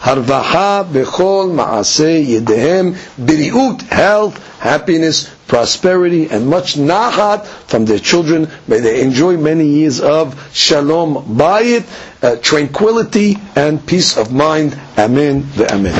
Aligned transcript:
Harvaha, 0.00 0.84
Bechol, 0.84 1.52
Maaseh, 1.52 2.24
Yedehem, 2.24 2.94
Biriut, 3.18 3.82
health, 3.82 4.36
happiness, 4.58 5.32
prosperity, 5.46 6.28
and 6.28 6.48
much 6.48 6.74
nahat 6.74 7.46
from 7.46 7.84
their 7.84 7.98
children. 7.98 8.48
May 8.66 8.80
they 8.80 9.02
enjoy 9.02 9.36
many 9.36 9.66
years 9.66 10.00
of 10.00 10.34
shalom 10.52 11.36
bayit, 11.36 11.86
uh, 12.22 12.36
tranquility, 12.36 13.36
and 13.54 13.84
peace 13.86 14.16
of 14.16 14.32
mind. 14.32 14.78
Amen. 14.98 15.48
Amen. 15.58 15.94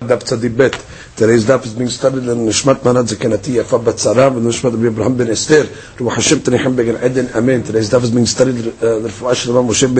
Daf 0.00 0.24
Tzadibet. 0.24 1.16
Today's 1.16 1.46
daf 1.46 1.64
is 1.66 1.74
being 1.74 1.90
studied 1.90 2.22
in 2.28 2.46
Manad 2.46 3.08
Zakanati 3.08 3.60
Yafa 3.60 3.82
Batzara 3.82 4.28
and 4.28 4.46
Nishmat 4.46 4.74
Abi 4.74 4.86
Abraham 4.86 5.16
ben 5.16 5.28
Esther. 5.28 5.64
Ruach 5.98 6.14
Hashem 6.14 6.38
Tanihim 6.38 6.76
Began 6.76 6.96
Eden. 7.04 7.28
Amen. 7.34 7.62
Today's 7.64 7.90
daf 7.90 8.04
is 8.04 8.10
being 8.10 8.26
studied 8.26 8.56
uh, 8.58 9.00
the 9.00 9.08
Refuah 9.08 9.34
Shalom 9.34 9.66
Moshe 9.66 9.92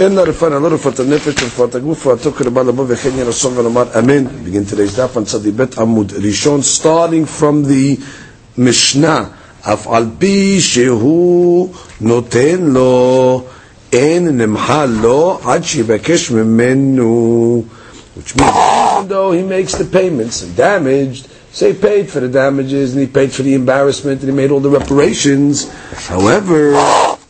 אין 0.00 0.14
לרפואה, 0.14 0.58
לא 0.58 0.66
רפואת 0.68 1.00
הנפש, 1.00 1.34
רפואת 1.42 1.74
הגוף, 1.74 1.98
רפואתו 1.98 2.32
קרבה 2.32 2.62
לבוא 2.62 2.84
וכן 2.88 3.08
יהיה 3.14 3.24
ולומר 3.56 3.84
אמן. 3.98 4.24
בגין 4.44 4.64
today's 4.70 4.96
דף 4.96 5.16
on 5.16 5.24
צדי 5.24 5.50
ב' 5.50 5.64
עמוד 5.78 6.12
ראשון, 6.24 6.60
starting 6.78 7.40
from 7.40 7.68
the 7.70 8.00
משנה, 8.58 9.24
אף 9.62 9.86
על 9.88 10.06
פי 10.18 10.60
שהוא 10.60 11.68
נותן 12.00 12.56
לו, 12.60 13.42
אין 13.92 14.38
lo 14.38 14.86
לו 14.86 15.38
עד 15.44 15.64
שיבקש 15.64 16.30
ממנו. 16.30 17.64
Which 18.16 18.36
means, 18.36 18.50
even 18.96 19.08
though 19.08 19.32
he 19.32 19.42
makes 19.42 19.74
the 19.74 19.84
payments 19.84 20.42
and 20.42 20.56
damaged, 20.56 21.28
say 21.52 21.72
paid 21.74 22.10
for 22.10 22.20
the 22.20 22.28
damages 22.28 22.92
and 22.92 23.00
he 23.00 23.06
paid 23.06 23.32
for 23.32 23.42
the 23.42 23.54
embarrassment 23.54 24.20
and 24.22 24.30
he 24.30 24.36
made 24.36 24.50
all 24.50 24.60
the 24.60 24.70
reparations, 24.80 25.70
however, 26.08 26.74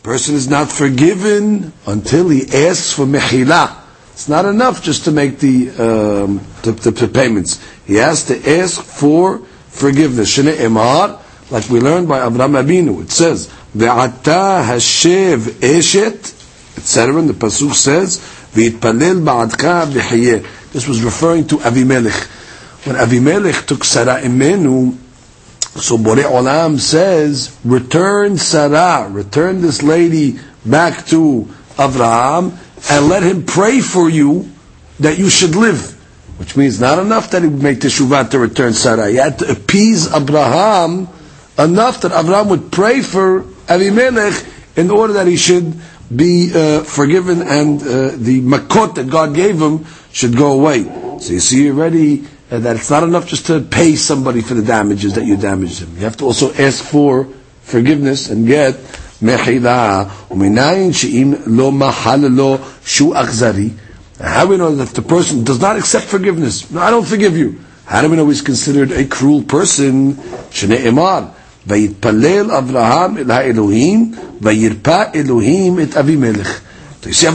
person 0.03 0.35
is 0.35 0.49
not 0.49 0.71
forgiven 0.71 1.71
until 1.85 2.29
he 2.29 2.41
asks 2.43 2.93
for 2.93 3.05
mechila. 3.05 3.77
It's 4.13 4.27
not 4.27 4.45
enough 4.45 4.83
just 4.83 5.05
to 5.05 5.11
make 5.11 5.39
the, 5.39 5.69
um, 5.71 6.41
the, 6.63 6.71
the, 6.71 6.91
the, 6.91 7.07
payments. 7.07 7.63
He 7.85 7.95
has 7.95 8.25
to 8.25 8.59
ask 8.59 8.81
for 8.81 9.39
forgiveness. 9.69 10.37
Shene 10.37 10.53
emar, 10.57 11.19
like 11.51 11.69
we 11.69 11.79
learned 11.79 12.07
by 12.07 12.25
Abraham 12.25 12.53
Abinu, 12.53 13.03
it 13.03 13.11
says, 13.11 13.47
"Ve'ata 13.75 14.63
hashev 14.63 15.37
eshet," 15.61 16.77
etc. 16.77 17.17
And 17.17 17.29
the 17.29 17.33
pasuk 17.33 17.73
says, 17.73 18.19
"Ve'itpalel 18.53 19.23
ba'adka 19.23 19.91
b'chiyeh." 19.91 20.71
This 20.71 20.87
was 20.87 21.01
referring 21.03 21.47
to 21.47 21.57
Avimelech. 21.57 22.27
When 22.85 22.95
Avimelech 22.95 23.65
took 23.65 23.83
Sarah 23.83 24.21
Imenu, 24.21 24.97
so 25.75 25.97
Borei 25.97 26.23
Olam 26.23 26.79
says, 26.79 27.57
return 27.63 28.37
Sarah, 28.37 29.09
return 29.09 29.61
this 29.61 29.81
lady 29.81 30.37
back 30.65 31.05
to 31.07 31.47
Avraham, 31.75 32.57
and 32.89 33.07
let 33.07 33.23
him 33.23 33.45
pray 33.45 33.79
for 33.79 34.09
you 34.09 34.51
that 34.99 35.17
you 35.17 35.29
should 35.29 35.55
live. 35.55 35.97
Which 36.37 36.57
means 36.57 36.79
not 36.79 36.99
enough 36.99 37.31
that 37.31 37.43
he 37.43 37.47
would 37.47 37.61
make 37.63 37.79
teshuvah 37.79 38.31
to 38.31 38.39
return 38.39 38.73
Sarah. 38.73 39.09
He 39.09 39.15
had 39.15 39.39
to 39.39 39.51
appease 39.51 40.11
Abraham 40.13 41.07
enough 41.57 42.01
that 42.01 42.11
Abraham 42.11 42.49
would 42.49 42.71
pray 42.71 43.01
for 43.01 43.43
Avimelech 43.67 44.77
in 44.77 44.89
order 44.89 45.13
that 45.13 45.27
he 45.27 45.37
should 45.37 45.79
be 46.13 46.51
uh, 46.53 46.83
forgiven 46.83 47.41
and 47.41 47.81
uh, 47.81 48.11
the 48.15 48.41
makot 48.41 48.95
that 48.95 49.09
God 49.09 49.33
gave 49.33 49.61
him 49.61 49.85
should 50.11 50.35
go 50.35 50.53
away. 50.53 50.83
So 51.19 51.33
you 51.33 51.39
see 51.39 51.69
already 51.69 52.25
and 52.51 52.65
that 52.65 52.75
it's 52.75 52.89
not 52.89 53.01
enough 53.03 53.27
just 53.27 53.45
to 53.47 53.61
pay 53.61 53.95
somebody 53.95 54.41
for 54.41 54.53
the 54.53 54.61
damages 54.61 55.15
that 55.15 55.25
you 55.25 55.37
damaged 55.37 55.79
them. 55.81 55.95
You 55.95 56.03
have 56.03 56.17
to 56.17 56.25
also 56.25 56.53
ask 56.53 56.83
for 56.83 57.29
forgiveness 57.61 58.29
and 58.29 58.45
get 58.45 58.73
mechila. 59.23 60.09
How 64.19 64.43
do 64.43 64.49
we 64.49 64.57
know 64.57 64.75
that 64.75 64.89
the 64.89 65.01
person 65.01 65.43
does 65.45 65.61
not 65.61 65.77
accept 65.77 66.05
forgiveness? 66.05 66.69
No, 66.69 66.81
I 66.81 66.89
don't 66.91 67.07
forgive 67.07 67.37
you. 67.37 67.61
How 67.85 68.01
do 68.01 68.09
we 68.09 68.17
know 68.17 68.27
he's 68.27 68.41
considered 68.41 68.91
a 68.91 69.05
cruel 69.05 69.43
person? 69.43 70.17
ויתפלל 71.67 72.51
אברהם 72.51 73.17
אל 73.17 73.31
האלוהים, 73.31 74.11
וירפא 74.41 75.03
אלוהים 75.15 75.79
את 75.79 75.97
אבימלך. 75.97 76.59
So 77.01 77.07
you 77.07 77.13
see, 77.13 77.27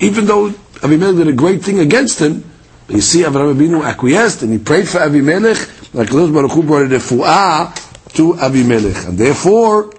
even 0.00 0.26
though 0.26 0.54
Abimelech 0.82 1.16
did 1.16 1.28
a 1.28 1.32
great 1.32 1.62
thing 1.62 1.78
against 1.80 2.20
him, 2.20 2.44
you 2.88 3.00
see 3.00 3.20
Avraham 3.20 3.54
Abinu 3.54 3.84
acquiesced 3.84 4.42
and 4.42 4.52
he 4.52 4.58
prayed 4.58 4.88
for 4.88 4.98
Avimelech, 4.98 5.94
like 5.94 6.08
Kadosh 6.08 6.32
Baruch 6.32 6.52
Hu 6.52 6.62
brought 6.62 6.82
a 6.82 6.88
refuah 6.88 8.12
to 8.14 8.32
Avimelech. 8.34 9.08
And 9.08 9.18
therefore, 9.18 9.92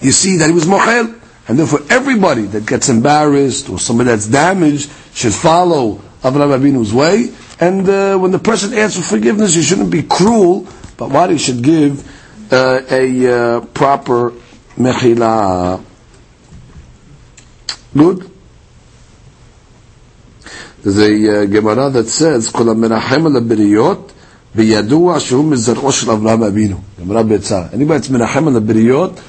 you 0.00 0.12
see 0.12 0.36
that 0.38 0.46
he 0.46 0.52
was 0.52 0.64
mochel. 0.64 1.14
And 1.46 1.58
therefore 1.58 1.80
everybody 1.88 2.42
that 2.42 2.66
gets 2.66 2.88
embarrassed 2.88 3.68
or 3.68 3.78
somebody 3.78 4.10
that's 4.10 4.26
damaged 4.26 4.90
should 5.14 5.32
follow 5.34 5.96
Avraham 6.22 6.58
Abinu's 6.58 6.92
way. 6.92 7.32
And 7.60 7.88
uh, 7.88 8.16
when 8.18 8.30
the 8.30 8.38
person 8.38 8.72
asks 8.74 8.96
for 8.96 9.16
forgiveness, 9.16 9.56
you 9.56 9.62
shouldn't 9.62 9.90
be 9.90 10.02
cruel, 10.02 10.66
but 10.96 11.10
what 11.10 11.30
he 11.30 11.38
should 11.38 11.62
give 11.62 12.06
uh, 12.52 12.80
a 12.90 13.26
uh, 13.26 13.60
proper 13.60 14.32
mechila. 14.76 15.82
Good? 17.94 18.27
A 20.86 21.42
uh, 21.42 21.44
Gemara 21.46 21.90
that 21.90 22.06
says, 22.08 22.50
"Kol 22.50 22.66
menachem 22.66 23.34
al 23.34 23.42
beriyot 23.42 24.12
biyadua 24.54 25.18
shehu 25.18 25.42
mizar'o 25.42 25.92
shel 25.92 26.16
Avraham 26.16 26.48
Avinu." 26.48 26.80
Gemara 26.98 27.24
Betzah. 27.24 27.74
Anybody 27.74 27.98
that's 27.98 28.08
menachem 28.08 28.54
al 28.54 28.60
beriyot, 28.60 29.22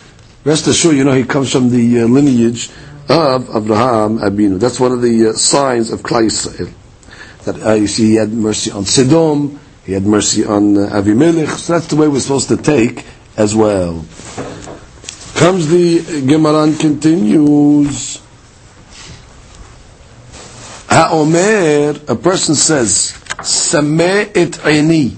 rest 0.46 0.68
assured, 0.68 0.96
you 0.96 1.04
know 1.04 1.14
he 1.14 1.24
comes 1.24 1.52
from 1.52 1.70
the 1.72 2.02
uh, 2.02 2.06
lineage 2.06 2.70
of 3.10 3.48
Avraham 3.48 4.20
Abinu. 4.20 4.60
That's 4.60 4.80
one 4.80 4.92
of 4.92 5.02
the 5.02 5.30
uh, 5.30 5.34
signs 5.34 5.92
of 5.92 6.02
Klal 6.02 6.26
Yisrael. 6.26 6.72
That 7.46 7.66
uh, 7.66 7.74
you 7.74 7.88
see, 7.88 8.10
he 8.10 8.16
had 8.16 8.32
mercy 8.32 8.70
on 8.72 8.84
Sedom, 8.84 9.58
he 9.86 9.94
had 9.94 10.04
mercy 10.04 10.46
on 10.46 10.78
uh, 10.78 10.90
Avimelech. 10.90 11.50
So 11.58 11.74
that's 11.74 11.88
the 11.88 11.96
way 11.96 12.08
we're 12.08 12.20
supposed 12.20 12.50
to 12.50 12.58
take 12.58 13.06
as 13.38 13.56
well. 13.56 14.06
Comes 15.34 15.68
the 15.68 16.26
Gemara 16.28 16.64
and 16.64 16.80
continues. 16.80 18.22
Ha'omer, 20.90 22.00
a 22.08 22.16
person 22.16 22.56
says, 22.56 23.14
Sameh 23.42 24.32
et 24.36 24.52
aini, 24.66 25.16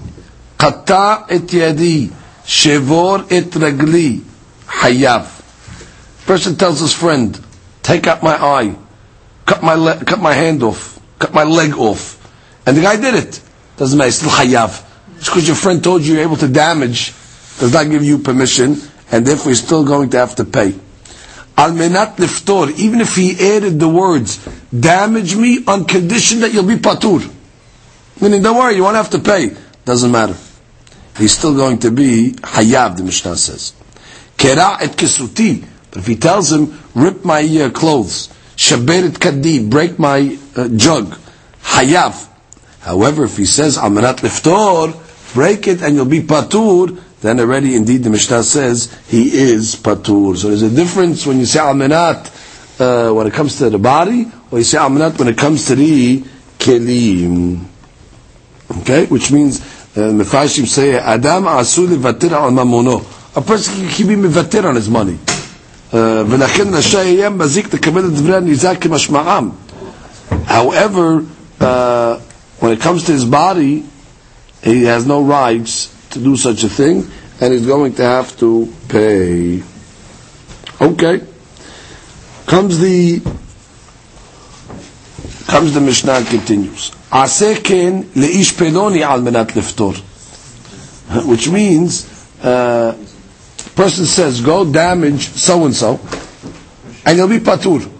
Qata 0.58 1.26
et 1.30 1.50
yadi, 1.52 2.12
Shevor 2.44 3.24
et 3.30 3.50
ragli, 3.54 4.20
Hayav. 4.66 5.26
Person 6.26 6.56
tells 6.56 6.80
his 6.80 6.92
friend, 6.92 7.40
take 7.82 8.06
out 8.06 8.22
my 8.22 8.36
eye, 8.36 8.76
cut 9.46 9.62
my 9.62 9.74
le- 9.74 10.04
cut 10.04 10.20
my 10.20 10.34
hand 10.34 10.62
off, 10.62 11.00
cut 11.18 11.32
my 11.32 11.44
leg 11.44 11.74
off. 11.78 12.18
And 12.66 12.76
the 12.76 12.82
guy 12.82 12.96
did 13.00 13.14
it. 13.14 13.40
Doesn't 13.76 13.98
matter, 13.98 14.12
still 14.12 14.30
Hayav. 14.30 14.84
Just 15.18 15.30
because 15.30 15.46
your 15.46 15.56
friend 15.56 15.82
told 15.82 16.02
you 16.02 16.14
you're 16.14 16.22
able 16.22 16.36
to 16.36 16.48
damage, 16.48 17.14
does 17.58 17.72
not 17.72 17.88
give 17.88 18.04
you 18.04 18.18
permission, 18.18 18.76
and 19.10 19.26
therefore 19.26 19.52
you're 19.52 19.56
still 19.56 19.84
going 19.84 20.10
to 20.10 20.18
have 20.18 20.34
to 20.36 20.44
pay. 20.44 20.74
Al 21.56 21.72
menat 21.72 22.16
liftor, 22.16 22.76
even 22.78 23.00
if 23.00 23.14
he 23.14 23.32
added 23.56 23.78
the 23.78 23.88
words, 23.88 24.38
damage 24.68 25.36
me 25.36 25.64
on 25.66 25.84
condition 25.84 26.40
that 26.40 26.52
you'll 26.52 26.66
be 26.66 26.76
patur. 26.76 27.30
Meaning, 28.20 28.42
don't 28.42 28.56
worry, 28.56 28.76
you 28.76 28.82
won't 28.82 28.96
have 28.96 29.10
to 29.10 29.18
pay. 29.18 29.54
Doesn't 29.84 30.10
matter. 30.10 30.36
He's 31.18 31.32
still 31.36 31.54
going 31.54 31.78
to 31.80 31.90
be 31.90 32.32
hayav, 32.32 32.96
the 32.96 33.04
Mishnah 33.04 33.36
says. 33.36 33.74
Kera 34.36 34.80
et 34.80 34.96
kesuti. 34.96 35.64
But 35.90 35.98
if 35.98 36.06
he 36.06 36.16
tells 36.16 36.50
him, 36.50 36.78
rip 36.94 37.24
my 37.24 37.42
uh, 37.42 37.70
clothes, 37.70 38.28
shaber 38.56 39.10
et 39.10 39.20
kadi, 39.20 39.68
break 39.68 39.98
my 39.98 40.38
uh, 40.56 40.68
jug, 40.68 41.18
hayav. 41.62 42.28
However, 42.80 43.24
if 43.24 43.36
he 43.36 43.44
says, 43.44 43.76
al 43.76 43.90
menat 43.90 44.20
liftor, 44.20 45.34
break 45.34 45.66
it 45.68 45.82
and 45.82 45.96
you'll 45.96 46.06
be 46.06 46.22
patur, 46.22 46.98
then 47.21 47.39
already 47.39 47.75
indeed 47.75 48.03
the 48.03 48.09
Mishnah 48.09 48.43
says 48.43 48.95
he 49.07 49.29
is 49.37 49.75
patur. 49.75 50.37
So 50.37 50.49
there's 50.49 50.61
a 50.61 50.69
difference 50.69 51.25
when 51.25 51.39
you 51.39 51.45
say 51.45 51.59
almenat 51.59 52.31
uh, 52.79 53.11
when 53.13 53.27
it 53.27 53.33
comes 53.33 53.57
to 53.57 53.69
the 53.69 53.79
body, 53.79 54.27
or 54.51 54.59
you 54.59 54.63
say 54.63 54.77
almenat 54.77 55.17
when 55.17 55.27
it 55.27 55.37
comes 55.37 55.65
to 55.67 55.75
the 55.75 56.19
kelim. 56.59 57.65
Okay, 58.81 59.05
which 59.07 59.31
means 59.31 59.59
mefashim 59.95 60.63
uh, 60.63 60.67
say 60.67 60.93
adam 60.95 61.45
asu 61.45 61.87
levatir 61.87 62.31
al 62.31 62.51
mamono. 62.51 63.01
A 63.35 63.41
person 63.41 63.87
can 63.89 64.07
be 64.07 64.15
mevatir 64.15 64.63
on 64.65 64.75
his 64.75 64.89
money. 64.89 65.17
ולכן 65.93 66.73
רשאי 66.73 67.07
יהיה 67.07 67.29
מזיק 67.29 67.73
לקבל 67.73 68.05
את 68.05 68.13
דברי 68.13 68.35
הניזק 68.35 68.77
כמשמעם. 68.81 69.49
However, 70.47 71.23
uh, 71.61 72.17
when 72.59 72.71
it 72.73 72.81
comes 72.81 73.03
to 73.05 73.11
his 73.13 73.23
body, 73.25 73.83
he 74.63 74.83
has 74.83 75.05
no 75.05 75.21
rights 75.23 75.89
to 76.12 76.18
do 76.20 76.36
such 76.36 76.64
a 76.64 76.68
thing, 76.68 77.08
and 77.40 77.52
he's 77.52 77.66
going 77.66 77.94
to 77.94 78.02
have 78.02 78.38
to 78.38 78.72
pay. 78.88 79.62
Okay. 80.80 81.20
Comes 82.46 82.78
the 82.78 83.20
comes 85.46 85.74
the 85.74 85.80
Mishnah 85.80 86.12
and 86.12 86.26
continues. 86.26 86.90
Aseken 87.10 88.14
leish 88.16 88.52
peloni 88.54 89.02
al 89.02 89.20
menat 89.20 89.48
liftor. 89.52 89.94
Which 91.28 91.48
means, 91.50 92.06
uh, 92.42 92.96
person 93.74 94.06
says, 94.06 94.40
go 94.40 94.70
damage 94.70 95.28
so 95.28 95.64
and 95.64 95.74
so, 95.74 96.00
and 97.04 97.18
you'll 97.18 97.28
be 97.28 97.38
patur. 97.38 97.90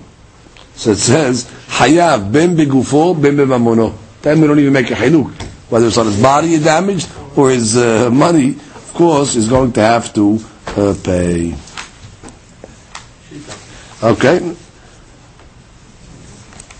So 0.75 0.91
it 0.91 0.97
says, 0.97 1.45
hayav 1.69 2.33
ben 2.33 2.57
begufo 2.57 3.21
ben 3.21 3.37
bemamono. 3.37 3.95
Then 4.23 4.41
we 4.41 4.47
don't 4.47 4.59
even 4.59 4.73
make 4.73 4.91
a 4.91 4.95
hiluk. 4.95 5.31
Whether 5.69 5.87
it's 5.89 5.99
on 5.99 6.07
his 6.07 6.21
body 6.21 6.59
damaged 6.59 7.07
or 7.37 7.51
his 7.51 7.77
uh, 7.77 8.11
money, 8.11 8.51
of 8.51 8.91
course, 8.95 9.37
is 9.37 9.49
going 9.49 9.73
to 9.73 9.81
have 9.81 10.13
to 10.15 10.39
uh, 10.77 10.95
pay. 11.03 11.55
Okay. 14.03 14.55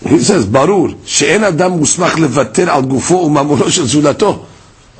He 0.05 0.19
says, 0.19 0.45
ברור, 0.45 0.87
שאין 1.05 1.43
אדם 1.43 1.71
מוסמך 1.71 2.19
לוותר 2.19 2.69
על 2.71 2.81
גופו 2.85 3.13
וממונו 3.13 3.71
של 3.71 3.85
זולתו. 3.87 4.45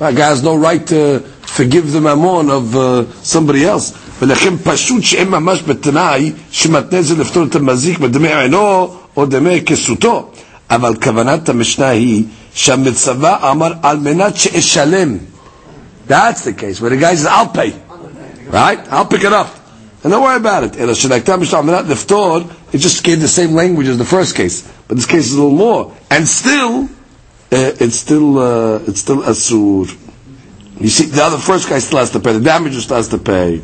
A 0.00 0.12
guy 0.12 0.26
has 0.34 0.42
no 0.42 0.56
right 0.56 0.86
to 0.86 1.20
forgive 1.46 1.92
the 1.92 2.00
mammon 2.00 2.50
of 2.50 2.74
uh, 2.76 3.04
somebody 3.22 3.64
else. 3.64 3.92
ולכן 4.22 4.54
פשוט 4.62 5.02
שאין 5.02 5.28
ממש 5.28 5.62
בתנאי 5.66 6.32
שמתנה 6.50 7.02
זה 7.02 7.14
לפתור 7.16 7.44
את 7.44 7.54
המזיק 7.56 7.98
בדמי 7.98 8.34
עינו 8.34 8.94
או 9.16 9.26
דמי 9.26 9.60
כסותו. 9.66 10.28
אבל 10.70 10.94
כוונת 11.02 11.48
המשנה 11.48 11.88
היא 11.88 12.24
שהמצווה 12.54 13.50
אמר 13.50 13.72
על 13.82 13.98
מנת 13.98 14.36
שאשלם. 14.36 15.16
That's 16.06 16.44
the 16.44 16.52
case 16.52 16.80
where 16.80 16.90
the 16.90 16.96
guy 16.96 17.14
says, 17.14 17.26
"I'll 17.26 17.48
pay," 17.48 17.74
right? 18.46 18.78
I'll 18.92 19.06
pick 19.06 19.24
it 19.24 19.32
up, 19.32 19.48
and 20.02 20.12
don't 20.12 20.22
worry 20.22 20.36
about 20.36 20.64
it. 20.64 20.76
And. 20.76 20.90
It 22.74 22.78
just 22.78 23.04
gave 23.04 23.20
the 23.20 23.28
same 23.28 23.52
language 23.52 23.86
as 23.86 23.98
the 23.98 24.04
first 24.04 24.34
case, 24.34 24.68
but 24.88 24.96
this 24.96 25.06
case 25.06 25.26
is 25.26 25.34
a 25.34 25.36
little 25.36 25.56
more, 25.56 25.94
and 26.10 26.26
still, 26.26 26.88
eh, 27.52 27.72
it's 27.78 27.94
still 27.94 28.36
uh, 28.38 28.80
it's 28.88 29.00
still 29.00 29.18
asur. 29.22 29.88
You 30.80 30.88
see, 30.88 31.06
the 31.06 31.22
other 31.22 31.38
first 31.38 31.68
guy 31.68 31.78
still 31.78 32.00
has 32.00 32.10
to 32.10 32.18
pay. 32.18 32.32
The 32.32 32.40
damage 32.40 32.74
still 32.82 32.96
has 32.96 33.06
to 33.10 33.18
pay. 33.18 33.62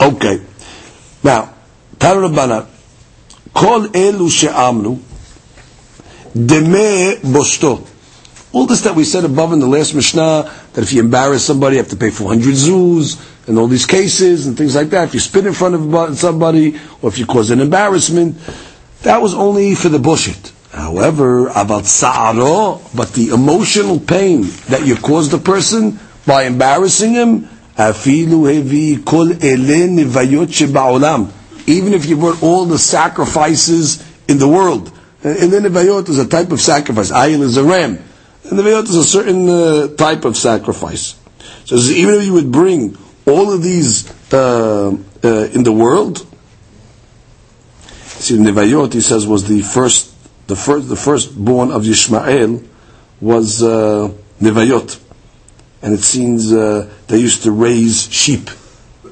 Okay, 0.00 0.40
now 1.22 1.54
Taro 2.00 2.28
Rabbanan, 2.28 2.66
kol 3.54 3.86
elu 3.86 4.28
she'amnu, 4.28 4.98
deme 6.34 7.20
bostot. 7.32 7.87
All 8.52 8.66
this 8.66 8.80
that 8.82 8.94
we 8.94 9.04
said 9.04 9.24
above 9.24 9.52
in 9.52 9.58
the 9.58 9.66
last 9.66 9.94
Mishnah, 9.94 10.50
that 10.72 10.82
if 10.82 10.92
you 10.92 11.00
embarrass 11.00 11.44
somebody, 11.44 11.76
you 11.76 11.82
have 11.82 11.90
to 11.90 11.96
pay 11.96 12.10
400 12.10 12.54
zuz, 12.54 13.18
and 13.46 13.58
all 13.58 13.66
these 13.66 13.86
cases 13.86 14.46
and 14.46 14.56
things 14.56 14.74
like 14.74 14.90
that. 14.90 15.08
If 15.08 15.14
you 15.14 15.20
spit 15.20 15.46
in 15.46 15.52
front 15.54 15.74
of 15.74 16.18
somebody, 16.18 16.78
or 17.02 17.08
if 17.08 17.18
you 17.18 17.26
cause 17.26 17.50
an 17.50 17.60
embarrassment, 17.60 18.36
that 19.02 19.20
was 19.20 19.34
only 19.34 19.74
for 19.74 19.88
the 19.88 19.98
boshet. 19.98 20.52
However, 20.70 21.48
about 21.48 21.86
sa'aro, 21.86 22.80
but 22.94 23.12
the 23.14 23.30
emotional 23.30 23.98
pain 23.98 24.42
that 24.68 24.86
you 24.86 24.96
caused 24.96 25.30
the 25.30 25.38
person 25.38 25.98
by 26.26 26.44
embarrassing 26.44 27.12
him, 27.12 27.48
even 31.66 31.94
if 31.94 32.06
you 32.06 32.16
brought 32.16 32.42
all 32.42 32.64
the 32.64 32.78
sacrifices 32.78 34.04
in 34.28 34.38
the 34.38 34.48
world. 34.48 34.92
In 35.22 35.50
the 35.50 35.58
Nevayot 35.58 36.08
is 36.08 36.18
a 36.18 36.26
type 36.26 36.52
of 36.52 36.60
sacrifice. 36.60 37.10
Ayil 37.10 37.40
is 37.42 37.56
a 37.56 37.64
ram. 37.64 37.98
In 38.50 38.56
the 38.56 38.62
Nevayot 38.62 38.84
is 38.84 38.96
a 38.96 39.04
certain 39.04 39.48
uh, 39.48 39.88
type 39.96 40.24
of 40.24 40.36
sacrifice. 40.36 41.16
So 41.64 41.76
even 41.76 42.14
if 42.14 42.24
you 42.24 42.32
would 42.32 42.50
bring 42.50 42.96
all 43.26 43.52
of 43.52 43.62
these 43.62 44.10
uh, 44.32 44.96
uh, 45.22 45.28
in 45.52 45.64
the 45.64 45.72
world, 45.72 46.26
see, 47.90 48.36
Nevayot, 48.36 48.94
he 48.94 49.00
says, 49.00 49.26
was 49.26 49.46
the 49.46 49.60
first, 49.60 50.14
the 50.46 50.56
first, 50.56 50.88
the 50.88 50.96
firstborn 50.96 51.70
of 51.70 51.82
Yishmael 51.82 52.66
was 53.20 53.62
uh, 53.62 54.10
Nevayot 54.40 54.98
and 55.82 55.94
it 55.94 56.00
seems 56.00 56.52
uh, 56.52 56.90
they 57.06 57.18
used 57.18 57.44
to 57.44 57.52
raise 57.52 58.12
sheep. 58.12 58.50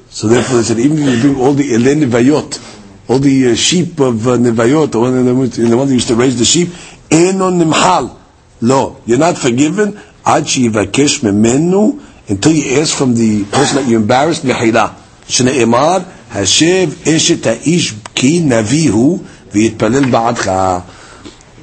So 0.09 0.27
therefore 0.27 0.57
they 0.57 0.63
said, 0.63 0.79
even 0.79 0.97
if 0.99 1.23
you 1.23 1.33
bring 1.33 1.41
all 1.41 1.53
the 1.53 1.73
Ele 1.73 1.95
Nevayot, 1.95 3.09
all 3.09 3.19
the 3.19 3.51
uh, 3.51 3.55
sheep 3.55 3.99
of 3.99 4.27
uh, 4.27 4.31
Nevayot, 4.31 4.91
the 4.91 4.99
one 5.77 5.87
that 5.87 5.93
used 5.93 6.07
to 6.09 6.15
raise 6.15 6.37
the 6.37 6.45
sheep, 6.45 6.69
Enon 7.09 7.59
Nimhal. 7.59 8.16
No, 8.61 9.01
you're 9.05 9.19
not 9.19 9.37
forgiven. 9.37 9.99
Until 10.29 10.61
you 10.61 10.77
ask 12.79 12.97
from 12.97 13.15
the 13.15 13.45
person 13.45 13.77
that 13.77 13.85
you 13.87 13.97
embarrassed, 13.97 14.43
Mehila. 14.43 14.93
Shne'emar, 15.27 16.01
Hashev 16.29 16.87
Eshet 16.87 17.43
Ha'ish 17.43 17.93
Ki 18.13 18.41
Navihu, 18.41 19.19
V'yitpalel 19.19 20.11
Ba'adcha. 20.11 20.83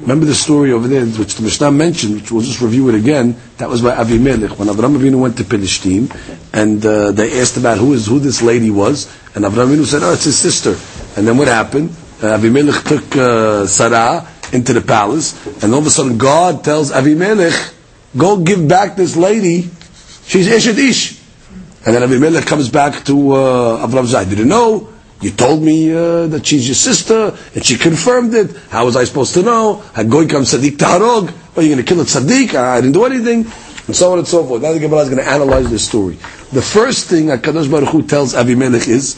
Remember 0.00 0.26
the 0.26 0.34
story 0.34 0.72
over 0.72 0.88
there, 0.88 1.06
which 1.06 1.36
the 1.36 1.42
Mishnah 1.42 1.70
mentioned, 1.70 2.16
which 2.16 2.30
we'll 2.30 2.42
just 2.42 2.60
review 2.60 2.88
it 2.90 2.94
again. 2.94 3.36
That 3.58 3.68
was 3.68 3.80
by 3.80 3.94
Avimelech 3.94 4.58
when 4.58 4.68
Avram 4.68 4.98
Avinu 4.98 5.20
went 5.20 5.38
to 5.38 5.44
Palestine, 5.44 6.10
and 6.52 6.84
uh, 6.84 7.12
they 7.12 7.40
asked 7.40 7.56
about 7.56 7.78
who 7.78 7.94
is 7.94 8.06
who 8.06 8.18
this 8.18 8.42
lady 8.42 8.70
was, 8.70 9.06
and 9.34 9.44
Avram 9.44 9.74
Avinu 9.74 9.86
said, 9.86 10.02
"Oh, 10.02 10.12
it's 10.12 10.24
his 10.24 10.36
sister." 10.36 10.76
And 11.16 11.26
then 11.26 11.38
what 11.38 11.48
happened? 11.48 11.90
Uh, 12.20 12.36
Avimelech 12.36 12.86
took 12.86 13.16
uh, 13.16 13.66
Sarah 13.66 14.28
into 14.52 14.72
the 14.72 14.80
palace, 14.80 15.34
and 15.62 15.72
all 15.72 15.80
of 15.80 15.86
a 15.86 15.90
sudden 15.90 16.18
God 16.18 16.64
tells 16.64 16.92
Avimelech, 16.92 17.72
"Go 18.16 18.38
give 18.38 18.66
back 18.68 18.96
this 18.96 19.16
lady. 19.16 19.70
She's 20.26 20.48
Eshet 20.48 20.78
Ish." 20.78 21.20
And 21.86 21.94
then 21.94 22.08
Avimelech 22.08 22.46
comes 22.46 22.68
back 22.68 23.04
to 23.06 23.32
uh, 23.32 23.86
Avram 23.86 24.06
Zai. 24.06 24.24
Didn't 24.24 24.48
know. 24.48 24.88
You 25.20 25.30
told 25.30 25.62
me 25.62 25.92
uh, 25.92 26.26
that 26.26 26.44
she's 26.44 26.66
your 26.66 26.74
sister, 26.74 27.36
and 27.54 27.64
she 27.64 27.76
confirmed 27.78 28.34
it. 28.34 28.54
How 28.68 28.84
was 28.84 28.96
I 28.96 29.04
supposed 29.04 29.34
to 29.34 29.42
know? 29.42 29.76
Had 29.94 30.10
Goy 30.10 30.26
come 30.26 30.42
Sadiq 30.42 30.76
Taharog? 30.76 31.32
Are 31.56 31.62
you 31.62 31.74
going 31.74 31.84
to 31.84 31.88
kill 31.88 32.00
a 32.00 32.04
Sadiq? 32.04 32.54
I 32.54 32.80
didn't 32.80 32.92
do 32.92 33.04
anything. 33.04 33.46
And 33.86 33.94
so 33.94 34.12
on 34.12 34.18
and 34.18 34.26
so 34.26 34.44
forth. 34.44 34.62
Now 34.62 34.72
the 34.72 34.80
Gemara 34.80 35.00
is 35.00 35.10
going 35.10 35.22
to 35.22 35.28
analyze 35.30 35.70
this 35.70 35.86
story. 35.86 36.14
The 36.52 36.62
first 36.62 37.08
thing 37.08 37.26
HaKadosh 37.26 37.70
Baruch 37.70 37.90
Hu 37.90 38.02
tells 38.02 38.34
Avimelech 38.34 38.88
is, 38.88 39.14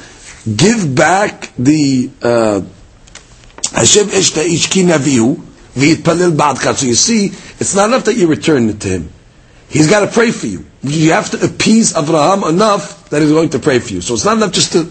give 0.56 0.94
back 0.94 1.52
the 1.56 2.10
uh, 2.22 2.60
Hashem 3.72 4.06
Eshta 4.08 4.44
Ishki. 4.44 4.86
So 5.76 6.86
you 6.86 6.94
see, 6.94 7.26
it's 7.26 7.74
not 7.74 7.88
enough 7.88 8.04
that 8.06 8.14
you 8.14 8.26
return 8.28 8.68
it 8.70 8.80
to 8.80 8.88
him. 8.88 9.12
He's 9.68 9.90
got 9.90 10.00
to 10.00 10.06
pray 10.06 10.30
for 10.30 10.46
you. 10.46 10.64
You 10.82 11.12
have 11.12 11.30
to 11.30 11.44
appease 11.44 11.94
Abraham 11.96 12.44
enough 12.44 13.10
that 13.10 13.20
he's 13.20 13.30
going 13.30 13.50
to 13.50 13.58
pray 13.58 13.78
for 13.78 13.92
you. 13.92 14.00
So 14.00 14.14
it's 14.14 14.24
not 14.24 14.36
enough 14.36 14.52
just 14.52 14.72
to 14.72 14.88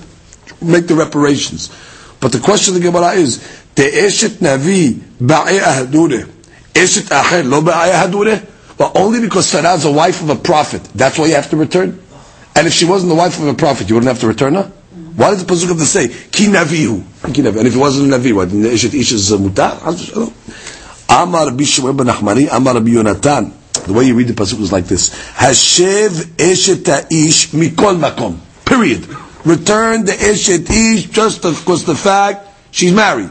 make 0.64 0.88
the 0.88 0.96
reparations. 0.96 1.70
But 2.20 2.32
the 2.32 2.40
question 2.40 2.76
of 2.76 2.82
the 2.82 2.88
Gemara 2.88 3.14
is, 3.14 3.40
Te'eshet 3.76 4.38
Navi 4.40 4.94
ba'e 4.94 5.60
ahadure, 5.60 6.26
eshet 6.74 7.10
acher 7.10 7.50
lo 7.50 7.62
ba'e 7.62 7.92
ahadure? 7.92 8.46
Well, 8.78 8.92
only 8.96 9.22
because 9.22 9.48
Sarah 9.48 9.74
is 9.74 9.86
a 9.86 9.92
wife 9.92 10.22
of 10.22 10.30
a 10.30 10.36
prophet, 10.36 10.84
that's 10.94 11.18
why 11.18 11.28
you 11.28 11.36
have 11.36 11.50
to 11.50 11.58
return? 11.58 12.02
And 12.56 12.68
if 12.68 12.74
she 12.74 12.86
wasn't 12.86 13.10
the 13.10 13.16
wife 13.16 13.40
of 13.40 13.48
a 13.48 13.54
prophet, 13.54 13.90
you 13.90 13.96
wouldn't 13.96 14.10
have 14.10 14.20
to 14.22 14.28
return 14.28 14.56
her? 14.56 14.72
Why 15.16 15.32
does 15.32 15.46
the 15.46 15.54
Pasuk 15.54 15.70
have 15.70 15.78
to 15.78 15.86
say, 15.86 16.08
Ki 16.08 16.48
Navihu? 16.48 17.04
And 17.24 17.68
if 17.68 17.76
it 17.76 17.80
wasn't 17.80 18.14
a 18.14 18.18
Navi, 18.18 18.34
what, 18.34 18.50
the 18.50 18.58
Eshet 18.58 18.94
Ish 18.94 19.12
is 19.14 19.32
uh, 19.32 19.38
mutar? 19.38 19.80
Amar 21.10 21.48
Shmuel 21.48 21.96
ben 21.96 22.08
Achmari, 22.08 22.48
Amar 22.52 22.76
Yonatan. 22.76 23.54
The 23.86 23.94
way 23.94 24.06
you 24.06 24.16
read 24.16 24.28
the 24.28 24.34
Pasuk 24.34 24.60
is 24.62 24.72
like 24.72 24.86
this. 24.86 25.14
Hashev 25.34 26.10
Eshet 26.36 27.12
Ish 27.12 27.48
mikol 27.52 28.00
makom. 28.00 28.40
Period 28.66 29.08
return 29.46 30.06
the 30.06 30.12
Eshet 30.12 30.70
Ish 30.70 31.06
just 31.06 31.44
because 31.44 31.86
the 31.86 31.96
fact 31.96 32.48
she's 32.72 32.92
married. 32.92 33.30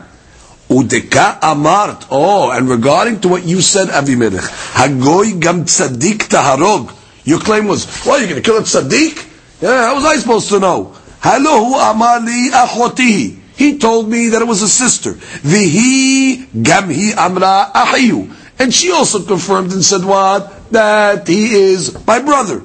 Udeka 0.69 1.41
amart. 1.41 2.07
Oh, 2.11 2.51
and 2.51 2.69
regarding 2.69 3.21
to 3.21 3.29
what 3.29 3.45
you 3.45 3.61
said, 3.61 3.89
Avimelech, 3.89 4.49
Hagoy 4.73 5.41
gam 5.41 5.65
tzaddik 5.65 6.29
taharog. 6.29 6.97
Your 7.25 7.41
claim 7.41 7.67
was, 7.67 8.05
well, 8.07 8.19
you're 8.19 8.29
going 8.29 8.43
to 8.43 8.49
kill 8.49 8.59
a 8.59 8.63
tzaddik? 8.63 9.31
Yeah, 9.61 9.89
how 9.89 9.95
was 9.97 10.05
I 10.05 10.17
supposed 10.17 10.49
to 10.51 10.61
know? 10.61 10.97
Halohu 11.25 11.81
amali. 11.81 13.39
He 13.57 13.79
told 13.79 14.11
me 14.11 14.29
that 14.29 14.43
it 14.43 14.45
was 14.47 14.61
a 14.61 14.69
sister. 14.69 15.13
Vihi 15.13 16.45
gamhi 16.49 17.17
amra 17.17 17.71
ahiyu. 17.75 18.31
And 18.59 18.73
she 18.73 18.93
also 18.93 19.25
confirmed 19.25 19.73
and 19.73 19.83
said 19.83 20.05
what? 20.05 20.71
That 20.71 21.27
he 21.27 21.55
is 21.55 22.07
my 22.07 22.21
brother. 22.21 22.63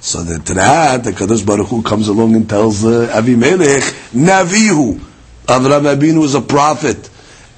So 0.00 0.22
that 0.22 0.46
to 0.46 0.54
that, 0.54 1.02
the 1.02 1.10
Kadosh 1.10 1.44
Baruch 1.44 1.66
Hu 1.66 1.82
comes 1.82 2.06
along 2.06 2.36
and 2.36 2.48
tells 2.48 2.84
uh, 2.84 3.12
Avimelech, 3.12 3.82
Navihu. 4.12 5.00
Avram 5.46 5.92
Abinu 5.92 6.22
is 6.22 6.36
a 6.36 6.40
prophet. 6.40 7.10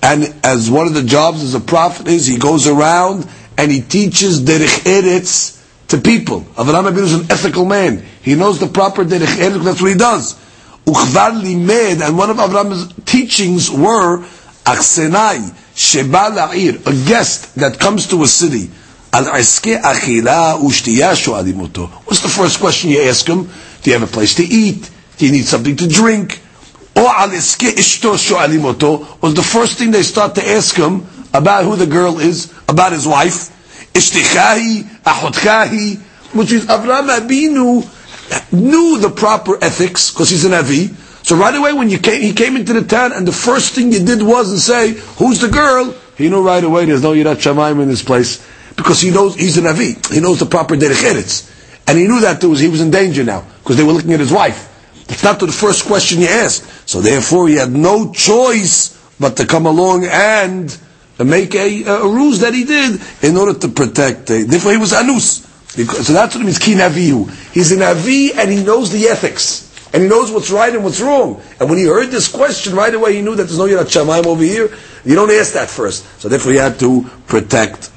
And 0.03 0.35
as 0.43 0.71
one 0.71 0.87
of 0.87 0.95
the 0.95 1.03
jobs 1.03 1.43
as 1.43 1.55
a 1.55 1.61
prophet 1.61 2.09
is, 2.09 2.27
he 2.27 2.39
goes 2.39 2.67
around 2.67 3.29
and 3.59 3.71
he 3.71 3.83
teaches 3.83 4.41
Derech 4.43 4.85
Eretz 4.85 5.60
to 5.91 5.99
people. 5.99 6.41
Avraham 6.57 6.91
Avinu 6.91 7.03
is 7.03 7.15
an 7.15 7.27
ethical 7.31 7.65
man. 7.65 8.05
He 8.23 8.35
knows 8.35 8.59
the 8.59 8.67
proper 8.67 9.05
derech 9.05 9.63
That's 9.65 9.83
what 9.83 9.91
he 9.93 9.97
does. 9.99 10.35
Uchvar 10.87 11.33
limed, 11.43 12.03
and 12.03 12.17
one 12.17 12.31
of 12.31 12.37
Avraham's 12.39 12.93
teachings 13.05 13.71
were 13.71 14.19
achsenai 14.65 15.55
sheba 15.77 16.31
la'ir, 16.33 16.75
a 16.87 17.09
guest 17.09 17.55
that 17.57 17.79
comes 17.79 18.07
to 18.09 18.23
a 18.23 18.27
city. 18.27 18.71
Al 19.13 19.25
aske 19.27 19.81
achila 19.81 20.59
ushtiyashu 20.61 21.33
adimoto. 21.41 21.89
What's 22.07 22.21
the 22.23 22.29
first 22.29 22.61
question 22.61 22.91
you 22.91 23.03
ask 23.03 23.27
him? 23.27 23.45
Do 23.83 23.91
you 23.91 23.99
have 23.99 24.09
a 24.09 24.13
place 24.13 24.35
to 24.37 24.43
eat? 24.45 24.89
Do 25.19 25.27
you 25.27 25.33
need 25.33 25.45
something 25.45 25.77
to 25.77 25.89
drink? 25.89 26.41
Or 26.97 27.07
al 27.09 27.29
eske 27.31 27.69
ishto 27.75 28.15
shu'alimoto 28.17 29.21
was 29.23 29.35
the 29.35 29.43
first 29.43 29.79
thing 29.79 29.91
they 29.91 30.03
start 30.03 30.35
to 30.37 30.47
ask 30.49 30.75
him 30.77 31.07
about 31.33 31.65
who 31.65 31.77
the 31.77 31.87
girl 31.87 32.19
is, 32.19 32.53
about 32.69 32.93
his 32.93 33.07
wife. 33.07 33.51
Ishtichahi, 33.95 34.83
Ahotchahi, 35.03 35.99
which 36.35 36.53
is 36.53 36.67
Avram 36.67 37.09
Abinu 37.09 37.83
knew 38.53 38.99
the 38.99 39.11
proper 39.11 39.63
ethics 39.63 40.11
because 40.13 40.31
he's 40.31 40.45
a 40.45 40.51
Navi. 40.51 40.95
So 41.25 41.37
right 41.37 41.55
away 41.55 41.73
when 41.73 41.91
you 41.91 41.99
came, 41.99 42.23
he 42.23 42.33
came 42.33 42.57
into 42.57 42.73
the 42.73 42.83
town 42.83 43.13
and 43.13 43.27
the 43.27 43.33
first 43.33 43.75
thing 43.75 43.93
you 43.93 44.05
did 44.05 44.23
was 44.23 44.51
to 44.53 44.59
say, 44.59 44.93
who's 45.19 45.41
the 45.41 45.49
girl? 45.49 45.95
He 46.17 46.29
knew 46.29 46.43
right 46.43 46.63
away 46.63 46.85
there's 46.87 47.03
no 47.03 47.13
Yirat 47.13 47.37
Shamaim 47.37 47.83
in 47.83 47.89
this 47.89 48.03
place 48.03 48.47
because 48.77 49.01
he 49.01 49.11
knows 49.11 49.35
he's 49.35 49.59
a 49.59 49.63
Navi. 49.63 50.13
He 50.13 50.21
knows 50.21 50.39
the 50.39 50.47
proper 50.47 50.77
Derech 50.77 51.03
Eretz. 51.03 51.49
And 51.87 51.99
he 51.99 52.07
knew 52.07 52.21
that 52.21 52.43
was, 52.45 52.61
he 52.61 52.69
was 52.69 52.81
in 52.81 52.91
danger 52.91 53.25
now 53.25 53.45
because 53.63 53.77
they 53.77 53.83
were 53.83 53.93
looking 53.93 54.13
at 54.13 54.21
his 54.21 54.33
wife. 54.33 54.69
It's 55.09 55.25
not 55.25 55.41
the 55.41 55.49
first 55.49 55.87
question 55.87 56.21
you 56.21 56.29
asked. 56.29 56.89
So 56.89 57.01
therefore 57.01 57.49
he 57.49 57.57
had 57.57 57.73
no 57.73 58.13
choice 58.13 58.97
but 59.19 59.37
to 59.39 59.47
come 59.47 59.67
along 59.67 60.05
and 60.05 60.77
make 61.25 61.55
a, 61.55 61.85
a, 61.85 62.07
ruse 62.07 62.41
that 62.41 62.55
he 62.55 62.65
did 62.65 63.01
in 63.23 63.37
order 63.37 63.59
to 63.59 63.69
protect. 63.69 64.31
Uh, 64.31 64.45
therefore, 64.47 64.73
he 64.73 64.79
was 64.79 64.93
anus. 64.93 65.47
Because, 65.77 66.07
so 66.07 66.13
that's 66.13 66.35
what 66.35 66.43
it 66.43 66.45
means, 66.45 66.59
ki 66.59 66.75
navihu. 66.75 67.31
He's 67.53 67.73
a 67.73 67.77
navi 67.77 68.35
and 68.37 68.51
he 68.51 68.63
knows 68.65 68.91
the 68.91 69.07
ethics. 69.07 69.69
And 69.93 70.05
he 70.05 70.09
knows 70.09 70.31
what's 70.31 70.51
right 70.51 70.73
and 70.73 70.85
what's 70.85 71.01
wrong. 71.01 71.43
And 71.59 71.69
when 71.69 71.79
he 71.79 71.85
heard 71.85 72.11
this 72.11 72.29
question, 72.31 72.75
right 72.75 72.95
away 72.95 73.15
he 73.15 73.23
knew 73.23 73.35
that 73.35 73.45
there's 73.45 73.59
no 73.59 73.67
Yirat 73.67 73.87
Shamayim 73.87 74.27
over 74.27 74.43
here. 74.43 74.71
You 75.05 75.15
don't 75.15 75.31
ask 75.31 75.55
that 75.55 75.69
first. 75.69 76.05
So 76.21 76.29
therefore 76.29 76.53
he 76.53 76.59
had 76.59 76.79
to 76.81 77.03
protect. 77.27 77.91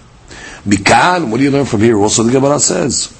Mikan, 0.65 1.29
what 1.29 1.37
do 1.37 1.43
you 1.43 1.51
learn 1.51 1.65
from 1.65 1.81
here? 1.81 1.97
Also 1.97 2.23
the 2.23 2.31
Gemara 2.31 2.59
says, 2.59 3.13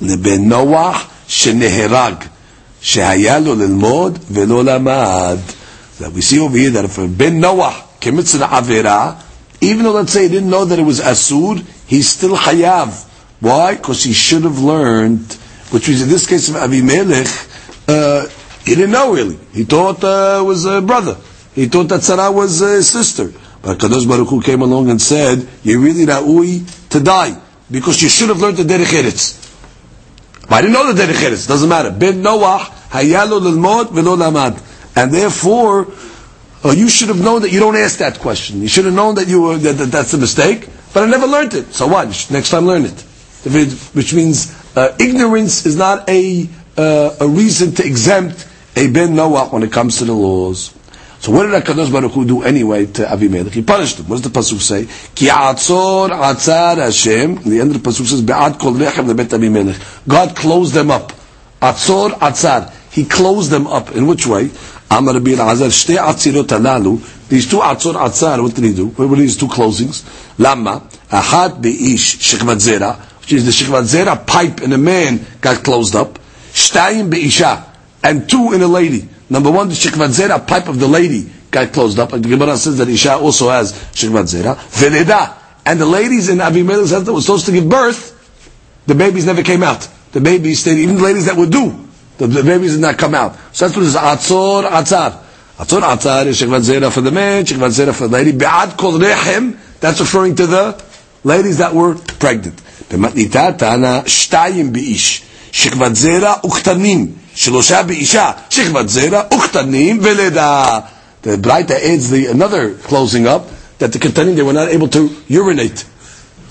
לבן 0.00 0.48
נוח 0.48 1.06
שנהרג, 1.28 2.14
שהיה 2.80 3.38
לו 3.38 3.54
ללמוד 3.54 4.18
ולא 4.30 4.62
That 6.00 6.12
we 6.12 6.20
see 6.20 6.40
over 6.40 6.56
here 6.56 6.70
that 6.70 6.84
if 6.84 6.98
Ben 7.16 7.38
Noah 7.38 7.83
commits 8.04 8.34
an 8.34 8.42
Avera, 8.42 9.20
even 9.60 9.84
though 9.84 9.92
let's 9.92 10.12
say 10.12 10.24
he 10.24 10.28
didn't 10.28 10.50
know 10.50 10.64
that 10.66 10.78
it 10.78 10.82
was 10.82 11.00
Asur, 11.00 11.64
he's 11.86 12.08
still 12.08 12.36
Hayav. 12.36 13.10
Why? 13.40 13.74
Because 13.74 14.04
he 14.04 14.12
should 14.12 14.44
have 14.44 14.58
learned, 14.58 15.32
which 15.70 15.88
means 15.88 16.02
in 16.02 16.08
this 16.08 16.26
case 16.26 16.50
of 16.50 16.56
Avimelech, 16.56 17.88
uh, 17.88 18.28
he 18.64 18.74
didn't 18.74 18.92
know 18.92 19.12
really. 19.12 19.38
He 19.52 19.64
thought 19.64 20.04
uh, 20.04 20.40
it 20.40 20.44
was 20.44 20.66
a 20.66 20.82
brother. 20.82 21.16
He 21.54 21.66
thought 21.66 21.88
that 21.88 22.02
Sarah 22.02 22.30
was 22.30 22.60
a 22.60 22.82
sister. 22.82 23.32
But 23.62 23.78
Kadosh 23.78 24.06
Baruch 24.06 24.28
Hu 24.28 24.42
came 24.42 24.60
along 24.60 24.90
and 24.90 25.00
said, 25.00 25.48
you're 25.62 25.80
really 25.80 26.04
ra'ui 26.04 26.88
to 26.90 27.00
die. 27.00 27.40
Because 27.70 28.02
you 28.02 28.10
should 28.10 28.28
have 28.28 28.40
learned 28.40 28.58
the 28.58 28.64
Derech 28.64 28.92
Eretz. 28.92 29.40
I 30.50 30.60
didn't 30.60 30.74
know 30.74 30.92
the 30.92 31.02
Derech 31.02 31.14
Eretz. 31.14 31.48
Doesn't 31.48 31.68
matter. 31.68 31.90
Ben 31.90 32.22
Noach, 32.22 32.66
hayalo 32.90 33.40
lilmod 33.40 33.92
velo 33.92 34.16
lamad. 34.16 34.60
And 34.96 35.12
therefore, 35.12 35.86
uh, 36.64 36.70
you 36.70 36.88
should 36.88 37.08
have 37.08 37.20
known 37.20 37.42
that 37.42 37.52
you 37.52 37.60
don't 37.60 37.76
ask 37.76 37.98
that 37.98 38.18
question. 38.18 38.62
You 38.62 38.68
should 38.68 38.86
have 38.86 38.94
known 38.94 39.16
that 39.16 39.28
you 39.28 39.42
were, 39.42 39.58
that, 39.58 39.74
that 39.74 39.92
that's 39.92 40.14
a 40.14 40.18
mistake. 40.18 40.68
But 40.92 41.02
I 41.02 41.06
never 41.06 41.26
learned 41.26 41.54
it. 41.54 41.74
So 41.74 41.86
what? 41.86 42.06
Next 42.30 42.50
time 42.50 42.66
learn 42.66 42.84
it. 42.84 43.00
Which 43.94 44.14
means 44.14 44.54
uh, 44.76 44.96
ignorance 44.98 45.66
is 45.66 45.76
not 45.76 46.08
a 46.08 46.48
uh, 46.76 47.16
a 47.20 47.28
reason 47.28 47.72
to 47.72 47.86
exempt 47.86 48.48
a 48.76 48.90
ben 48.90 49.14
Noah 49.14 49.46
when 49.48 49.62
it 49.62 49.72
comes 49.72 49.98
to 49.98 50.04
the 50.04 50.12
laws. 50.12 50.74
So 51.20 51.32
what 51.32 51.46
did 51.46 51.62
HaKadosh 51.62 51.90
Baruch 51.90 52.12
Hu 52.12 52.26
do 52.26 52.42
anyway 52.42 52.86
to 52.86 53.04
Avimelech? 53.04 53.52
He 53.52 53.62
punished 53.62 53.98
him. 53.98 54.08
What 54.08 54.22
does 54.22 54.30
the 54.30 54.38
Pasuk 54.38 54.60
say? 54.60 54.84
Ki 55.14 55.28
atzor 55.28 56.10
atzar 56.10 56.76
Hashem. 56.76 57.36
The 57.36 57.60
end 57.60 57.74
of 57.74 57.82
the 57.82 57.88
Pasuk 57.88 58.04
says, 58.04 58.20
Be'ad 58.20 58.58
kol 58.58 58.72
lebet 58.74 59.28
Avimelech. 59.28 60.06
God 60.06 60.36
closed 60.36 60.74
them 60.74 60.90
up. 60.90 61.12
Atzor 61.62 62.10
atzar. 62.10 62.70
He 62.92 63.06
closed 63.06 63.50
them 63.50 63.66
up. 63.66 63.92
In 63.92 64.06
which 64.06 64.26
way? 64.26 64.50
Amar 64.90 65.14
Rabbi 65.14 65.32
Azar, 65.32 65.68
shte 65.68 65.96
atzirot 65.96 66.46
alalu. 66.46 67.28
These 67.28 67.50
two 67.50 67.58
atzor 67.58 67.94
atzar, 67.94 68.42
what 68.42 68.54
did 68.54 68.64
he 68.64 68.74
do? 68.74 68.88
What 68.88 69.08
were 69.08 69.16
these 69.16 69.36
two 69.36 69.48
closings? 69.48 70.04
Lama, 70.38 70.88
ahad 71.10 71.60
be'ish 71.60 72.18
shekvat 72.18 72.56
zera, 72.56 72.96
which 73.20 73.32
is 73.32 73.44
the 73.44 73.50
shekvat 73.50 73.84
zera 73.84 74.26
pipe 74.26 74.62
in 74.62 74.72
a 74.72 74.78
man 74.78 75.24
got 75.40 75.64
closed 75.64 75.96
up. 75.96 76.18
Shtayim 76.52 77.10
be'isha, 77.10 77.64
and 78.02 78.28
two 78.28 78.52
in 78.52 78.62
a 78.62 78.68
lady. 78.68 79.08
Number 79.30 79.50
one, 79.50 79.68
the 79.68 79.74
shikvat 79.74 80.10
zera, 80.10 80.46
pipe 80.46 80.68
of 80.68 80.78
the 80.78 80.86
lady, 80.86 81.30
got 81.50 81.72
closed 81.72 81.98
up. 81.98 82.12
And 82.12 82.24
the 82.24 82.28
Gemara 82.28 82.56
says 82.56 82.78
that 82.78 82.88
Isha 82.88 83.16
also 83.16 83.48
has 83.48 83.72
shikvat 83.72 84.24
zera. 84.24 84.56
Veleda, 84.56 85.34
and 85.64 85.80
the 85.80 85.86
ladies 85.86 86.28
in 86.28 86.40
Abimelech's 86.40 86.90
house 86.90 87.04
that 87.04 87.12
were 87.12 87.20
supposed 87.20 87.46
to 87.46 87.52
give 87.52 87.68
birth, 87.68 88.12
the 88.86 88.94
babies 88.94 89.24
never 89.24 89.42
came 89.42 89.62
out. 89.62 89.88
The 90.12 90.20
babies 90.20 90.60
stayed, 90.60 90.78
even 90.78 90.96
the 90.96 91.02
ladies 91.02 91.26
that 91.26 91.36
would 91.36 91.50
do, 91.50 91.83
the, 92.17 92.27
the 92.27 92.43
babies 92.43 92.73
did 92.73 92.81
not 92.81 92.97
come 92.97 93.15
out. 93.15 93.35
So 93.53 93.67
that's 93.67 93.77
what 93.77 93.83
it 93.83 93.89
is, 93.89 93.95
atzor, 93.95 94.63
atzar. 94.69 95.23
Atzor, 95.57 95.81
atzar 95.81 96.25
is 96.25 96.41
shikvat 96.41 96.61
zera 96.61 96.91
for 96.91 97.01
the 97.01 97.11
man, 97.11 97.45
shikvat 97.45 97.69
zera 97.69 97.93
for 97.93 98.07
the 98.07 98.13
lady. 98.13 98.31
Be'ad 98.31 98.77
kol 98.77 98.93
rechem, 98.93 99.57
that's 99.79 99.99
referring 99.99 100.35
to 100.35 100.47
the 100.47 100.83
ladies 101.23 101.57
that 101.57 101.73
were 101.73 101.95
pregnant. 101.95 102.61
במתניתה 102.91 103.51
טענה 103.57 104.01
שתיים 104.05 104.73
באיש. 104.73 105.21
שכבת 105.51 105.95
זרע 105.95 106.33
וקטנים, 106.45 107.11
שלושה 107.35 107.83
באישה, 107.83 108.31
שכבת 108.49 108.89
זרע 108.89 109.21
וקטנים 109.33 109.99
ולידה. 110.01 110.79
The 111.23 111.37
Braita 111.37 111.71
adds 111.71 112.09
the, 112.09 112.27
another 112.27 112.75
closing 112.75 113.27
up, 113.27 113.47
that 113.79 113.91
the 113.91 113.99
ketanim, 113.99 114.35
they 114.35 114.43
were 114.43 114.53
not 114.53 114.69
able 114.69 114.87
to 114.87 115.09
urinate. 115.27 115.83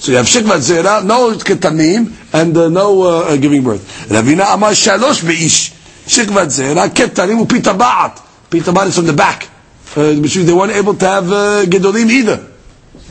So 0.04 0.12
you 0.12 0.18
have 0.18 0.26
shikvat 0.26 0.60
zera, 0.60 1.02
no 1.06 1.32
ketanim, 1.32 2.12
and 2.34 2.58
uh, 2.58 2.68
no 2.68 3.04
uh, 3.04 3.38
giving 3.38 3.64
birth. 3.64 4.10
Ravina 4.10 4.54
amar 4.54 4.72
shalosh 4.72 5.24
beish. 5.24 5.72
Shikvat 6.06 6.48
zera, 6.48 6.90
ketanim 6.90 7.46
upita 7.46 7.74
ba'at. 7.74 8.22
Pita 8.50 8.74
ba'at 8.74 8.88
is 8.88 8.98
from 8.98 9.06
the 9.06 9.14
back. 9.14 9.48
Uh, 9.96 10.14
which 10.16 10.36
means 10.36 10.46
they 10.46 10.54
weren't 10.54 10.74
able 10.74 10.94
to 10.94 11.06
have 11.06 11.32
uh, 11.32 11.64
gedolim 11.64 12.10
either. 12.10 12.52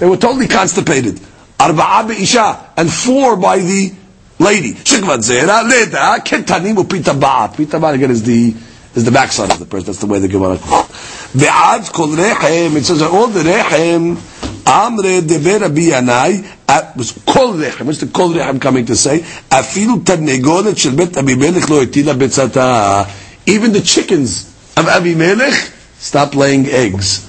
They 0.00 0.04
were 0.04 0.18
totally 0.18 0.48
constipated. 0.48 1.14
Arba'a 1.58 2.08
be'isha, 2.08 2.72
and 2.76 2.92
four 2.92 3.38
by 3.38 3.56
the 3.60 3.94
lady. 4.38 4.74
Shikvat 4.74 5.20
zera, 5.24 5.66
leda, 5.66 6.22
ketanim 6.22 6.76
upita 6.76 7.18
ba'at. 7.18 7.56
Pita 7.56 7.78
ba'at 7.78 7.94
again 7.94 8.10
is 8.10 8.22
the, 8.22 8.54
is 8.94 9.06
the 9.06 9.10
backside 9.10 9.50
of 9.50 9.58
the 9.58 9.64
person. 9.64 9.86
That's 9.86 10.00
the 10.00 10.06
way 10.06 10.18
the 10.18 10.28
Gemara 10.28 10.58
calls 10.58 10.90
it. 10.90 11.40
Ve'ad 11.40 11.90
kol 11.90 12.08
rechem, 12.08 12.76
it 12.76 12.84
says 12.84 13.00
all 13.00 13.28
the 13.28 13.40
rechem, 13.40 14.18
amre 14.66 15.26
dever 15.26 15.60
Rabbi 15.60 15.90
Yanai, 15.90 16.96
was 16.96 17.12
kol 17.26 17.54
rechem. 17.54 17.86
What's 17.86 17.98
the 17.98 18.06
kol 18.06 18.30
rechem 18.30 18.60
coming 18.60 18.86
to 18.86 18.96
say? 18.96 19.20
Afilu 19.50 20.06
shel 20.76 20.96
bet 20.96 21.12
Abimelech 21.16 21.68
lo 21.68 21.84
etila 21.84 22.14
betzata. 22.14 23.08
Even 23.46 23.72
the 23.72 23.80
chickens 23.80 24.46
of 24.76 24.86
Abimelech 24.86 25.54
stop 25.98 26.34
laying 26.34 26.66
eggs. 26.66 27.28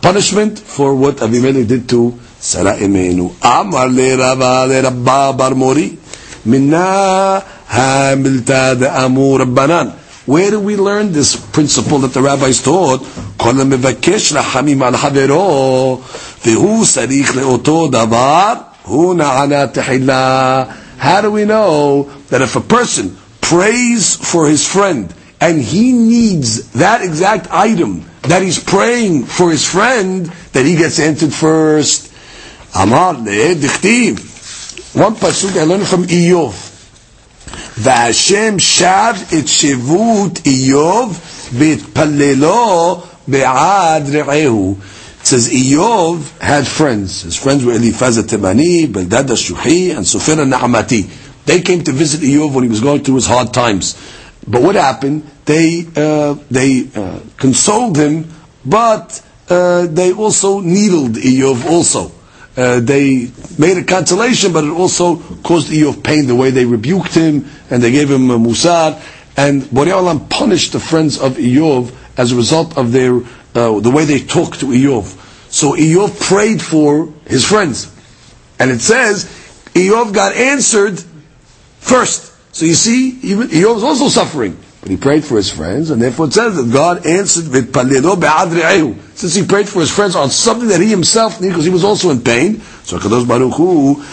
Punishment 0.00 0.58
for 0.58 0.94
what 0.94 1.22
Abimelech 1.22 1.66
did 1.66 1.88
to 1.88 2.18
Sarah 2.38 2.76
Imenu. 2.76 3.34
Amar 3.42 3.88
le 3.88 4.16
Rabba 4.16 4.66
le 4.66 4.82
Rabba 4.82 5.36
bar 5.36 5.54
Mori. 5.54 5.98
Minna 6.44 7.42
hamilta 7.68 8.78
de 8.78 8.86
amur 8.88 9.44
banan. 9.46 9.92
Where 10.27 10.51
do 10.51 10.59
we 10.59 10.77
learn 10.77 11.11
this 11.11 11.35
principle 11.35 11.99
that 11.99 12.13
the 12.13 12.21
rabbis 12.21 12.61
taught? 12.63 13.05
כל 13.37 13.61
המבקש 13.61 14.33
רחמים 14.33 14.83
על 14.83 14.97
חברו, 14.97 15.99
והוא 16.45 16.85
צריך 16.85 17.35
לאותו 17.35 17.87
דבר, 17.87 18.53
הוא 18.83 19.15
נענה 19.15 19.67
תחילה. 19.67 20.63
How 21.01 21.21
do 21.21 21.29
we 21.31 21.43
know 21.43 22.09
that 22.29 22.41
if 22.41 22.55
a 22.55 22.61
person 22.61 23.17
prays 23.41 24.15
for 24.15 24.47
his 24.47 24.65
friend 24.65 25.13
and 25.41 25.61
he 25.61 25.91
needs 25.91 26.69
that 26.71 27.01
exact 27.03 27.47
item 27.51 28.05
that 28.21 28.41
he's 28.41 28.59
praying 28.63 29.25
for 29.25 29.51
his 29.51 29.65
friend, 29.65 30.27
that 30.53 30.65
he 30.65 30.75
gets 30.77 30.99
answered 30.99 31.33
first? 31.33 32.09
Amar 32.75 33.13
le 33.15 33.55
dichtiv. 33.55 34.95
One 34.95 35.15
pasuk 35.15 35.57
I 35.59 35.63
learned 35.65 35.87
from 35.87 36.03
Iyov. 36.05 36.66
והשם 37.77 38.59
שב 38.59 39.13
את 39.39 39.47
שבות 39.47 40.39
איוב 40.45 41.19
והתפללו 41.53 43.01
בעד 43.27 44.15
רעהו. 44.15 44.75
It 45.23 45.27
says 45.27 45.47
Iyov 45.47 46.37
had 46.41 46.67
friends. 46.67 47.21
His 47.21 47.37
friends 47.37 47.63
were 47.63 47.71
Eliphaz 47.71 48.17
Temani, 48.17 48.87
Beldad 48.87 49.29
Shuhi, 49.45 49.95
and 49.95 50.05
Sofer 50.05 50.35
Na'amati. 50.45 51.09
They 51.45 51.61
came 51.61 51.81
to 51.85 51.93
visit 51.93 52.19
Iyov 52.19 52.53
when 52.53 52.65
he 52.65 52.69
was 52.69 52.81
going 52.81 53.05
through 53.05 53.15
his 53.15 53.25
hard 53.27 53.53
times. 53.53 53.95
But 54.45 54.61
what 54.61 54.75
happened? 54.75 55.23
They 55.45 55.85
uh, 55.95 56.35
they 56.51 56.89
uh, 56.93 57.19
consoled 57.37 57.95
him, 57.97 58.29
but 58.65 59.21
uh, 59.49 59.87
they 59.87 60.11
also 60.11 60.59
needled 60.59 61.13
Iyov 61.13 61.65
also. 61.69 62.11
Uh, 62.58 62.80
they 62.80 63.30
made 63.56 63.76
a 63.76 63.84
consolation, 63.84 64.52
but 64.52 64.64
it 64.64 64.70
also 64.70 65.14
caused 65.44 65.70
Eov 65.70 66.02
pain 66.02 66.26
the 66.26 66.34
way 66.34 66.50
they 66.50 66.64
rebuked 66.64 67.14
him 67.14 67.48
and 67.70 67.80
they 67.80 67.92
gave 67.92 68.10
him 68.10 68.28
a 68.30 68.36
musar. 68.36 69.00
And 69.36 69.62
Borei 69.62 69.92
Olam 69.92 70.28
punished 70.28 70.72
the 70.72 70.80
friends 70.80 71.20
of 71.20 71.36
Eov 71.36 71.94
as 72.16 72.32
a 72.32 72.34
result 72.34 72.76
of 72.76 72.90
their 72.90 73.20
uh, 73.54 73.78
the 73.78 73.90
way 73.90 74.04
they 74.06 74.18
talked 74.18 74.58
to 74.58 74.66
Eov. 74.66 75.04
So 75.52 75.74
Eov 75.74 76.20
prayed 76.20 76.60
for 76.60 77.14
his 77.28 77.44
friends. 77.44 77.94
And 78.58 78.72
it 78.72 78.80
says, 78.80 79.26
Eov 79.74 80.12
got 80.12 80.34
answered 80.34 81.00
first. 81.78 82.34
So 82.52 82.66
you 82.66 82.74
see, 82.74 83.20
even 83.22 83.48
Eov 83.50 83.74
was 83.74 83.84
also 83.84 84.08
suffering. 84.08 84.58
But 84.80 84.90
he 84.90 84.96
prayed 84.96 85.24
for 85.24 85.36
his 85.36 85.50
friends, 85.50 85.90
and 85.90 86.00
therefore 86.00 86.26
it 86.26 86.32
says 86.32 86.56
that 86.56 86.72
God 86.72 87.04
answered 87.04 87.48
with 87.48 87.74
Since 89.16 89.34
he 89.34 89.44
prayed 89.44 89.68
for 89.68 89.80
his 89.80 89.90
friends 89.90 90.14
on 90.14 90.30
something 90.30 90.68
that 90.68 90.80
he 90.80 90.88
himself 90.88 91.40
needed, 91.40 91.54
because 91.54 91.64
he 91.64 91.70
was 91.70 91.84
also 91.84 92.10
in 92.10 92.20
pain, 92.20 92.60
so 92.84 92.98
Kadosh 92.98 93.26
Baruch 93.26 93.54
Hu 93.54 94.04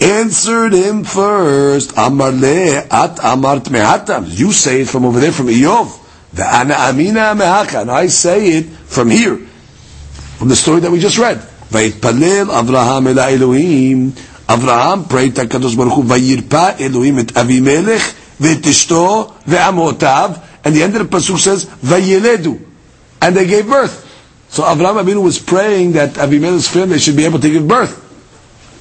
answered 0.00 0.72
him 0.72 1.04
first. 1.04 1.92
Amar 1.96 2.30
at 2.30 3.16
amart 3.22 3.64
mehatam. 3.68 4.26
You 4.28 4.52
say 4.52 4.82
it 4.82 4.88
from 4.88 5.04
over 5.04 5.20
there, 5.20 5.32
from 5.32 5.46
Eov. 5.46 6.04
The 6.32 6.44
amina 6.44 7.34
mehaka. 7.34 7.82
And 7.82 7.90
I 7.90 8.08
say 8.08 8.48
it 8.58 8.66
from 8.66 9.10
here, 9.10 9.36
from 9.36 10.48
the 10.48 10.56
story 10.56 10.80
that 10.80 10.90
we 10.90 10.98
just 10.98 11.18
read. 11.18 11.38
Vayitpalel 11.70 12.46
Avraham 12.46 13.06
el 13.06 13.18
Elohim. 13.18 14.12
Avraham 14.48 15.08
prayed 15.08 15.36
to 15.36 15.42
Kadosh 15.42 15.76
Baruch 15.76 15.94
Hu, 15.94 16.02
Vayirpa 16.02 16.80
Elohim 16.80 17.18
et 17.20 17.26
Avimelech 17.28 18.17
V'tishto 18.40 19.32
ve'amotav. 19.44 20.44
And 20.64 20.74
the 20.74 20.82
end 20.82 20.96
of 20.96 21.10
the 21.10 21.16
pasuk 21.16 21.38
says, 21.38 21.64
Vayeledu. 21.66 22.64
And 23.20 23.36
they 23.36 23.46
gave 23.46 23.66
birth. 23.68 24.04
So 24.50 24.62
Avraham 24.62 25.02
Avinu 25.02 25.22
was 25.22 25.38
praying 25.38 25.92
that 25.92 26.14
Avimelech's 26.14 26.68
family 26.68 26.98
should 26.98 27.16
be 27.16 27.24
able 27.24 27.38
to 27.38 27.50
give 27.50 27.66
birth. 27.66 28.04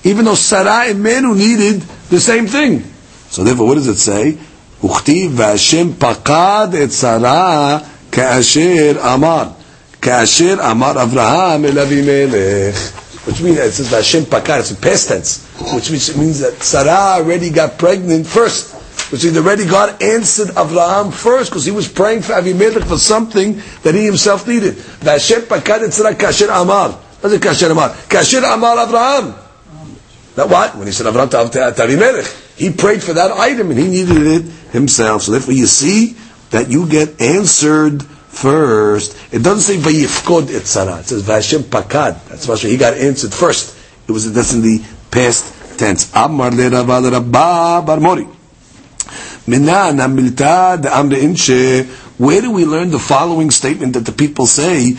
Even 0.05 0.25
though 0.25 0.35
Sarah 0.35 0.85
Imenu 0.93 1.35
needed 1.35 1.81
the 2.09 2.19
same 2.19 2.47
thing. 2.47 2.83
So 3.29 3.43
therefore, 3.43 3.67
what 3.67 3.75
does 3.75 3.87
it 3.87 3.97
say? 3.97 4.37
Uchtiv 4.81 5.31
והשם 5.31 5.93
pakad 5.93 6.73
et 6.75 6.91
Sarah 6.91 7.81
כאשר 8.11 8.99
amar 9.01 9.47
כאשר 10.01 10.61
amar 10.61 10.95
Avraham 10.95 11.65
אל 11.65 11.79
אבימלך. 11.79 12.91
Which 13.25 13.41
means, 13.41 13.57
it 13.57 13.73
says, 13.73 13.89
והשם 13.89 14.23
פקד, 14.29 14.59
it's 14.59 14.71
a 14.71 14.75
past 14.75 15.09
tense. 15.09 15.45
Which 15.73 15.89
means 16.15 16.39
that 16.39 16.63
Sarah 16.63 17.19
already 17.19 17.49
got 17.49 17.77
pregnant 17.77 18.25
first. 18.25 18.76
Which 19.09 19.23
means 19.23 19.37
already 19.37 19.65
God 19.65 20.01
answered 20.03 20.49
Abraham 20.51 21.11
first 21.11 21.49
because 21.49 21.63
he 21.63 21.71
was 21.71 21.87
praying 21.87 22.23
for 22.23 22.33
Avimelech 22.33 22.87
for 22.87 22.97
something 22.97 23.61
that 23.83 23.95
he 23.95 24.05
himself 24.05 24.45
needed. 24.47 24.75
Kasher 24.75 26.61
amar. 26.61 26.91
What 26.91 27.31
is 27.31 27.39
kasher 27.39 27.71
amar? 27.71 27.89
Kasher 27.89 28.43
amar 28.53 28.85
Abraham. 28.85 29.33
That 30.35 30.49
what? 30.49 30.75
When 30.75 30.87
he 30.87 30.93
said 30.93 31.07
Abraham 31.07 31.29
to, 31.29 31.37
Avimelech, 31.37 32.57
he 32.57 32.71
prayed 32.71 33.01
for 33.01 33.13
that 33.13 33.31
item 33.31 33.71
and 33.71 33.79
he 33.79 33.87
needed 33.87 34.17
it 34.17 34.41
himself. 34.71 35.21
So 35.23 35.31
therefore 35.31 35.53
you 35.53 35.67
see 35.67 36.17
that 36.51 36.69
you 36.69 36.87
get 36.87 37.21
answered 37.21 38.03
first. 38.03 39.17
It 39.33 39.39
doesn't 39.41 39.61
say 39.61 39.77
vayifkod 39.77 40.47
etzara. 40.47 40.99
It 40.99 41.05
says 41.05 41.23
Vashem 41.23 41.61
pakad. 41.63 42.27
That's 42.27 42.47
why 42.47 42.57
he 42.57 42.77
got 42.77 42.93
answered 42.95 43.33
first. 43.33 43.75
It 44.07 44.11
was 44.11 44.31
that's 44.33 44.53
in 44.53 44.61
the 44.61 44.83
past 45.11 45.79
tense. 45.79 46.11
Amar 46.13 46.51
le 46.51 46.69
Rabba 46.69 47.09
Rabba 47.09 47.83
Bar 47.85 47.99
Mori. 47.99 48.27
Where 52.17 52.41
do 52.41 52.51
we 52.51 52.65
learn 52.65 52.91
the 52.91 52.99
following 52.99 53.49
statement 53.51 53.93
that 53.93 54.05
the 54.05 54.11
people 54.11 54.45
say? 54.45 54.97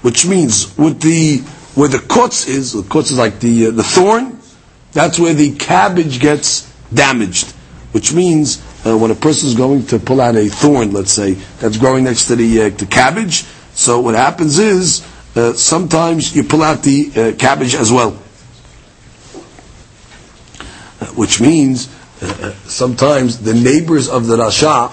Which 0.00 0.26
means, 0.26 0.78
with 0.78 1.00
the, 1.02 1.38
where 1.74 1.88
the 1.88 1.98
kutz 1.98 2.48
is, 2.48 2.72
the 2.72 2.80
kutz 2.82 3.10
is 3.10 3.18
like 3.18 3.40
the, 3.40 3.66
uh, 3.66 3.70
the 3.72 3.82
thorn, 3.82 4.38
that's 4.92 5.18
where 5.18 5.34
the 5.34 5.54
cabbage 5.54 6.18
gets 6.18 6.62
damaged. 6.92 7.50
Which 7.92 8.14
means, 8.14 8.62
uh, 8.86 8.96
when 8.96 9.10
a 9.10 9.14
person 9.14 9.48
is 9.50 9.54
going 9.54 9.84
to 9.88 9.98
pull 9.98 10.22
out 10.22 10.36
a 10.36 10.48
thorn, 10.48 10.92
let's 10.92 11.12
say, 11.12 11.34
that's 11.60 11.76
growing 11.76 12.04
next 12.04 12.28
to 12.28 12.36
the, 12.36 12.62
uh, 12.62 12.68
the 12.70 12.86
cabbage, 12.86 13.44
so 13.74 14.00
what 14.00 14.14
happens 14.14 14.58
is, 14.58 15.06
uh, 15.36 15.52
sometimes 15.52 16.34
you 16.34 16.44
pull 16.44 16.62
out 16.62 16.82
the 16.82 17.10
uh, 17.14 17.32
cabbage 17.38 17.74
as 17.74 17.92
well 17.92 18.18
which 21.16 21.40
means 21.40 21.88
uh, 22.22 22.26
uh, 22.26 22.52
sometimes 22.66 23.40
the 23.40 23.54
neighbors 23.54 24.08
of 24.08 24.26
the 24.26 24.36
Rasha 24.36 24.90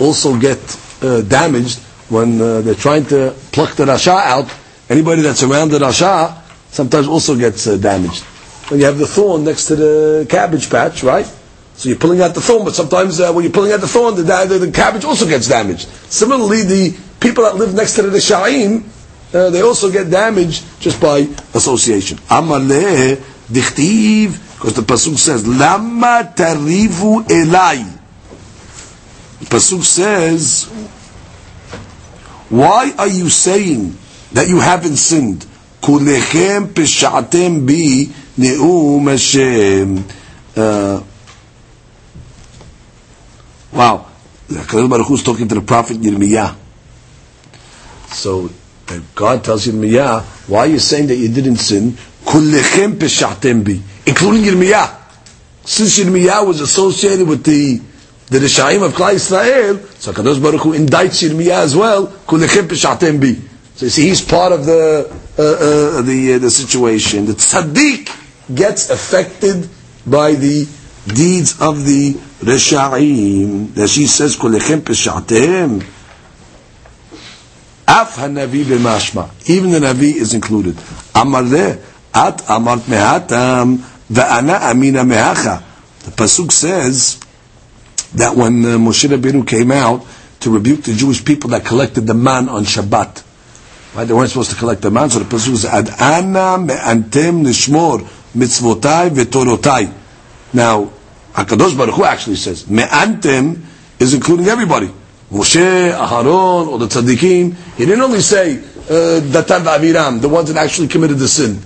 also 0.00 0.38
get 0.38 0.58
uh, 1.02 1.22
damaged 1.22 1.78
when 2.08 2.40
uh, 2.40 2.60
they're 2.60 2.74
trying 2.74 3.04
to 3.06 3.34
pluck 3.52 3.74
the 3.74 3.84
Rasha 3.84 4.14
out. 4.14 4.52
Anybody 4.88 5.22
that's 5.22 5.42
around 5.42 5.70
the 5.70 5.78
Rasha 5.78 6.40
sometimes 6.70 7.08
also 7.08 7.36
gets 7.36 7.66
uh, 7.66 7.76
damaged. 7.76 8.22
When 8.68 8.80
you 8.80 8.86
have 8.86 8.98
the 8.98 9.06
thorn 9.06 9.44
next 9.44 9.66
to 9.66 9.76
the 9.76 10.26
cabbage 10.28 10.70
patch, 10.70 11.02
right? 11.02 11.26
So 11.74 11.88
you're 11.88 11.98
pulling 11.98 12.20
out 12.20 12.34
the 12.34 12.40
thorn, 12.40 12.64
but 12.64 12.74
sometimes 12.74 13.18
uh, 13.20 13.32
when 13.32 13.44
you're 13.44 13.52
pulling 13.52 13.72
out 13.72 13.80
the 13.80 13.88
thorn, 13.88 14.14
the, 14.14 14.22
the, 14.22 14.58
the, 14.58 14.70
cabbage 14.70 15.04
also 15.04 15.26
gets 15.26 15.48
damaged. 15.48 15.88
Similarly, 16.10 16.62
the 16.62 16.98
people 17.20 17.44
that 17.44 17.56
live 17.56 17.74
next 17.74 17.94
to 17.96 18.02
the 18.02 18.20
Rashaim, 19.32 19.52
they 19.52 19.62
also 19.62 19.90
get 19.90 20.10
damaged 20.10 20.64
just 20.80 21.00
by 21.00 21.20
association. 21.54 22.18
Amaleh 22.28 23.16
dichtiv 23.50 24.38
because 24.54 24.74
the 24.74 24.82
pasuk 24.82 25.18
says, 25.18 25.46
"Lama 25.46 26.32
tarivu 26.34 27.26
elai." 27.26 27.98
The 29.40 29.46
pasuk 29.46 29.82
says, 29.82 30.64
"Why 32.48 32.92
are 32.98 33.08
you 33.08 33.28
saying 33.28 33.96
that 34.32 34.48
you 34.48 34.60
haven't 34.60 34.96
sinned?" 34.96 35.46
Kulechem 35.82 36.72
peshatem 36.72 37.66
bi 37.66 38.12
neum 38.38 39.10
Hashem. 39.10 40.04
Uh, 40.54 41.02
wow, 43.72 44.06
Hakadosh 44.48 44.88
Baruch 44.88 45.06
Hu 45.08 45.14
is 45.14 45.22
talking 45.24 45.48
to 45.48 45.56
the 45.56 45.60
prophet 45.62 45.96
Yirmiyah. 45.96 46.54
So 48.10 48.50
God 49.14 49.44
tells 49.44 49.66
Yirmiyah, 49.66 50.22
"Why 50.48 50.60
are 50.60 50.66
you 50.66 50.78
saying 50.78 51.08
that 51.08 51.16
you 51.16 51.28
didn't 51.28 51.56
sin?" 51.56 51.96
Peshatem 52.24 53.64
bi 53.64 53.80
including 54.06 54.42
Yirmiyah. 54.44 54.96
Since 55.64 55.98
Yirmiyah 55.98 56.46
was 56.46 56.60
associated 56.60 57.26
with 57.26 57.44
the 57.44 57.80
the 58.28 58.38
Rishaim 58.38 58.82
of 58.82 58.94
Klai 58.94 59.14
Israel, 59.14 59.78
so 59.98 60.12
Kadosh 60.12 60.42
Baruch 60.42 60.62
Hu 60.62 60.72
indicts 60.72 61.22
Yirmiyah 61.28 61.62
as 61.64 61.76
well, 61.76 62.06
kulechim 62.06 62.62
peshatem 62.66 63.20
bi. 63.20 63.40
So 63.74 63.86
you 63.86 63.90
see, 63.90 64.08
he's 64.08 64.22
part 64.22 64.52
of 64.52 64.64
the 64.64 65.06
uh, 65.38 65.42
uh, 65.42 66.02
the 66.02 66.34
uh, 66.34 66.38
the 66.38 66.50
situation. 66.50 67.26
The 67.26 67.34
tzaddik 67.34 68.54
gets 68.54 68.90
affected 68.90 69.68
by 70.06 70.32
the 70.32 70.66
deeds 71.06 71.60
of 71.60 71.84
the 71.84 72.14
Rishaim. 72.40 73.74
That 73.74 73.88
she 73.88 74.06
says, 74.06 74.36
kulechim 74.36 74.80
peshatem. 74.80 75.84
Af 77.86 78.16
hanavi. 78.16 78.60
Even 79.46 79.70
the 79.70 79.80
Navi 79.80 80.14
is 80.14 80.34
included. 80.34 80.76
Amar 81.14 81.42
at 82.14 82.38
amart 82.48 82.80
mehatam 82.80 83.82
Va'ana 84.12 84.70
amina 84.70 85.04
mehacha. 85.04 85.62
The 86.04 86.10
pasuk 86.10 86.52
says 86.52 87.18
that 88.14 88.36
when 88.36 88.62
uh, 88.64 88.68
Moshe 88.76 89.08
Rabbeinu 89.08 89.46
came 89.46 89.72
out 89.72 90.04
to 90.40 90.50
rebuke 90.50 90.82
the 90.82 90.92
Jewish 90.92 91.24
people 91.24 91.50
that 91.50 91.64
collected 91.64 92.02
the 92.02 92.12
man 92.12 92.50
on 92.50 92.64
Shabbat, 92.64 93.22
right? 93.94 94.04
They 94.04 94.12
weren't 94.12 94.28
supposed 94.28 94.50
to 94.50 94.56
collect 94.56 94.82
the 94.82 94.90
man, 94.90 95.08
so 95.08 95.20
the 95.20 95.24
pasuk 95.24 95.56
says, 95.56 95.64
"Ad 95.64 95.88
ana 95.98 96.58
me'antem 96.62 97.42
nishmor 97.42 98.00
mitzvotai 98.36 99.10
v'torotai." 99.10 99.90
Now, 100.52 100.92
Hakadosh 101.32 101.78
Baruch 101.78 101.94
Hu 101.94 102.04
actually 102.04 102.36
says 102.36 102.68
me'antem 102.68 103.62
is 103.98 104.12
including 104.12 104.48
everybody. 104.48 104.92
Moshe, 105.32 105.92
Aharon, 105.96 106.68
or 106.68 106.78
the 106.78 106.86
tzaddikim. 106.86 107.54
He 107.76 107.86
didn't 107.86 108.02
only 108.02 108.20
say 108.20 108.58
uh, 108.58 109.20
Datan 109.20 109.64
v'Aviram, 109.64 110.20
the 110.20 110.28
ones 110.28 110.52
that 110.52 110.62
actually 110.62 110.88
committed 110.88 111.18
the 111.18 111.26
sin. 111.26 111.58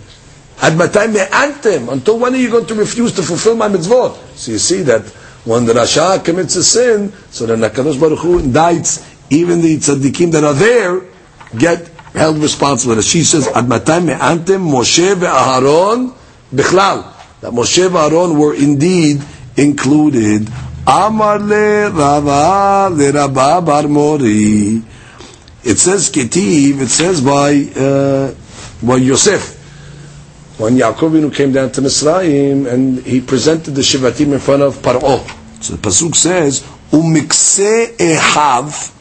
Until 0.63 2.19
when 2.19 2.35
are 2.35 2.39
you 2.39 2.49
going 2.49 2.67
to 2.67 2.75
refuse 2.77 3.13
to 3.17 3.23
fulfill 3.23 3.57
my 3.57 3.69
mitzvot? 3.69 4.17
So 4.37 4.53
you 4.53 4.59
see 4.59 4.83
that 4.83 5.03
when 5.45 5.65
the 5.65 5.73
Rasha 5.73 6.25
commits 6.25 6.55
a 6.55 6.63
sin, 6.63 7.13
so 7.31 7.47
then 7.47 7.59
Hakadosh 7.59 8.01
Baruch 8.01 8.21
Hu 8.21 8.41
indicts 8.41 9.05
even 9.31 9.61
the 9.61 9.77
tzaddikim 9.77 10.31
that 10.33 10.45
are 10.45 10.55
there 10.55 11.03
get 11.59 11.89
held 12.15 12.39
responsible. 12.39 13.01
She 13.03 13.25
says, 13.25 13.49
Ad 13.49 13.69
matai 13.69 14.01
me'antem 14.01 14.65
Moshe 14.65 15.15
ve'Aharon 15.15 16.15
bichlal. 16.55 17.13
That 17.41 17.53
Moshe 17.53 17.89
ve'Aharon 17.89 18.39
were 18.39 18.55
indeed 18.55 19.23
included. 19.57 20.49
Amar 20.87 21.39
le 21.41 21.91
Rava 21.91 22.89
le 22.95 23.11
Rabba 23.11 23.61
bar 23.61 23.89
Mori. 23.89 24.83
It 25.65 25.79
says 25.79 26.11
Ketiv, 26.11 26.81
it 26.81 26.89
says 26.89 27.21
by, 27.21 27.69
uh, 27.77 28.35
by 28.87 28.97
Yosef 28.97 29.57
when 30.59 30.77
Yaakov 30.77 31.35
came 31.35 31.53
down 31.53 31.71
to 31.73 31.83
Mitzrayim 31.83 32.67
and 32.67 32.99
he 33.01 33.21
presented 33.21 33.73
the 33.73 33.83
Shivatim 33.83 34.33
in 34.33 34.39
front 34.39 34.63
of 34.63 34.77
Paro. 34.77 35.21
So 35.63 35.75
the 35.75 35.83
Pasuk 35.83 36.15
says, 36.15 36.63
Umikse 36.91 37.97
Ehav, 37.97 38.93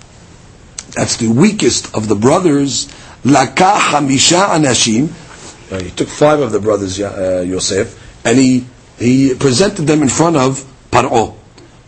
that's 0.91 1.17
the 1.17 1.30
weakest 1.30 1.95
of 1.95 2.08
the 2.10 2.15
brothers, 2.15 2.88
Laka 3.24 3.76
Hamisha 3.78 4.48
Anashim, 4.48 5.10
uh, 5.71 5.82
he 5.82 5.91
took 5.91 6.10
five 6.10 6.41
of 6.41 6.52
the 6.52 6.60
brothers, 6.60 7.00
uh, 7.00 7.43
Yosef, 7.48 8.26
and 8.26 8.38
he, 8.38 8.65
he 9.00 9.34
presented 9.36 9.84
them 9.84 10.02
in 10.02 10.10
front 10.10 10.36
of 10.36 10.63
Paro. 10.91 11.36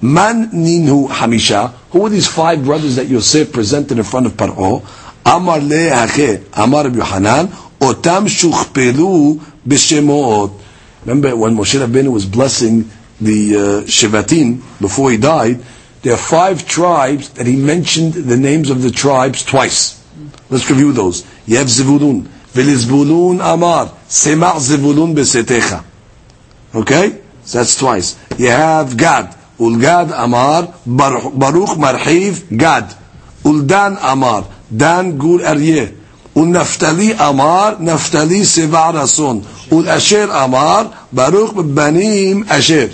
Man 0.02 0.50
ninhu 0.52 1.10
hamisha. 1.10 1.72
Who 1.92 2.00
were 2.00 2.10
these 2.10 2.28
five 2.28 2.64
brothers 2.64 2.98
that 2.98 3.08
Yosef 3.08 3.52
presented 3.52 3.98
in 3.98 4.04
front 4.04 4.26
of 4.28 4.34
Paro? 4.34 4.86
Amar 5.26 5.60
le 5.60 5.90
hache, 5.90 6.44
Amar 6.54 6.88
Yohanan, 6.90 7.48
otam 7.80 8.28
shuchpelu 8.28 9.38
b'shemot. 9.68 10.54
Remember 11.06 11.36
when 11.36 11.56
Moshe 11.56 11.80
Rabbeinu 11.84 12.12
was 12.12 12.26
blessing 12.26 12.90
the 13.20 13.56
uh, 13.56 13.60
Shevatim 13.84 14.62
before 14.80 15.12
he 15.12 15.18
died, 15.18 15.64
there 16.02 16.14
are 16.14 16.18
five 16.18 16.68
tribes 16.68 17.30
that 17.32 17.48
he 17.48 17.56
mentioned 17.56 18.14
the 18.14 18.38
names 18.38 18.70
of 18.70 18.82
the 18.84 18.92
tribes 18.92 19.44
twice. 19.44 20.02
Let's 20.50 20.70
review 20.70 20.94
those. 20.94 21.24
Have 21.48 21.68
Zevulun. 21.68 22.22
Velizbulun 22.54 23.42
Amar. 23.54 23.88
Semach 24.08 24.58
Zevulun 24.60 25.16
besetecha. 25.16 25.84
Okay? 26.74 27.22
So 27.44 27.58
that's 27.58 27.78
twice. 27.78 28.18
You 28.38 28.48
have 28.50 28.96
Gad. 28.96 29.36
Ulgad 29.61 30.13
Amar. 30.13 30.75
Baruch 30.87 31.77
Marhiv 31.79 32.57
Gad. 32.57 32.95
Uldan 33.45 33.99
Amar. 34.01 34.45
Dan 34.71 35.19
Gur 35.19 35.41
Aryeh. 35.41 36.03
ונפתלי 36.37 37.15
אמר, 37.29 37.75
נפתלי 37.81 38.45
שבע 38.45 38.91
רצון. 38.91 39.41
ולאשר 39.73 40.45
אמר, 40.45 40.87
ברוך 41.13 41.53
בבנים 41.53 42.45
אשר. 42.49 42.87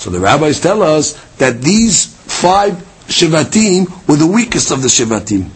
So 0.00 0.10
the 0.10 0.20
rabbis 0.20 0.60
tell 0.60 0.82
us 0.82 1.14
that 1.38 1.60
these 1.60 2.06
five 2.26 2.74
Shivatim 3.08 3.88
were 4.06 4.16
the 4.16 4.26
weakest 4.26 4.70
of 4.70 4.82
the 4.82 4.88
Shivatim. 4.88 5.48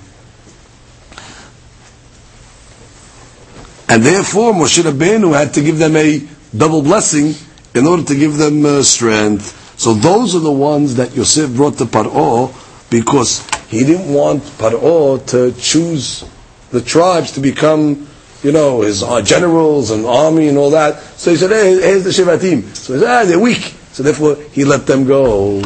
And 3.88 4.02
therefore 4.02 4.52
Moshe 4.52 4.83
Rabbeinu 4.83 5.35
had 5.35 5.55
to 5.55 5.61
give 5.62 5.78
them 5.78 5.96
a 5.96 6.20
double 6.57 6.83
blessing 6.83 7.35
in 7.74 7.87
order 7.87 8.02
to 8.05 8.14
give 8.14 8.37
them 8.37 8.64
uh, 8.64 8.83
strength. 8.83 9.56
So 9.77 9.93
those 9.93 10.35
are 10.35 10.39
the 10.39 10.51
ones 10.51 10.95
that 10.95 11.15
Yosef 11.15 11.55
brought 11.55 11.77
to 11.77 11.85
Paro 11.85 12.51
because 12.89 13.47
he 13.67 13.83
didn't 13.83 14.11
want 14.11 14.41
Paro 14.41 15.23
to 15.27 15.51
choose 15.59 16.25
the 16.71 16.81
tribes 16.81 17.33
to 17.33 17.39
become, 17.39 18.07
you 18.41 18.51
know, 18.51 18.81
his 18.81 19.03
uh, 19.03 19.21
generals 19.21 19.91
and 19.91 20.05
army 20.05 20.47
and 20.47 20.57
all 20.57 20.71
that. 20.71 21.01
So 21.17 21.31
he 21.31 21.37
said, 21.37 21.51
hey, 21.51 21.75
here's 21.79 22.03
the 22.03 22.09
Shivatim. 22.09 22.75
So 22.75 22.93
he 22.95 22.99
said, 22.99 23.07
ah, 23.07 23.25
they're 23.25 23.39
weak. 23.39 23.75
So 23.91 24.03
therefore, 24.03 24.35
he 24.51 24.65
let 24.65 24.87
them 24.87 25.05
go. 25.05 25.61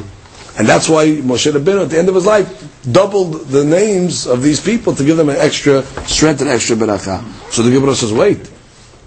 And 0.57 0.67
that's 0.67 0.89
why 0.89 1.07
Moshe 1.07 1.49
Rabbeinu, 1.51 1.83
at 1.83 1.89
the 1.89 1.97
end 1.97 2.09
of 2.09 2.15
his 2.15 2.25
life, 2.25 2.83
doubled 2.91 3.47
the 3.47 3.63
names 3.63 4.27
of 4.27 4.43
these 4.43 4.59
people 4.59 4.93
to 4.95 5.05
give 5.05 5.15
them 5.15 5.29
an 5.29 5.37
extra 5.37 5.83
strength 6.05 6.41
and 6.41 6.49
extra 6.49 6.75
beracha. 6.75 7.23
So 7.51 7.61
the 7.63 7.71
Gemara 7.71 7.95
says, 7.95 8.11
wait, 8.11 8.49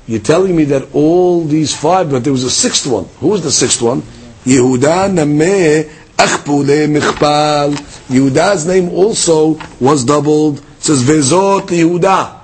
you're 0.07 0.21
telling 0.21 0.57
me 0.57 0.65
that 0.65 0.95
all 0.95 1.45
these 1.45 1.77
five, 1.77 2.11
but 2.11 2.25
there 2.25 2.33
was 2.33 2.45
a 2.45 2.51
sixth 2.51 2.87
one. 2.87 3.05
Who 3.21 3.29
was 3.29 3.43
the 3.43 3.53
sixth 3.53 3.83
one? 3.83 4.03
Yehuda 4.45 5.11
Nameh 5.11 5.91
Achpule 6.17 6.89
Michpal. 6.89 7.73
Yehuda's 8.09 8.67
name 8.67 8.91
also 8.91 9.59
was 9.81 10.05
doubled 10.05 10.59
It 10.59 10.65
says 10.83 11.03
Vezot 11.03 11.67
Yehuda. 11.69 12.41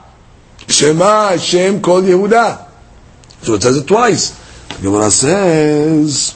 Shema 0.68 1.30
Hashem 1.30 1.82
called 1.82 2.04
Yehuda. 2.04 2.66
So 3.42 3.54
it 3.54 3.62
says 3.62 3.76
it 3.76 3.86
twice. 3.86 4.30
The 4.68 4.82
Gemara 4.82 5.10
says, 5.10 6.34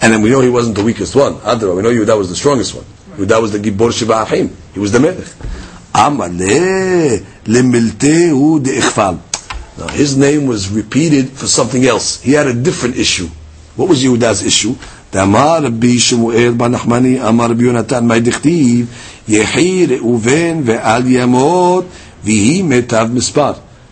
and 0.00 0.12
then 0.12 0.22
we 0.22 0.30
know 0.30 0.40
he 0.40 0.48
wasn't 0.48 0.76
the 0.76 0.84
weakest 0.84 1.14
one. 1.14 1.34
Adra, 1.40 1.74
we 1.76 1.82
know 1.82 1.90
Yehuda 1.90 2.16
was 2.16 2.28
the 2.30 2.36
strongest 2.36 2.74
one. 2.74 2.84
Yehuda 3.16 3.42
was 3.42 3.52
the 3.52 3.58
Gibor 3.58 3.92
Shiva. 3.92 4.24
He 4.72 4.78
was 4.80 4.92
the 4.92 5.00
Melech. 5.00 5.26
Amale 5.92 7.24
lemiltehu 7.44 8.62
de 8.62 8.80
now 9.80 9.88
his 9.88 10.16
name 10.16 10.46
was 10.46 10.68
repeated 10.68 11.30
for 11.30 11.46
something 11.46 11.84
else. 11.86 12.20
He 12.20 12.32
had 12.32 12.46
a 12.46 12.54
different 12.54 12.96
issue. 12.96 13.28
What 13.76 13.88
was 13.88 14.02
Yehuda's 14.04 14.42
issue? 14.42 14.74
דאמר 15.12 15.58
רבי 15.64 15.98
שמואל 16.00 16.52
בן 16.56 16.70
נחמני, 16.72 17.28
אמר 17.28 17.44
רבי 17.50 17.64
יונתן, 17.64 18.06
מה 18.06 18.18
דכתיב? 18.18 18.86
יחי 19.28 19.86
ראובן 19.86 20.62
ואל 20.64 21.02
ימות, 21.06 21.84
ויהי 22.24 22.62
מיטב 22.62 23.08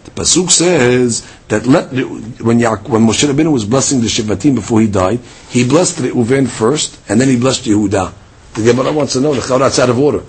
The 0.05 0.23
Pasuk 0.23 0.51
says 0.51 1.23
that 1.49 1.67
let, 1.67 1.93
when, 2.41 2.59
ya- 2.61 2.77
when 2.87 3.03
Moshe 3.07 3.29
Rabbeinu 3.29 3.53
was 3.53 3.65
blessing 3.65 4.01
the 4.01 4.07
Shevatim 4.07 4.55
before 4.55 4.81
he 4.81 4.87
died, 4.87 5.21
he 5.51 5.69
blessed 5.69 5.97
Reuven 5.99 6.49
first, 6.49 6.99
and 7.09 7.21
then 7.21 7.29
he 7.29 7.37
blessed 7.37 7.65
Yehuda. 7.65 8.13
The 8.55 8.63
Gemara 8.63 8.93
wants 8.93 9.13
to 9.15 9.21
know, 9.21 9.35
the 9.35 9.43
Chaurat's 9.43 9.79
out 9.79 9.91
of 9.91 9.99
order. 9.99 10.23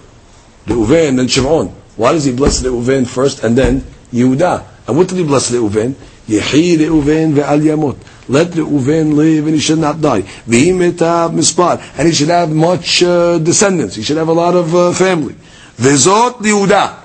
Reuven 0.67 1.19
and 1.19 1.32
Shimon. 1.32 1.67
Why 1.95 2.12
does 2.12 2.26
he 2.26 2.34
bless 2.34 2.62
Reuven 2.62 3.08
first 3.08 3.43
and 3.43 3.58
then 3.58 3.82
Yehuda? 4.12 4.65
And 4.89 4.97
what 4.97 5.08
did 5.08 5.19
he 5.19 5.23
bless 5.23 5.52
Reuven? 5.52 5.93
Yehi 6.28 6.75
Reuven 6.80 7.36
ve'al 7.36 7.62
yamot. 7.62 7.95
Let 8.28 8.47
Reuven 8.47 9.13
live 9.13 9.45
and 9.45 9.54
he 9.54 9.62
should 9.62 9.78
not 9.78 10.02
die. 10.02 10.23
V'imetav 10.23 11.30
mispar. 11.32 11.80
And 11.95 12.08
he 12.08 12.13
should 12.15 12.30
have 12.30 12.49
much 12.52 13.04
uh, 13.04 13.38
descendants. 13.38 13.93
He 13.93 14.02
should 14.02 14.17
have 14.17 14.30
a 14.30 14.34
lot 14.34 14.56
of 14.56 14.73
uh, 14.73 14.91
family. 14.93 15.36
Vezot 15.78 16.38
Yehuda. 16.39 16.95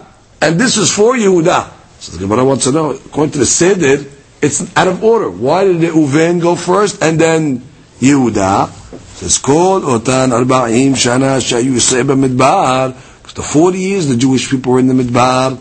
And 0.40 0.58
this 0.58 0.78
is 0.78 0.90
for 0.90 1.14
Yehuda. 1.14 1.70
So 1.98 2.12
the 2.12 2.20
Gemara 2.20 2.42
wants 2.42 2.64
to 2.64 2.72
know, 2.72 2.92
according 2.92 3.32
to 3.32 3.38
the 3.40 3.44
Seder, 3.44 4.02
it's 4.40 4.74
out 4.74 4.88
of 4.88 5.04
order. 5.04 5.28
Why 5.28 5.64
did 5.64 5.76
Reuven 5.82 6.40
go 6.40 6.56
first 6.56 7.02
and 7.02 7.20
then 7.20 7.58
Yehuda? 8.00 8.70
says, 9.16 9.36
Kol 9.36 9.82
otan 9.82 10.32
arba'im 10.32 10.92
shana 10.96 11.36
shayu 11.36 11.74
yisrael 11.74 12.04
b'midbar. 12.16 12.96
The 13.34 13.42
40 13.42 13.78
years 13.78 14.06
the 14.06 14.16
Jewish 14.16 14.48
people 14.48 14.74
were 14.74 14.78
in 14.78 14.86
the 14.86 14.94
Midbar. 14.94 15.58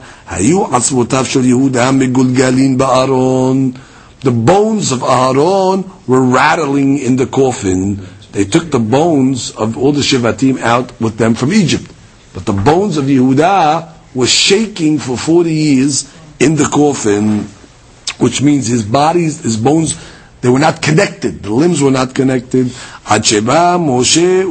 The 4.22 4.32
bones 4.32 4.92
of 4.92 5.00
Aharon 5.00 6.08
were 6.08 6.22
rattling 6.24 7.00
in 7.00 7.16
the 7.16 7.26
coffin. 7.26 8.08
They 8.32 8.46
took 8.46 8.70
the 8.72 8.80
bones 8.80 9.52
of 9.52 9.78
all 9.78 9.92
the 9.92 10.02
Shivatim 10.02 10.60
out 10.60 11.00
with 11.02 11.18
them 11.18 11.34
from 11.34 11.52
Egypt. 11.52 11.92
But 12.34 12.46
the 12.46 12.54
bones 12.54 12.98
of 12.98 13.06
Yehuda 13.06 13.90
were 14.16 14.28
shaking 14.28 15.00
for 15.00 15.18
40 15.18 15.52
years 15.52 16.14
in 16.40 16.56
the 16.56 16.66
coffin, 16.66 17.48
which 18.20 18.42
means 18.42 18.68
his 18.68 18.84
bodies, 18.84 19.42
his 19.42 19.58
bones, 19.58 19.98
they 20.42 20.50
were 20.50 20.60
not 20.60 20.82
connected. 20.82 21.42
The 21.44 21.50
limbs 21.52 21.82
were 21.82 21.92
not 21.92 22.14
connected. 22.14 22.68
Moshe 23.08 24.46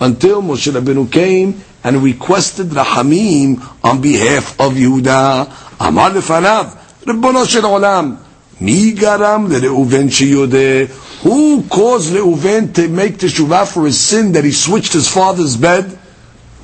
until 0.00 0.42
Moshe 0.42 0.72
Rabbeinu 0.72 1.12
came 1.12 1.62
and 1.84 2.02
requested 2.02 2.68
Rahamim 2.68 3.62
on 3.84 4.00
behalf 4.00 4.58
of 4.58 4.72
Yehuda. 4.72 5.78
Amar 5.80 6.10
lefanav, 6.10 6.76
Rabbono 7.04 7.46
shel 7.46 7.62
olam, 7.62 8.18
mi 8.60 8.92
garam 8.92 9.48
leReuven 9.48 10.08
sheyodeh, 10.08 10.88
who 11.22 11.62
caused 11.68 12.12
Reuven 12.12 12.74
to 12.74 12.88
make 12.88 13.14
teshuvah 13.14 13.72
for 13.72 13.84
his 13.84 14.00
sin 14.00 14.32
that 14.32 14.44
he 14.44 14.52
switched 14.52 14.94
his 14.94 15.08
father's 15.08 15.56
bed, 15.56 15.98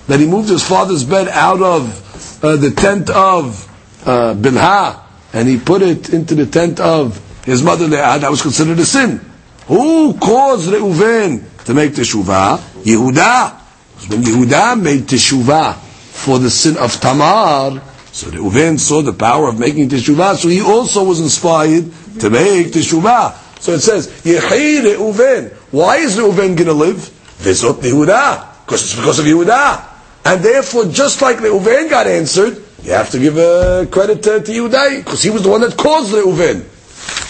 that 0.07 0.19
he 0.19 0.27
moved 0.27 0.49
his 0.49 0.67
father's 0.67 1.05
bed 1.05 1.29
out 1.29 1.61
of 1.61 2.43
uh, 2.43 2.57
the 2.57 2.71
tent 2.71 3.11
of 3.11 3.65
uh, 4.07 4.35
Bilha, 4.35 5.03
and 5.35 5.49
he 5.49 5.59
put 5.59 5.83
it 5.83 6.11
into 6.11 6.35
the 6.35 6.47
tent 6.47 6.81
of 6.81 7.23
his 7.45 7.63
mother 7.63 7.87
Leah, 7.87 8.19
that 8.19 8.31
was 8.31 8.41
considered 8.41 8.79
a 8.79 8.85
sin. 8.85 9.21
Who 9.67 10.15
caused 10.15 10.71
Reuven 10.71 11.45
to 11.67 11.75
make 11.75 11.93
teshuvah? 11.93 12.59
Yehuda. 12.83 13.61
When 14.09 14.23
Yehuda 14.23 14.81
made 14.81 15.03
teshuvah 15.03 15.75
for 15.77 16.39
the 16.39 16.51
sin 16.51 16.77
of 16.77 16.93
Tamar, 17.01 17.83
so 18.13 18.29
Reuven 18.29 18.79
saw 18.79 19.03
the 19.03 19.13
power 19.13 19.49
of 19.49 19.59
making 19.59 19.91
teshuvah, 19.91 20.37
so 20.37 20.49
he 20.49 20.63
also 20.63 21.05
was 21.05 21.21
inspired 21.21 21.93
to 22.21 22.31
make 22.31 22.69
teshuvah. 22.69 23.61
So 23.61 23.73
it 23.73 23.81
says, 23.81 24.09
Yehi 24.23 24.97
Reuven. 24.97 25.53
Why 25.71 25.97
is 25.97 26.17
Reuven 26.17 26.57
going 26.57 26.65
to 26.65 26.73
live? 26.73 26.97
Vizot 27.39 27.83
Yehuda. 27.83 28.65
Because 28.65 28.83
it's 28.85 28.97
because 28.97 29.19
of 29.19 29.27
Yehuda. 29.27 29.85
And 30.25 30.43
therefore, 30.43 30.87
just 30.87 31.21
like 31.21 31.39
Reuven 31.39 31.91
got 31.91 32.07
answered, 32.07 32.63
you 32.83 32.93
have 32.93 33.11
to 33.11 33.19
give 33.19 33.37
uh, 33.37 33.87
credit 33.91 34.23
to, 34.23 34.41
to 34.41 34.53
Yehuda, 34.53 35.05
because 35.05 35.23
he 35.23 35.31
was 35.31 35.43
the 35.43 35.51
one 35.51 35.61
that 35.61 35.77
caused 35.77 36.15
Reuven. 36.15 36.65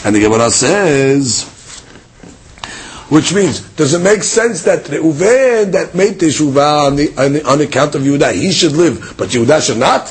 And 0.04 0.14
the 0.14 0.20
Gemara 0.20 0.50
says, 0.50 1.55
which 3.08 3.32
means, 3.32 3.60
does 3.76 3.94
it 3.94 4.00
make 4.00 4.22
sense 4.22 4.62
that 4.62 4.84
Reuven 4.84 5.72
that 5.72 5.94
made 5.94 6.18
teshuvah 6.18 6.86
on, 6.86 6.96
the, 6.96 7.14
on, 7.16 7.32
the, 7.34 7.48
on 7.48 7.60
account 7.60 7.94
of 7.94 8.02
Yehuda, 8.02 8.34
he 8.34 8.50
should 8.50 8.72
live, 8.72 9.14
but 9.16 9.28
Yehuda 9.28 9.64
should 9.64 9.78
not? 9.78 10.06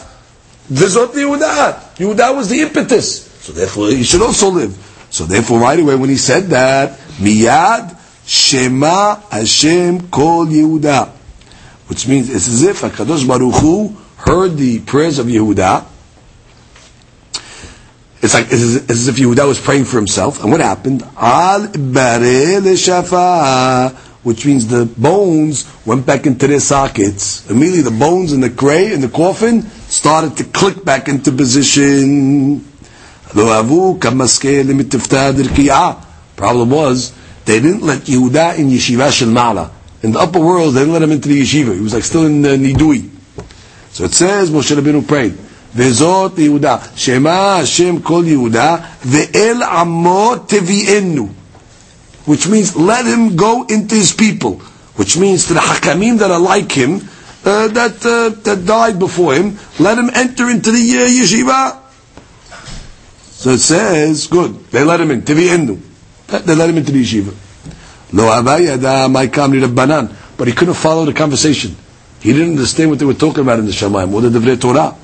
Vezot 0.71 1.11
Yehuda. 1.11 1.95
Yehuda 1.97 2.35
was 2.35 2.49
the 2.49 2.61
impetus. 2.61 3.25
So 3.43 3.51
therefore, 3.51 3.89
he 3.89 4.03
should 4.03 4.21
also 4.21 4.49
live. 4.49 4.75
So 5.09 5.25
therefore, 5.25 5.59
right 5.59 5.79
away, 5.79 5.95
when 5.95 6.09
he 6.09 6.17
said 6.17 6.45
that, 6.47 6.97
miyad 7.19 7.97
shema 8.25 9.15
Hashem 9.29 10.09
kol 10.09 10.45
Yehuda, 10.45 11.09
which 11.87 12.07
means 12.07 12.29
it's 12.29 12.47
as 12.47 12.63
if 12.63 12.81
Hakadosh 12.81 13.27
Baruch 13.27 13.55
Hu 13.55 13.95
heard 14.17 14.57
the 14.57 14.79
prayers 14.79 15.19
of 15.19 15.27
Yehuda. 15.27 15.85
It's 18.25 18.33
like 18.33 18.47
it's 18.49 18.89
as 18.89 19.07
if 19.07 19.17
Yehuda 19.17 19.47
was 19.47 19.61
praying 19.61 19.85
for 19.85 19.97
himself. 19.97 20.41
And 20.41 20.51
what 20.51 20.59
happened? 20.59 21.03
Al 21.15 21.67
which 24.23 24.43
means 24.47 24.65
the 24.65 24.85
bones 24.97 25.71
went 25.85 26.07
back 26.07 26.25
into 26.25 26.47
their 26.47 26.59
sockets. 26.59 27.47
Immediately 27.47 27.83
the 27.83 27.91
bones 27.91 28.33
in 28.33 28.41
the 28.41 28.49
cray, 28.49 28.91
in 28.91 29.01
the 29.01 29.09
coffin, 29.09 29.61
started 29.61 30.35
to 30.37 30.43
click 30.45 30.83
back 30.83 31.07
into 31.07 31.31
position. 31.31 32.65
Problem 36.35 36.69
was, 36.71 37.13
they 37.45 37.59
didn't 37.59 37.83
let 37.83 37.99
Yehuda 37.99 38.57
in 38.57 38.69
Yeshiva 38.69 39.11
Shel 39.11 39.29
Mala. 39.29 39.71
In 40.01 40.13
the 40.13 40.19
upper 40.19 40.39
world, 40.39 40.73
they 40.73 40.79
didn't 40.79 40.93
let 40.93 41.03
him 41.03 41.11
into 41.11 41.29
the 41.29 41.39
yeshiva. 41.41 41.75
He 41.75 41.81
was 41.81 41.93
like 41.93 42.03
still 42.03 42.25
in 42.25 42.43
uh, 42.43 42.49
Nidui. 42.49 43.07
So 43.91 44.05
it 44.05 44.13
says, 44.13 44.49
Moshe 44.49 44.75
Rabbeinu 44.75 45.07
prayed, 45.07 45.37
וזאת 45.76 46.38
יהודה, 46.38 46.76
שמע 46.96 47.56
השם 47.56 47.98
כל 47.98 48.22
יהודה, 48.26 48.76
ואל 49.04 49.62
עמו 49.62 50.34
תביאנו. 50.46 51.28
Which 52.26 52.46
means, 52.46 52.76
let 52.76 53.06
him 53.06 53.34
go 53.36 53.64
into 53.68 53.94
his 53.94 54.12
people. 54.12 54.60
Which 54.96 55.16
means 55.16 55.46
to 55.46 55.54
the 55.54 55.60
hakamim 55.60 56.18
that 56.18 56.30
are 56.30 56.38
like 56.38 56.70
him, 56.70 57.00
uh, 57.44 57.68
that, 57.68 58.04
uh, 58.04 58.28
that 58.44 58.66
died 58.66 58.98
before 58.98 59.34
him, 59.34 59.58
let 59.78 59.98
him 59.98 60.10
enter 60.14 60.48
into 60.50 60.70
the 60.70 60.78
uh, 60.78 61.08
yeshiva. 61.08 61.78
So 63.30 63.50
it 63.50 63.58
says, 63.58 64.26
good, 64.26 64.66
they 64.66 64.84
let 64.84 65.00
him 65.00 65.10
in, 65.10 65.22
תביאנו. 65.22 65.78
They 66.28 66.54
let 66.54 66.68
him 66.68 66.76
into 66.76 66.92
the 66.92 67.02
yeshiva. 67.02 67.34
Lo 68.12 68.24
avayada 68.24 69.10
my 69.10 69.26
kamri 69.28 69.60
Rabbanan. 69.60 70.14
But 70.36 70.48
he 70.48 70.54
couldn't 70.54 70.74
follow 70.74 71.04
the 71.04 71.12
conversation. 71.12 71.76
He 72.20 72.32
didn't 72.32 72.52
understand 72.52 72.90
what 72.90 72.98
they 72.98 73.04
were 73.04 73.14
talking 73.14 73.42
about 73.42 73.58
in 73.58 73.66
the 73.66 73.72
Shamayim, 73.72 74.12
or 74.12 74.22
the 74.22 74.38
Devrei 74.38 74.60
Torah. 74.60 74.94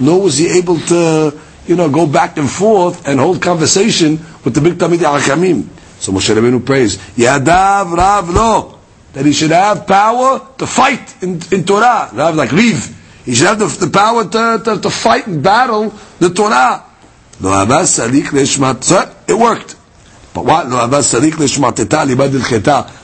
Nor 0.00 0.22
was 0.22 0.38
he 0.38 0.58
able 0.58 0.78
to, 0.78 1.38
you 1.66 1.76
know, 1.76 1.88
go 1.88 2.06
back 2.06 2.38
and 2.38 2.50
forth 2.50 3.06
and 3.08 3.18
hold 3.18 3.42
conversation 3.42 4.18
with 4.44 4.54
the 4.54 4.60
big 4.60 4.74
Tamid 4.74 4.98
Hakamim. 4.98 5.68
So 5.98 6.12
Moshe 6.12 6.34
Rabbeinu 6.34 6.64
prays, 6.64 6.98
Yadav 7.16 7.96
Rav 7.96 8.28
Lo, 8.30 8.78
that 9.14 9.24
he 9.24 9.32
should 9.32 9.50
have 9.50 9.86
power 9.86 10.46
to 10.58 10.66
fight 10.66 11.22
in, 11.22 11.40
in 11.50 11.64
Torah. 11.64 12.10
Rav 12.12 12.34
like 12.36 12.52
Riv. 12.52 12.94
He 13.24 13.34
should 13.34 13.46
have 13.46 13.58
the, 13.58 13.66
the 13.66 13.90
power 13.90 14.24
to, 14.24 14.62
to, 14.64 14.80
to 14.80 14.90
fight 14.90 15.26
and 15.26 15.42
battle 15.42 15.92
the 16.18 16.30
Torah. 16.30 16.84
No 17.40 17.48
avas 17.48 17.98
alik 17.98 18.26
lishmat. 18.26 19.28
It 19.28 19.34
worked. 19.34 19.76
But 20.32 20.44
what? 20.44 20.68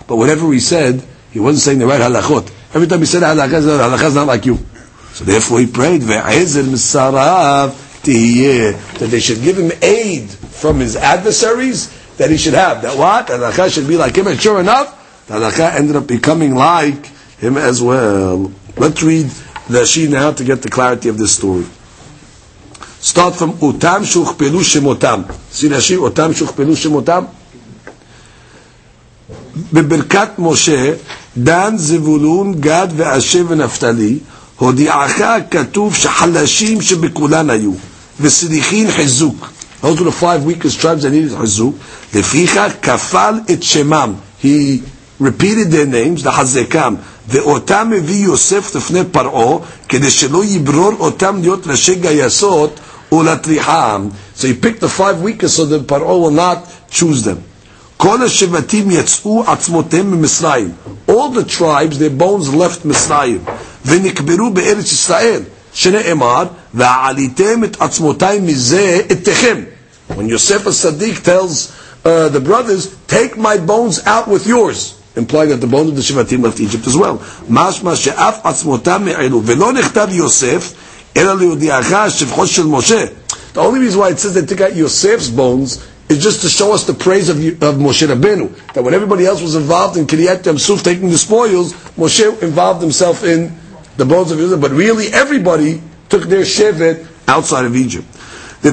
But 0.07 0.17
whatever 0.17 0.53
he 0.53 0.61
said, 0.61 1.03
he 1.31 1.41
wasn't 1.41 1.63
saying 1.63 1.79
the 1.79 1.87
right 1.87 2.01
halachot. 2.01 2.53
Every 2.75 2.87
time 2.87 3.01
he 3.01 3.07
said 3.07 3.23
halachah, 3.23 3.97
halachah 3.97 4.05
is 4.05 4.15
not 4.15 4.27
like 4.27 4.47
you. 4.47 4.59
So 5.14 5.24
therefore 5.24 5.60
he 5.60 5.68
prayed, 5.68 6.02
that 6.04 6.24
they 9.00 9.20
should 9.20 9.42
give 9.42 9.58
him 9.58 9.72
aid 9.82 10.30
from 10.30 10.80
his 10.80 10.96
adversaries 10.96 11.90
that 12.18 12.30
he 12.30 12.38
should 12.38 12.54
have. 12.54 12.82
That 12.84 12.98
what? 12.98 13.28
Halachah 13.28 13.74
should 13.74 13.88
be 13.88 13.98
like 13.98 14.16
him. 14.16 14.28
And 14.28 14.40
sure 14.40 14.60
enough, 14.60 15.26
halachah 15.28 15.74
ended 15.76 15.96
up 15.96 16.08
becoming 16.08 16.56
like 16.56 17.08
him 17.38 17.58
as 17.58 17.82
well. 17.82 18.52
Let's 18.78 19.02
read 19.04 19.28
the 19.68 19.86
Shi 19.86 20.08
now 20.08 20.32
to 20.32 20.44
get 20.44 20.62
the 20.62 20.70
clarity 20.70 21.10
of 21.10 21.18
this 21.18 21.36
story. 21.36 21.66
Start 23.00 23.36
from 23.36 23.54
Utam 23.54 24.04
Shuchpelu 24.04 24.62
Shemotam. 24.64 25.32
See 25.52 25.68
Rashi, 25.70 25.98
Utam 25.98 26.34
Shuchpelu 26.34 26.76
Shemotam? 26.76 27.34
בברכת 29.74 30.30
משה, 30.38 30.94
דן, 31.38 31.78
זבולון, 31.78 32.54
גד 32.62 32.88
ואשר 32.96 33.46
ונפתלי, 33.48 34.20
הודיעך 34.62 35.22
כתוב 35.52 35.96
שחלשים 35.96 36.82
שבכולן 36.82 37.50
היו, 37.50 37.72
וסליחין 38.20 38.92
חיזוק. 38.92 39.50
Those 39.84 40.00
were 40.00 40.06
the 40.06 40.12
five 40.12 40.44
weakest 40.46 40.80
tribes 40.82 41.04
that 41.04 41.12
needed 41.12 41.38
חיזוק. 41.40 41.76
לפיכך 42.14 42.72
כפל 42.82 43.34
את 43.52 43.64
שמם. 43.64 44.14
He 44.44 44.82
repeated 45.22 45.72
their 45.72 45.86
names, 45.86 46.26
לחזקם. 46.28 46.96
ואותם 47.28 47.92
הביא 47.98 48.26
יוסף 48.26 48.76
לפני 48.76 49.00
פרעה, 49.12 49.58
כדי 49.90 50.12
שלא 50.12 50.46
יברור 50.46 50.94
אותם 51.00 51.38
להיות 51.42 51.68
ראשי 51.68 51.96
גייסות 51.96 52.80
ulatriham. 53.12 54.12
So 54.36 54.48
he 54.48 54.54
picked 54.54 54.80
the 54.82 54.90
five 54.90 55.22
weakest 55.22 55.56
so 55.58 55.66
that 55.66 55.88
Paro 55.88 56.22
will 56.22 56.32
not 56.32 56.66
choose 56.90 57.24
them. 57.24 57.44
All 58.00 58.18
the 58.20 58.30
tribes, 61.48 61.98
their 62.00 62.10
bones 62.12 62.54
left 62.54 62.84
Misraim. 62.84 63.42
ונקברו 63.86 64.50
בארץ 64.50 64.92
ישראל, 64.92 65.42
שנאמר, 65.74 66.44
ועליתם 66.74 67.64
את 67.64 67.78
עצמותיים 67.80 68.46
מזה 68.46 69.02
אתכם. 69.12 69.62
When 70.10 70.30
Yosef 70.30 70.64
Sadiq 70.68 71.24
tells 71.24 71.72
uh, 72.06 72.30
the 72.30 72.40
brothers, 72.40 72.96
take 73.08 73.38
my 73.38 73.58
bones 73.58 74.00
out 74.06 74.28
with 74.28 74.48
yours, 74.48 74.96
implying 75.18 75.50
that 75.50 75.58
the 75.58 75.68
bones 75.68 75.90
of 75.90 75.96
the 75.98 76.02
Shivatim 76.02 76.42
left 76.44 76.60
Egypt 76.60 76.88
as 76.88 76.96
well. 76.98 77.18
משמע 77.50 77.96
שאף 77.96 78.36
עצמותם 78.44 79.02
מעלו, 79.06 79.42
ולא 79.46 79.74
נכתב 79.74 80.08
יוסף, 80.12 80.74
the 81.18 81.24
only 83.56 83.80
reason 83.80 84.00
why 84.00 84.10
it 84.10 84.20
says 84.20 84.36
they 84.36 84.46
took 84.46 84.62
out 84.62 84.74
Yosef's 84.74 85.30
bones 85.30 85.84
is 86.10 86.22
just 86.22 86.42
to 86.42 86.50
show 86.50 86.74
us 86.74 86.86
the 86.86 86.94
praise 86.94 87.30
of, 87.30 87.38
of 87.38 87.76
Moshe 87.78 88.06
Rabbeinu. 88.08 88.74
That 88.74 88.84
when 88.84 88.94
everybody 88.94 89.26
else 89.26 89.42
was 89.42 89.56
involved 89.56 89.98
in 89.98 90.06
Kiryat 90.06 90.44
Yamsuf 90.44 90.84
taking 90.84 91.10
the 91.10 91.18
spoils, 91.18 91.74
Moshe 91.98 92.44
involved 92.44 92.82
himself 92.84 93.24
in 93.24 93.58
the 93.97 94.05
bones 94.05 94.31
of 94.31 94.41
Israel. 94.41 94.61
But 94.61 94.73
really, 94.73 95.09
everybody 95.09 95.81
took 96.09 96.25
their 96.25 96.43
shevet 96.43 97.07
outside 97.29 97.65
of 97.65 97.77
Egypt. 97.77 98.07
Now, 98.65 98.73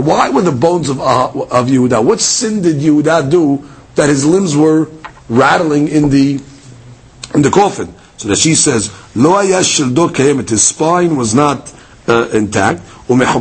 why 0.00 0.30
were 0.30 0.42
the 0.42 0.56
bones 0.58 0.88
of, 0.88 1.00
uh, 1.00 1.26
of 1.28 1.66
Yehuda? 1.66 2.02
What 2.02 2.20
sin 2.20 2.62
did 2.62 2.76
Yehuda 2.76 3.30
do 3.30 3.68
that 3.96 4.08
his 4.08 4.24
limbs 4.24 4.56
were 4.56 4.88
rattling 5.28 5.88
in 5.88 6.08
the 6.08 6.40
in 7.34 7.42
the 7.42 7.50
coffin? 7.50 7.92
So 8.16 8.28
that 8.28 8.38
she 8.38 8.54
says, 8.54 8.90
Lo 9.14 9.36
his 9.38 10.62
spine 10.62 11.16
was 11.16 11.34
not 11.34 11.70
uh, 12.08 12.28
intact. 12.32 12.80
Because 13.06 13.36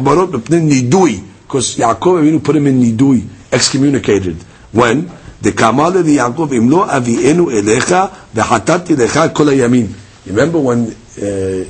Yaakov 1.77 2.21
Avinu 2.21 2.43
put 2.43 2.55
him 2.57 2.67
in 2.67 2.81
nidui, 2.81 3.25
excommunicated. 3.51 4.35
When? 4.73 5.09
Di 5.41 5.51
Yaakov 5.51 6.53
im 6.53 6.69
lo 6.69 6.85
avienu 6.85 7.49
elecha 7.51 8.09
v'hatati 8.33 8.95
lecha 8.95 9.33
kol 9.33 9.47
yamin. 9.47 9.89
Remember 10.25 10.59
when 10.59 10.87
uh, 10.87 11.65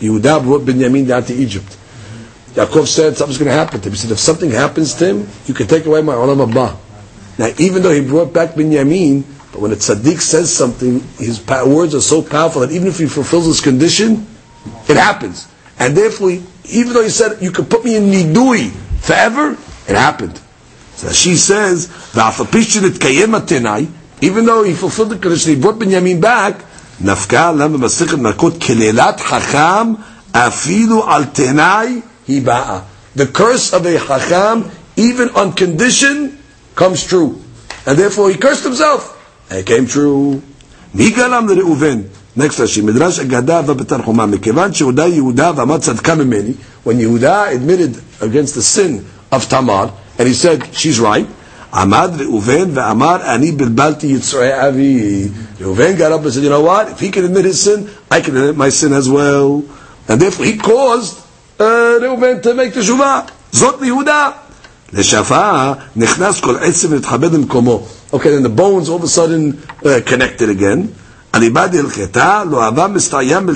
Yehuda 0.00 0.42
brought 0.42 0.62
Binyamin 0.62 1.06
down 1.06 1.24
to 1.24 1.34
Egypt? 1.34 1.76
Yaakov 2.54 2.86
said 2.86 3.16
something's 3.16 3.38
going 3.38 3.50
to 3.50 3.54
happen 3.56 3.80
to 3.80 3.88
him. 3.88 3.92
He 3.92 3.98
said, 3.98 4.10
if 4.10 4.18
something 4.18 4.50
happens 4.50 4.94
to 4.94 5.06
him, 5.06 5.28
you 5.46 5.54
can 5.54 5.66
take 5.68 5.86
away 5.86 6.02
my 6.02 6.14
olam 6.14 6.44
haba. 6.50 6.76
Now, 7.38 7.48
even 7.58 7.82
though 7.82 7.92
he 7.92 8.00
brought 8.00 8.32
back 8.32 8.50
Binyamin, 8.54 9.24
but 9.52 9.60
when 9.60 9.72
a 9.72 9.76
tzaddik 9.76 10.20
says 10.20 10.52
something, 10.52 11.00
his 11.18 11.46
words 11.46 11.94
are 11.94 12.00
so 12.00 12.22
powerful 12.22 12.62
that 12.62 12.72
even 12.72 12.88
if 12.88 12.98
he 12.98 13.06
fulfills 13.06 13.46
his 13.46 13.60
condition, 13.60 14.26
it 14.88 14.96
happens. 14.96 15.46
And 15.78 15.96
therefore, 15.96 16.32
even 16.64 16.92
though 16.92 17.02
he 17.02 17.10
said, 17.10 17.40
you 17.40 17.52
can 17.52 17.64
put 17.66 17.84
me 17.84 17.96
in 17.96 18.04
nidui 18.04 18.70
forever, 19.00 19.52
it 19.88 19.96
happened. 19.96 20.40
So 20.99 21.11
she 21.11 21.35
says, 21.35 21.89
even 24.21 24.45
though 24.45 24.63
he 24.63 24.73
fulfilled 24.73 25.09
the 25.09 25.17
condition, 25.17 25.55
he 25.55 25.59
brought 25.61 25.79
Benjamin 25.79 26.19
back, 26.21 26.63
נפקה 27.01 27.51
למה 27.51 27.77
מסכת 27.77 28.17
מכות 28.17 28.63
כלילת 28.63 29.19
חכם 29.21 29.93
אפילו 30.31 31.09
על 31.11 31.25
תנאי 31.25 31.99
היא 32.27 32.41
באה. 32.41 32.79
The 33.17 33.25
curse 33.25 33.73
of 33.73 33.85
a 33.85 33.97
chacham, 33.99 34.71
even 34.97 35.29
on 35.35 35.53
condition, 35.53 36.37
comes 36.75 37.03
true. 37.03 37.41
And 37.85 37.97
therefore 37.97 38.29
he 38.29 38.37
cursed 38.37 38.63
himself. 38.63 39.01
It 39.51 39.65
came 39.65 39.85
true. 39.87 40.41
מי 40.93 41.09
גרם 41.09 41.47
לראובן? 41.49 42.01
Next 42.37 42.59
Rashi, 42.59 42.81
מדרש 42.83 43.19
אגדה 43.19 43.61
ובתנחומה, 43.65 44.25
מכיוון 44.25 44.73
שיהודה 44.73 45.07
יהודה 45.07 45.51
ואמר 45.55 45.77
צדקה 45.77 46.15
ממני, 46.15 46.53
when 46.85 46.99
Yehuda 46.99 47.53
admitted 47.53 47.95
against 48.21 48.55
the 48.55 48.61
sin 48.61 49.05
of 49.31 49.47
Tamar, 49.49 49.89
and 50.20 50.28
he 50.28 50.34
said, 50.34 50.74
she's 50.74 51.00
right. 51.00 51.26
Amad 51.72 52.18
Reuven 52.18 52.74
ve'amar 52.74 53.24
ani 53.24 53.52
bilbalti 53.52 54.10
yitzrei 54.10 54.52
avi. 54.52 55.28
Reuven 55.56 55.96
got 55.96 56.12
up 56.12 56.22
and 56.22 56.30
said, 56.30 56.42
you 56.42 56.50
know 56.50 56.60
what? 56.60 56.90
If 56.90 57.00
he 57.00 57.10
can 57.10 57.24
admit 57.24 57.46
his 57.46 57.62
sin, 57.62 57.88
I 58.10 58.20
can 58.20 58.36
admit 58.36 58.54
my 58.54 58.68
sin 58.68 58.92
as 58.92 59.08
well. 59.08 59.64
And 60.08 60.20
therefore 60.20 60.44
he 60.44 60.58
caused 60.58 61.16
uh, 61.58 61.64
Reuven 62.02 62.42
to 62.42 62.52
make 62.52 62.74
teshuvah. 62.74 63.30
Zot 63.52 63.78
lihuda. 63.78 64.34
לשפעה 64.92 65.74
נכנס 65.96 66.40
כל 66.40 66.56
עצם 66.56 66.88
ונתכבד 66.92 67.48
komo. 67.48 67.80
Okay, 68.12 68.28
then 68.28 68.42
the 68.42 68.50
bones 68.50 68.90
all 68.90 68.96
of 68.96 69.04
a 69.04 69.08
sudden 69.08 69.62
uh, 69.82 70.00
connected 70.04 70.50
again. 70.50 70.88
הליבה 71.32 71.66
דהלכתה, 71.66 72.42
לא 72.50 72.64
אהבה 72.64 72.88
מסתיים 72.88 73.46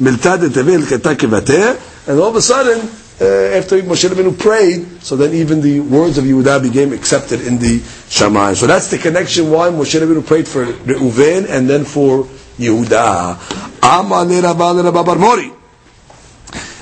מלתא 0.00 0.36
דתווה 0.36 0.74
הלכתה 0.74 1.14
כבתה, 1.14 1.72
and 2.06 2.18
all 2.18 2.32
of 2.32 2.36
a 2.36 2.40
sudden 2.40 2.78
uh, 3.20 3.24
after 3.24 3.80
Moshe 3.82 4.08
Rabbeinu 4.08 4.36
prayed, 4.38 5.02
so 5.02 5.14
then 5.16 5.32
even 5.34 5.60
the 5.60 5.80
words 5.80 6.18
of 6.18 6.24
Yehuda 6.24 6.62
became 6.62 6.92
accepted 6.92 7.46
in 7.46 7.58
the 7.58 7.78
Shammai. 8.08 8.54
So 8.54 8.66
that's 8.66 8.90
the 8.90 8.98
connection 8.98 9.50
why 9.50 9.68
Moshe 9.68 9.98
Rabbeinu 10.00 10.26
prayed 10.26 10.48
for 10.48 10.64
Reuven 10.66 11.48
and 11.48 11.68
then 11.70 11.84
for 11.84 12.24
Yehuda. 12.58 13.38
Amar 13.82 14.24
le 14.24 14.40
Rabba 14.42 14.82
Rabba 14.82 15.04
Bar 15.04 15.16
Mori. 15.18 15.52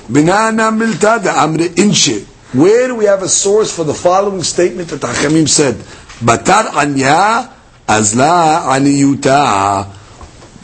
Binana 0.09 0.71
milta 0.71 1.21
de 1.21 1.29
amre 1.29 1.67
inche. 1.77 2.25
Where 2.53 2.87
do 2.87 2.95
we 2.95 3.05
have 3.05 3.23
a 3.23 3.29
source 3.29 3.71
for 3.75 3.83
the 3.83 3.93
following 3.93 4.43
statement 4.43 4.89
that 4.89 5.01
Hachamim 5.01 5.47
said? 5.47 5.75
Batar 6.21 6.73
anya 6.75 7.49
azla 7.87 8.65
aniyuta. 8.73 9.87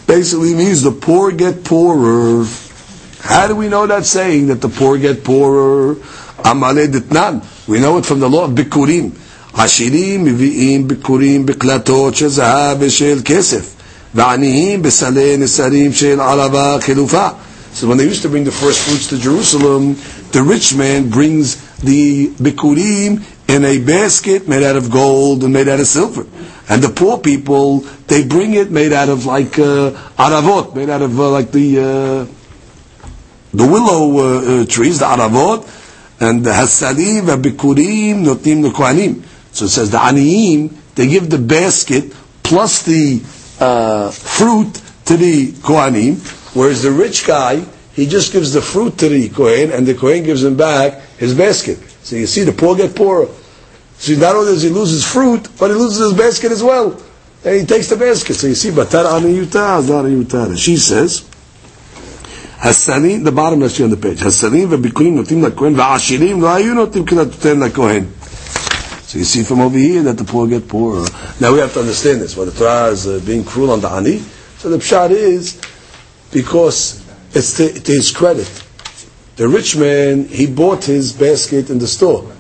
Basically 0.07 0.53
means 0.55 0.81
the 0.81 0.91
poor 0.91 1.31
get 1.31 1.63
poorer. 1.63 2.45
How 3.20 3.46
do 3.48 3.56
we 3.56 3.68
know 3.68 3.86
that 3.86 4.04
saying 4.04 4.48
that 4.48 4.60
the 4.60 4.68
poor 4.68 4.98
get 4.98 5.24
poorer? 5.24 5.94
Amale 6.44 6.86
ditnan. 6.88 7.42
We 7.66 7.80
know 7.80 7.96
it 7.98 8.04
from 8.06 8.20
the 8.20 8.28
law 8.28 8.44
of 8.44 8.50
Bikurim. 8.54 9.12
עשירים 9.56 10.24
מביאים 10.24 10.88
ביקורים 10.88 11.46
בקלטות 11.46 12.14
של 12.16 12.28
זהב 12.28 12.76
ושל 12.80 13.20
כסף, 13.24 13.70
ועניים 14.14 14.82
בסלי 14.82 15.36
נסרים 15.36 15.92
של 15.92 16.20
ערבה 16.20 16.76
חילופה. 16.80 17.28
So 17.76 17.88
when 17.88 17.96
they 17.98 18.04
used 18.04 18.22
to 18.22 18.28
bring 18.28 18.44
the 18.44 18.52
first 18.52 18.78
fruits 18.80 19.08
to 19.08 19.16
Jerusalem, 19.18 19.96
the 20.32 20.42
rich 20.42 20.74
man 20.76 21.08
brings 21.10 21.56
the 21.82 22.28
bikurim 22.42 23.22
in 23.48 23.64
a 23.64 23.78
basket 23.78 24.46
made 24.48 24.62
out 24.62 24.76
of 24.76 24.90
gold 24.92 25.42
and 25.42 25.52
made 25.52 25.66
out 25.68 25.80
of 25.80 25.86
silver. 25.88 26.24
And 26.68 26.80
the 26.82 26.88
poor 26.88 27.18
people, 27.18 27.80
they 28.06 28.24
bring 28.24 28.54
it 28.54 28.70
made 28.70 28.92
out 28.92 29.08
of 29.08 29.26
like 29.26 29.58
uh, 29.58 29.90
aravot, 30.24 30.74
made 30.76 30.88
out 30.88 31.02
of 31.02 31.18
uh, 31.18 31.30
like 31.30 31.50
the 31.50 31.68
uh, 31.80 32.37
the 33.53 33.65
willow 33.65 34.17
uh, 34.17 34.61
uh, 34.61 34.65
trees, 34.65 34.99
the 34.99 35.05
aravot, 35.05 35.67
and 36.19 36.43
the 36.43 36.51
hasalim, 36.51 37.41
bikurim, 37.41 38.23
notim, 38.25 38.61
the 38.63 38.69
kohanim. 38.69 39.23
So 39.51 39.65
it 39.65 39.69
says 39.69 39.89
the 39.91 39.97
aniyim, 39.97 40.73
they 40.95 41.07
give 41.07 41.29
the 41.29 41.37
basket 41.37 42.13
plus 42.43 42.83
the 42.83 43.21
uh, 43.59 44.11
fruit 44.11 44.73
to 45.05 45.17
the 45.17 45.51
kohanim, 45.51 46.17
whereas 46.55 46.83
the 46.83 46.91
rich 46.91 47.25
guy, 47.25 47.65
he 47.93 48.05
just 48.05 48.31
gives 48.31 48.53
the 48.53 48.61
fruit 48.61 48.97
to 48.99 49.09
the 49.09 49.29
kohen, 49.29 49.71
and 49.71 49.85
the 49.85 49.93
kohen 49.93 50.23
gives 50.23 50.43
him 50.43 50.55
back 50.55 51.01
his 51.17 51.33
basket. 51.35 51.77
So 52.03 52.15
you 52.15 52.27
see, 52.27 52.43
the 52.43 52.53
poor 52.53 52.75
get 52.75 52.95
poorer. 52.95 53.27
So 53.97 54.13
not 54.13 54.35
only 54.35 54.53
does 54.53 54.63
he 54.63 54.69
lose 54.69 54.91
his 54.91 55.05
fruit, 55.05 55.47
but 55.59 55.69
he 55.69 55.75
loses 55.75 55.99
his 55.99 56.13
basket 56.13 56.51
as 56.51 56.63
well. 56.63 56.99
And 57.43 57.55
he 57.59 57.65
takes 57.65 57.87
the 57.89 57.97
basket. 57.97 58.35
So 58.35 58.47
you 58.47 58.55
see, 58.55 58.69
batar 58.69 59.05
aniyuta, 59.05 59.81
aniyuta. 59.81 60.57
She 60.57 60.77
says, 60.77 61.28
הסלים, 62.60 63.24
the 63.24 63.32
bottom 63.32 63.60
let's 63.60 63.74
see 63.74 63.84
on 63.84 63.90
the 63.90 63.96
page, 63.96 64.22
הסלים 64.26 64.68
וביקורים 64.70 65.16
נותנים 65.16 65.44
לכהן, 65.44 65.74
והעשירים 65.78 66.42
לא 66.42 66.54
היו 66.54 66.74
נותנים 66.74 67.04
כנתותיהם 67.04 67.62
לכהן. 67.62 68.04
So 69.08 69.18
you 69.18 69.24
see 69.24 69.44
from 69.44 69.60
over 69.60 69.78
here 69.78 70.02
that 70.02 70.18
the 70.18 70.24
poor 70.24 70.48
get 70.48 70.66
poorer. 70.66 71.06
Now 71.40 71.52
we 71.52 71.60
have 71.60 71.72
to 71.74 71.80
understand 71.80 72.20
this. 72.20 72.36
When 72.36 72.46
the 72.48 72.52
Torah 72.52 72.86
is 72.88 73.06
uh, 73.06 73.20
being 73.24 73.44
cruel 73.44 73.70
on 73.70 73.80
the 73.80 73.88
ani, 73.88 74.18
so 74.58 74.68
the 74.70 74.78
pshat 74.78 75.10
is 75.10 75.60
because 76.32 77.00
it's 77.32 77.56
to, 77.58 77.72
to 77.72 77.92
his 77.92 78.10
credit. 78.10 78.48
The 79.36 79.46
rich 79.46 79.76
man, 79.76 80.24
he 80.26 80.46
bought 80.46 80.84
his 80.84 81.12
basket 81.12 81.70
in 81.70 81.78
the 81.78 81.86
store. 81.86 82.30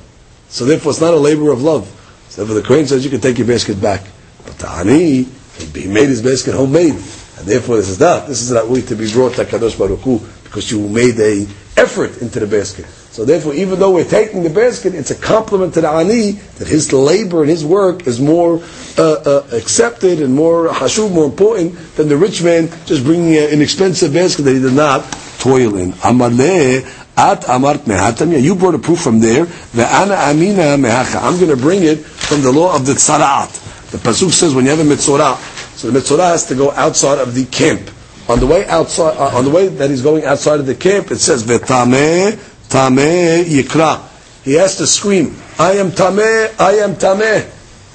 So 0.48 0.64
therefore 0.64 0.90
it's 0.90 1.00
not 1.00 1.14
a 1.14 1.18
labor 1.18 1.52
of 1.52 1.62
love. 1.62 1.86
So 2.28 2.44
therefore 2.44 2.60
the 2.60 2.66
Kohen 2.66 2.86
says 2.86 3.04
you 3.04 3.10
can 3.10 3.20
take 3.20 3.38
your 3.38 3.46
basket 3.46 3.80
back. 3.80 4.02
But 4.44 4.58
the 4.58 4.68
ani, 4.70 5.24
he 5.72 5.86
made 5.86 6.08
his 6.08 6.22
basket 6.22 6.54
homemade. 6.54 6.94
And 7.39 7.47
therefore 7.47 7.77
this 7.77 7.89
is 7.89 7.99
not, 7.99 8.27
this 8.27 8.41
is 8.41 8.51
not 8.51 8.67
way 8.67 8.81
to 8.81 8.95
be 8.95 9.11
brought 9.11 9.33
to 9.35 9.45
Kadosh 9.45 9.77
Baruch 9.77 10.01
Hu, 10.01 10.19
because 10.43 10.69
you 10.69 10.87
made 10.87 11.19
a 11.19 11.47
effort 11.77 12.21
into 12.21 12.39
the 12.39 12.47
basket. 12.47 12.85
So 12.85 13.25
therefore, 13.25 13.53
even 13.53 13.79
though 13.79 13.91
we're 13.91 14.03
taking 14.03 14.43
the 14.43 14.49
basket, 14.49 14.93
it's 14.93 15.11
a 15.11 15.15
compliment 15.15 15.73
to 15.75 15.81
the 15.81 15.89
ani 15.89 16.31
that 16.31 16.67
his 16.67 16.91
labor 16.93 17.41
and 17.41 17.49
his 17.49 17.65
work 17.65 18.05
is 18.05 18.19
more 18.19 18.61
uh, 18.97 19.01
uh, 19.01 19.47
accepted 19.53 20.21
and 20.21 20.35
more 20.35 20.67
hashuv, 20.67 21.11
more 21.11 21.25
important 21.25 21.77
than 21.95 22.09
the 22.09 22.17
rich 22.17 22.43
man 22.43 22.69
just 22.85 23.03
bringing 23.03 23.35
an 23.37 23.61
expensive 23.61 24.13
basket 24.13 24.43
that 24.43 24.53
he 24.53 24.59
did 24.59 24.73
not 24.73 25.03
toil 25.39 25.77
in. 25.77 25.93
Amaleh 25.93 26.85
at 27.17 27.41
amart. 27.43 28.41
You 28.41 28.55
brought 28.55 28.75
a 28.75 28.79
proof 28.79 29.01
from 29.01 29.19
there. 29.19 29.45
The 29.45 29.85
ana 29.85 30.15
amina 30.15 30.77
mehacha. 30.77 31.21
I'm 31.21 31.37
going 31.39 31.55
to 31.55 31.61
bring 31.61 31.83
it 31.83 31.99
from 31.99 32.41
the 32.41 32.51
law 32.51 32.75
of 32.75 32.85
the 32.85 32.93
tzaraat. 32.93 33.91
The 33.91 33.97
pasuk 33.97 34.31
says 34.31 34.53
when 34.53 34.65
you 34.65 34.71
have 34.71 34.79
a 34.79 34.83
mitzorah, 34.83 35.35
so 35.79 35.89
the 35.89 35.97
mitzorah 35.97 36.31
has 36.31 36.45
to 36.47 36.55
go 36.55 36.71
outside 36.71 37.19
of 37.19 37.33
the 37.33 37.45
camp. 37.45 37.89
On 38.27 38.37
the 38.37 38.45
way 38.45 38.67
outside, 38.67 39.15
uh, 39.15 39.37
on 39.37 39.45
the 39.45 39.49
way 39.49 39.69
that 39.69 39.89
he's 39.89 40.01
going 40.01 40.25
outside 40.25 40.59
of 40.59 40.65
the 40.65 40.75
camp, 40.75 41.09
it 41.09 41.19
says 41.19 41.45
vetameh 41.45 42.33
Tameh 42.67 43.45
Yikra. 43.45 44.05
He 44.43 44.55
has 44.55 44.75
to 44.75 44.85
scream, 44.85 45.37
I 45.57 45.71
am 45.77 45.91
Tameh, 45.91 46.59
I 46.59 46.73
am 46.83 46.95
Tameh. 46.95 47.45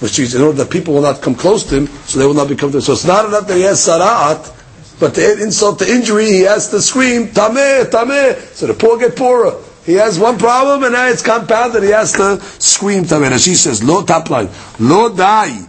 Which 0.00 0.18
is 0.18 0.34
in 0.34 0.40
order 0.40 0.64
that 0.64 0.70
people 0.70 0.94
will 0.94 1.02
not 1.02 1.20
come 1.20 1.34
close 1.34 1.64
to 1.64 1.76
him, 1.76 1.86
so 2.06 2.18
they 2.18 2.26
will 2.26 2.32
not 2.32 2.48
become. 2.48 2.72
So 2.80 2.94
it's 2.94 3.04
not 3.04 3.26
enough 3.26 3.46
that 3.48 3.54
he 3.54 3.62
has 3.64 3.80
tzara'at, 3.86 4.98
but 4.98 5.14
to 5.16 5.42
insult 5.42 5.78
to 5.80 5.86
injury, 5.86 6.24
he 6.24 6.40
has 6.40 6.70
to 6.70 6.80
scream, 6.80 7.26
Tameh, 7.28 7.84
Tameh. 7.90 8.40
So 8.54 8.66
the 8.66 8.72
poor 8.72 8.98
get 8.98 9.16
poorer. 9.16 9.60
He 9.84 9.92
has 9.94 10.18
one 10.18 10.38
problem, 10.38 10.84
and 10.84 10.94
now 10.94 11.08
it's 11.08 11.20
compounded. 11.20 11.82
He 11.82 11.90
has 11.90 12.12
to 12.12 12.40
scream 12.40 13.04
Tameh. 13.04 13.30
And 13.30 13.40
she 13.42 13.54
says, 13.54 13.84
Lo 13.84 14.02
tapline, 14.02 14.48
Lo 14.80 15.14
dai, 15.14 15.68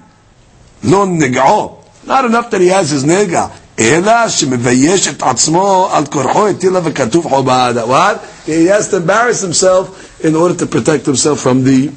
Lo 0.84 1.06
neg'o. 1.06 1.85
Not 2.05 2.25
enough 2.25 2.51
that 2.51 2.61
he 2.61 2.69
has 2.69 2.91
his 2.91 3.05
nega. 3.05 3.51
אלא 3.79 4.29
שמבייש 4.29 5.09
את 5.09 5.23
עצמו 5.23 5.89
על 5.93 6.07
כורחו 6.07 6.49
הטילה 6.49 6.81
וכתוב 6.85 7.27
חובה. 7.29 7.71
What? 7.87 8.49
He 8.49 8.67
has 8.67 8.89
to 8.89 8.97
embarrass 8.97 9.41
himself 9.41 10.21
in 10.25 10.35
order 10.37 10.55
to 10.55 10.67
protect 10.67 11.07
himself 11.07 11.41
from 11.41 11.65
the 11.65 11.89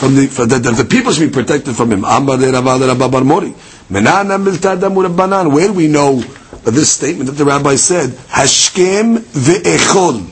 from 0.00 0.16
the, 0.16 0.26
for 0.28 0.46
the, 0.46 0.58
the, 0.58 0.70
the 0.70 0.84
people 0.84 1.12
should 1.12 1.28
be 1.30 1.34
protected 1.42 1.76
from 1.76 1.92
him. 1.92 2.04
Ambar 2.06 2.38
de 2.38 2.50
Rabba 2.50 2.78
de 2.78 2.86
Rabba 2.86 3.08
Bar 3.10 3.22
Mori. 3.24 3.52
Menana 3.90 4.38
miltada 4.42 4.88
murabbanan. 4.90 5.52
Where 5.52 5.66
do 5.68 5.74
we 5.74 5.88
know 5.88 6.16
this 6.64 6.90
statement 6.92 7.26
that 7.28 7.36
the 7.36 7.44
rabbi 7.44 7.76
said? 7.76 8.08
Hashkem 8.10 9.18
ve'echol. 9.18 10.22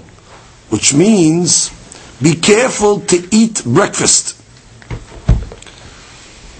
Which 0.70 0.94
means, 0.94 1.70
be 2.22 2.34
careful 2.34 3.00
to 3.00 3.28
eat 3.30 3.62
breakfast. 3.64 4.40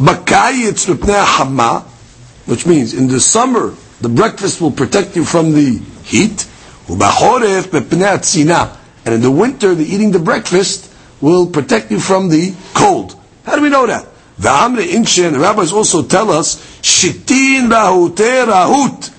Hamma 0.05 1.85
which 2.45 2.65
means 2.65 2.93
in 2.93 3.07
the 3.07 3.19
summer 3.19 3.73
the 4.01 4.09
breakfast 4.09 4.59
will 4.59 4.71
protect 4.71 5.15
you 5.15 5.23
from 5.23 5.53
the 5.53 5.79
heat, 6.03 6.45
and 6.89 6.99
in 9.15 9.21
the 9.21 9.31
winter 9.31 9.73
the 9.75 9.85
eating 9.85 10.11
the 10.11 10.19
breakfast 10.19 10.93
will 11.21 11.47
protect 11.47 11.89
you 11.89 11.99
from 11.99 12.27
the 12.29 12.53
cold. 12.73 13.15
How 13.45 13.55
do 13.55 13.61
we 13.61 13.69
know 13.69 13.87
that? 13.87 14.05
The 14.37 15.37
rabbis 15.39 15.71
also 15.71 16.03
tell 16.03 16.31
us, 16.31 16.57
shitin 16.81 17.69
rahute 17.69 18.45
rahut, 18.45 19.09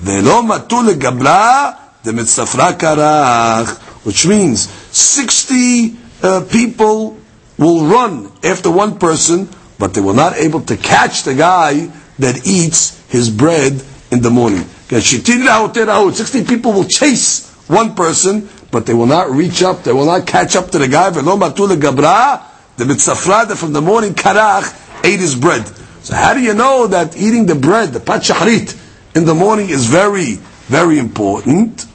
velo 0.00 0.42
matul 0.42 0.92
gabla 0.94 1.78
karach, 2.04 3.78
which 4.04 4.26
means 4.26 4.68
60 4.68 5.96
uh, 6.24 6.40
people 6.50 7.16
will 7.58 7.84
run 7.84 8.32
after 8.42 8.70
one 8.70 8.98
person, 8.98 9.48
but 9.82 9.94
they 9.94 10.00
were 10.00 10.14
not 10.14 10.36
able 10.36 10.60
to 10.60 10.76
catch 10.76 11.24
the 11.24 11.34
guy 11.34 11.90
that 12.20 12.46
eats 12.46 13.02
his 13.08 13.28
bread 13.28 13.72
in 14.12 14.22
the 14.22 14.30
morning. 14.30 14.62
60 14.88 16.44
people 16.44 16.72
will 16.72 16.84
chase 16.84 17.50
one 17.66 17.96
person, 17.96 18.48
but 18.70 18.86
they 18.86 18.94
will 18.94 19.06
not 19.06 19.28
reach 19.30 19.60
up, 19.64 19.82
they 19.82 19.92
will 19.92 20.06
not 20.06 20.24
catch 20.24 20.54
up 20.54 20.70
to 20.70 20.78
the 20.78 20.86
guy. 20.86 21.10
The 21.10 21.20
mitzafrada 22.84 23.56
from 23.56 23.72
the 23.72 23.80
morning 23.82 24.14
karach 24.14 24.72
ate 25.04 25.18
his 25.18 25.34
bread. 25.34 25.66
So 26.04 26.14
how 26.14 26.34
do 26.34 26.40
you 26.40 26.54
know 26.54 26.86
that 26.86 27.16
eating 27.16 27.46
the 27.46 27.56
bread, 27.56 27.88
the 27.88 27.98
pat 27.98 28.30
in 29.16 29.24
the 29.24 29.34
morning 29.34 29.68
is 29.68 29.86
very, 29.86 30.34
very 30.70 31.00
important? 31.00 31.86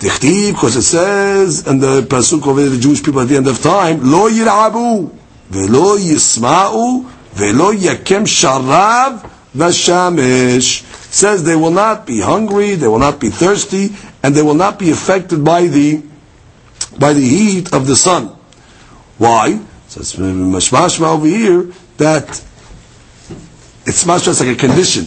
because 0.00 0.74
it 0.74 0.82
says, 0.82 1.64
and 1.68 1.80
the 1.80 2.02
pasuk 2.02 2.44
over 2.44 2.68
the 2.68 2.76
Jewish 2.76 3.04
people 3.04 3.20
at 3.20 3.28
the 3.28 3.36
end 3.36 3.46
of 3.46 3.62
time, 3.62 4.00
lo 4.10 4.28
yirabu, 4.28 5.21
velo 5.52 5.96
yisma'u, 5.98 7.06
Velo 7.34 7.72
yakem 7.72 8.24
sharav 8.26 9.28
vashamesh. 9.56 10.82
Says 11.12 11.44
they 11.44 11.56
will 11.56 11.70
not 11.70 12.06
be 12.06 12.20
hungry, 12.20 12.74
they 12.74 12.88
will 12.88 12.98
not 12.98 13.20
be 13.20 13.28
thirsty, 13.28 13.90
and 14.22 14.34
they 14.34 14.42
will 14.42 14.54
not 14.54 14.78
be 14.78 14.90
affected 14.90 15.44
by 15.44 15.66
the 15.66 16.02
by 16.98 17.12
the 17.14 17.26
heat 17.26 17.72
of 17.72 17.86
the 17.86 17.96
sun. 17.96 18.28
Why? 19.18 19.60
Says 19.88 20.14
mashmashma 20.14 21.14
over 21.14 21.26
here 21.26 21.72
that 21.96 22.28
it's 23.86 24.06
much 24.06 24.24
just 24.24 24.40
like 24.40 24.50
a 24.50 24.58
condition. 24.58 25.04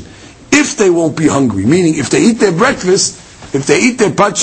If 0.52 0.78
they 0.78 0.90
won't 0.90 1.18
be 1.18 1.28
hungry, 1.28 1.66
meaning 1.66 1.96
if 1.98 2.10
they 2.10 2.22
eat 2.22 2.40
their 2.40 2.52
breakfast, 2.52 3.18
if 3.54 3.68
they 3.68 3.82
eat 3.82 3.98
their 4.00 4.12
pat 4.14 4.36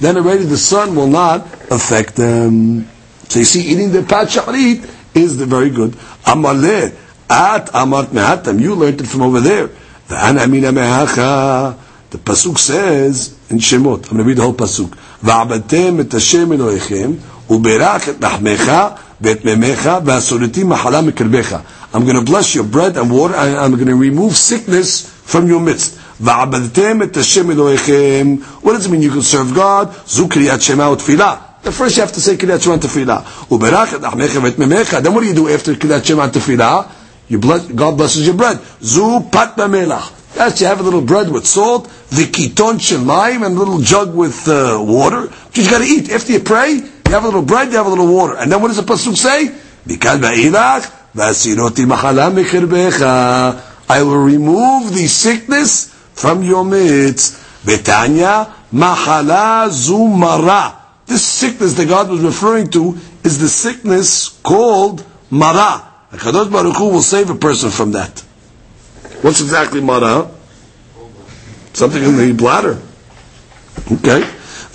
then 0.00 0.16
already 0.16 0.44
the 0.44 0.56
sun 0.58 0.94
will 0.96 1.06
not 1.06 1.46
affect 1.70 2.14
them. 2.16 2.88
So 3.28 3.38
you 3.40 3.44
see, 3.44 3.62
eating 3.62 3.90
the 3.92 4.02
pat 4.02 4.28
is 5.13 5.37
the 5.37 5.45
very 5.45 5.69
good. 5.69 5.91
Amaleh, 6.25 6.95
at 7.29 7.67
amart 7.67 8.07
mehatam, 8.07 8.59
you 8.59 8.75
learned 8.75 9.01
it 9.01 9.07
from 9.07 9.21
over 9.21 9.39
there. 9.39 9.67
The 10.07 10.15
anamina 10.15 10.71
mehacha, 10.73 11.77
the 12.09 12.17
pasuk 12.17 12.57
says 12.57 13.37
in 13.49 13.57
Shemot. 13.57 14.09
I'm 14.09 14.17
going 14.17 14.17
to 14.17 14.23
read 14.23 14.37
the 14.37 14.43
whole 14.43 14.53
pasuk. 14.53 14.95
ועבדתם 15.23 15.99
את 15.99 16.13
השם 16.13 16.51
אלוהיכם, 16.51 17.11
וברך 17.49 18.09
את 18.09 18.23
לחמך 18.23 18.71
ואת 19.21 19.45
מימיך, 19.45 19.89
והסורתים 20.05 20.69
מחלה 20.69 21.01
מקרבך. 21.01 21.57
I'm 21.93 22.05
going 22.05 22.15
to 22.15 22.21
bless 22.21 22.55
your 22.55 22.63
bread 22.63 22.97
and 22.97 23.11
water, 23.11 23.35
and 23.35 23.57
I'm 23.57 23.75
going 23.75 23.87
to 23.87 23.95
remove 23.95 24.37
sickness 24.37 25.01
from 25.25 25.47
your 25.47 25.59
midst. 25.59 25.95
ועבדתם 26.21 27.01
את 27.03 27.17
השם 27.17 27.51
אלוהיכם. 27.51 28.35
What 28.61 28.73
does 28.73 28.85
it 28.85 28.91
mean 28.91 29.01
you 29.01 29.11
can 29.11 29.21
serve 29.21 29.55
God? 29.55 29.87
זו 30.07 30.27
קריאת 30.27 30.61
שמע 30.61 30.89
ותפילה. 30.89 31.35
the 31.64 31.72
first 31.72 31.96
you 31.96 32.02
have 32.02 32.12
to 32.12 32.20
say 32.20 32.36
Kriyat 32.36 32.62
Shema 32.62 32.76
Tefillah. 32.76 33.22
Uberach 33.48 33.98
Achmecha 33.98 34.42
Vet 34.42 34.54
Memecha. 34.54 35.02
Then 35.02 35.14
what 35.14 35.22
do 35.22 35.26
you 35.26 35.34
do 35.34 35.48
after 35.48 35.72
Kriyat 35.74 36.04
Shema 36.04 36.28
Tefillah? 36.28 36.90
You 37.28 37.38
bless, 37.38 37.66
God 37.66 37.96
blesses 37.96 38.26
your 38.26 38.36
bread. 38.36 38.60
Zu 38.82 39.28
Pat 39.32 39.56
Melach. 39.56 40.34
That's 40.34 40.60
you 40.60 40.66
have 40.66 40.80
a 40.80 40.82
little 40.82 41.00
bread 41.00 41.30
with 41.30 41.46
salt, 41.46 41.84
the 42.10 42.24
kiton 42.26 42.74
shemaim, 42.74 43.46
and 43.46 43.56
a 43.56 43.58
little 43.58 43.78
jug 43.78 44.14
with 44.14 44.48
uh, 44.48 44.78
water. 44.82 45.28
But 45.28 45.56
you 45.56 45.70
got 45.70 45.78
to 45.78 45.84
eat 45.84 46.10
after 46.10 46.32
you 46.32 46.40
pray. 46.40 46.72
You 46.72 47.12
have 47.12 47.22
a 47.22 47.26
little 47.26 47.42
bread, 47.42 47.70
you 47.70 47.76
have 47.76 47.86
a 47.86 47.88
little 47.88 48.12
water. 48.12 48.36
And 48.36 48.50
then 48.50 48.60
what 48.60 48.68
does 48.68 48.76
the 48.76 48.82
Pasuk 48.82 49.16
say? 49.16 49.48
Mikal 49.86 50.18
v'asiroti 51.14 51.86
mechirbecha. 51.86 53.62
I 53.88 54.02
will 54.02 54.18
remove 54.18 54.92
the 54.92 55.06
sickness 55.06 55.94
from 56.12 56.42
your 56.42 56.64
midst. 56.64 57.34
Betanya, 57.64 58.52
mahala 58.72 59.68
zumara. 59.70 60.83
This 61.05 61.25
sickness 61.25 61.73
that 61.73 61.87
God 61.87 62.09
was 62.09 62.21
referring 62.21 62.69
to 62.71 62.97
is 63.23 63.39
the 63.39 63.47
sickness 63.49 64.29
called 64.43 65.03
mara. 65.31 65.83
HaKadosh 66.11 66.51
Baruch 66.51 66.75
Hu 66.77 66.89
will 66.89 67.01
save 67.01 67.29
a 67.29 67.35
person 67.35 67.71
from 67.71 67.91
that. 67.93 68.19
What's 69.21 69.41
exactly 69.41 69.81
mara? 69.81 70.29
Something 71.73 72.03
in 72.03 72.17
the 72.17 72.33
bladder. 72.33 72.79
Okay. 73.91 74.23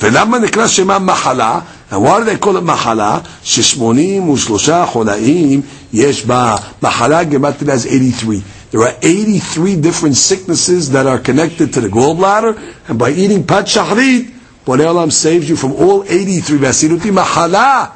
ולמה 0.01 0.39
נקרא 0.39 0.67
שמה 0.67 0.99
מחלה? 0.99 1.61
And 1.91 2.03
why 2.03 2.19
do 2.19 2.25
they 2.25 2.37
call 2.37 2.57
it 2.57 2.63
מחלה? 2.65 3.19
ששמונים 3.43 4.29
ושלושה 4.29 4.87
חולאים 4.87 5.61
יש 5.93 6.25
בה. 6.27 6.57
מחלה 6.83 7.21
gematria 7.31 7.75
is 7.75 7.87
83. 7.87 8.43
There 8.73 8.81
are 8.83 8.95
83 9.03 9.77
different 9.77 10.17
sicknesses 10.17 10.91
that 10.91 11.07
are 11.07 11.19
connected 11.21 11.73
to 11.75 11.81
the 11.81 11.89
gallbladder, 11.89 12.59
and 12.89 12.99
by 12.99 13.11
eating 13.11 13.47
pat 13.47 13.67
shahrid, 13.67 14.33
Borei 14.66 15.12
saves 15.12 15.50
you 15.50 15.56
from 15.56 15.74
all 15.74 16.04
83. 16.04 16.58
Vasiruti 16.60 17.12
mahala. 17.12 17.94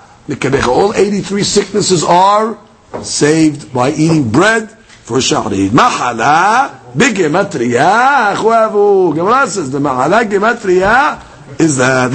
All 0.67 0.93
83 0.93 1.43
sicknesses 1.43 2.03
are 2.03 2.57
saved 3.01 3.73
by 3.73 3.91
eating 3.91 4.29
bread 4.29 4.69
for 4.69 5.17
shahrid. 5.17 5.71
Mahala, 5.71 6.71
big 6.95 7.15
gematria, 7.15 8.33
chwavu. 8.35 9.13
Gemara 9.13 9.47
says 9.47 9.69
the 9.69 9.79
mahala 9.79 10.23
gematria 10.23 11.21
is 11.59 11.75
the 11.75 12.09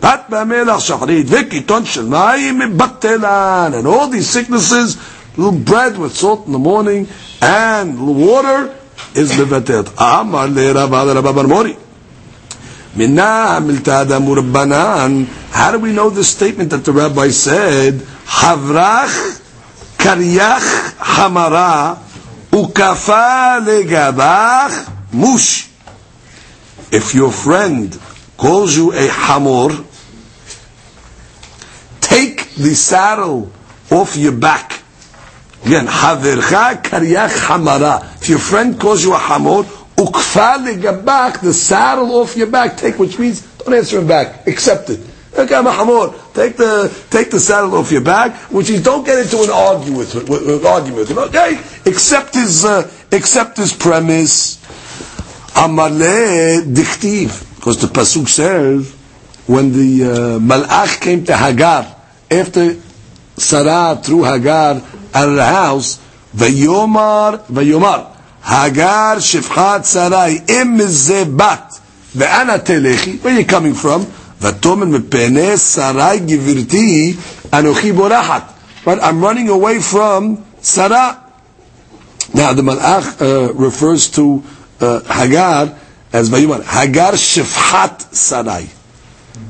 pat 0.00 0.28
b'amelach 0.28 0.80
shahrid, 0.80 1.24
v'kiton 1.24 1.86
shel 1.86 2.04
mayim 2.04 2.76
battelan. 2.76 3.78
And 3.78 3.86
all 3.86 4.08
these 4.08 4.28
sicknesses, 4.28 4.98
little 5.38 5.58
bread 5.58 5.96
with 5.96 6.14
salt 6.14 6.44
in 6.44 6.52
the 6.52 6.58
morning 6.58 7.08
and 7.40 7.98
water 8.14 8.76
is 9.14 9.32
levatet. 9.32 9.90
Amar 9.96 10.48
le 10.48 10.74
Rav 10.74 10.90
Rabba 10.90 11.42
Mori. 11.44 11.72
Minna 11.72 11.76
miltada 11.76 11.76
murabbanan. 11.76 11.84
How 12.96 13.60
do 15.72 15.78
we 15.78 15.92
know 15.92 16.10
this 16.10 16.28
statement 16.30 16.70
that 16.70 16.84
the 16.84 16.92
rabbi 16.92 17.28
said? 17.28 17.94
Havrach 18.26 19.42
karyach 19.98 20.94
hamara 20.98 21.98
ukafa 22.50 23.60
legabach 23.64 25.12
mush. 25.12 25.68
If 26.90 27.14
your 27.14 27.30
friend 27.30 27.96
calls 28.38 28.74
you 28.76 28.92
a 28.92 29.06
hamor, 29.08 29.70
take 32.00 32.48
the 32.54 32.74
saddle 32.74 33.52
off 33.90 34.16
your 34.16 34.32
back. 34.32 34.82
Again, 35.64 35.86
havercha 35.86 36.82
karyach 36.82 37.36
hamara. 37.46 38.02
If 38.22 38.28
your 38.30 38.38
friend 38.38 38.80
calls 38.80 39.04
you 39.04 39.12
a 39.14 39.18
hamor, 39.18 39.64
ukfa 39.98 41.40
the 41.42 41.52
saddle 41.52 42.12
off 42.16 42.36
your 42.36 42.46
back, 42.46 42.76
take, 42.76 42.98
which 42.98 43.18
means 43.18 43.42
don't 43.58 43.74
answer 43.74 43.98
him 43.98 44.06
back, 44.06 44.46
accept 44.46 44.90
it. 44.90 45.00
Take 45.34 46.56
the 46.56 47.04
take 47.10 47.30
the 47.30 47.38
saddle 47.38 47.74
off 47.76 47.92
your 47.92 48.00
back, 48.00 48.34
which 48.50 48.70
is 48.70 48.82
don't 48.82 49.04
get 49.04 49.18
into 49.18 49.42
an 49.42 49.50
argue 49.50 49.96
with, 49.96 50.14
with, 50.14 50.28
with 50.46 50.64
argument 50.64 51.00
with 51.00 51.10
him. 51.10 51.18
Okay, 51.18 51.60
accept 51.86 52.34
his 52.34 52.64
uh, 52.64 52.90
accept 53.12 53.56
his 53.56 53.72
premise. 53.72 54.56
Amale 55.54 56.62
dichtiv, 56.72 57.56
because 57.56 57.80
the 57.80 57.88
pasuk 57.88 58.28
says 58.28 58.94
when 59.46 59.72
the 59.72 60.04
uh, 60.04 60.38
malach 60.38 61.00
came 61.00 61.24
to 61.24 61.36
Hagar 61.36 61.96
after 62.30 62.76
Sarah 63.36 64.00
threw 64.02 64.22
Hagar 64.22 64.82
out 65.14 65.28
of 65.28 65.34
the 65.34 65.44
house, 65.44 65.98
vayomar 66.34 67.44
vayomar 67.46 68.17
Hagar 68.48 69.16
Shifchat 69.16 69.84
Sarai 69.84 70.38
Imzebat. 70.46 71.80
Ve'ana 72.16 72.58
telechi. 72.58 73.22
Where 73.22 73.34
are 73.34 73.40
you 73.40 73.44
coming 73.44 73.74
from? 73.74 74.06
Vatomen 74.40 74.90
mepene 74.90 75.58
Sarai 75.58 76.20
Givirti 76.20 77.12
Anochi 77.50 77.92
Borahat. 77.92 78.54
But 78.86 79.02
I'm 79.02 79.20
running 79.20 79.50
away 79.50 79.80
from 79.80 80.46
Sarai. 80.62 81.16
Now 82.32 82.54
the 82.54 82.62
Malach 82.62 83.20
uh, 83.20 83.52
refers 83.52 84.10
to 84.12 84.42
uh, 84.80 85.00
Hagar 85.00 85.76
as 86.14 86.30
Vayuman. 86.30 86.64
Hagar 86.64 87.12
Shifhat 87.12 88.14
Sarai. 88.14 88.66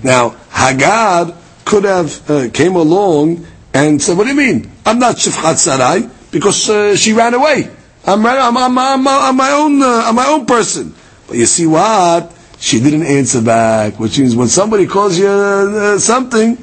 Now 0.02 0.30
Hagar 0.50 1.36
could 1.64 1.84
have 1.84 2.28
uh, 2.28 2.48
came 2.50 2.74
along 2.74 3.46
and 3.72 4.02
said, 4.02 4.16
"What 4.18 4.24
do 4.24 4.30
you 4.30 4.36
mean? 4.36 4.72
I'm 4.84 4.98
not 4.98 5.16
Shifchat 5.16 5.56
Sarai 5.56 6.10
because 6.32 6.68
uh, 6.68 6.96
she 6.96 7.12
ran 7.12 7.34
away." 7.34 7.77
I'm, 8.06 8.24
I'm, 8.24 8.56
I'm, 8.56 8.78
I'm, 8.78 9.08
I'm 9.08 9.36
my 9.36 9.50
own 9.50 9.82
uh, 9.82 10.02
I'm 10.06 10.14
my 10.14 10.26
own 10.26 10.46
person." 10.46 10.94
But 11.26 11.36
you 11.36 11.46
see 11.46 11.66
what? 11.66 12.34
She 12.58 12.80
didn't 12.80 13.04
answer 13.04 13.40
back, 13.42 14.00
which 14.00 14.18
means 14.18 14.34
when 14.34 14.48
somebody 14.48 14.86
calls 14.86 15.18
you 15.18 15.28
uh, 15.28 15.98
something, 15.98 16.58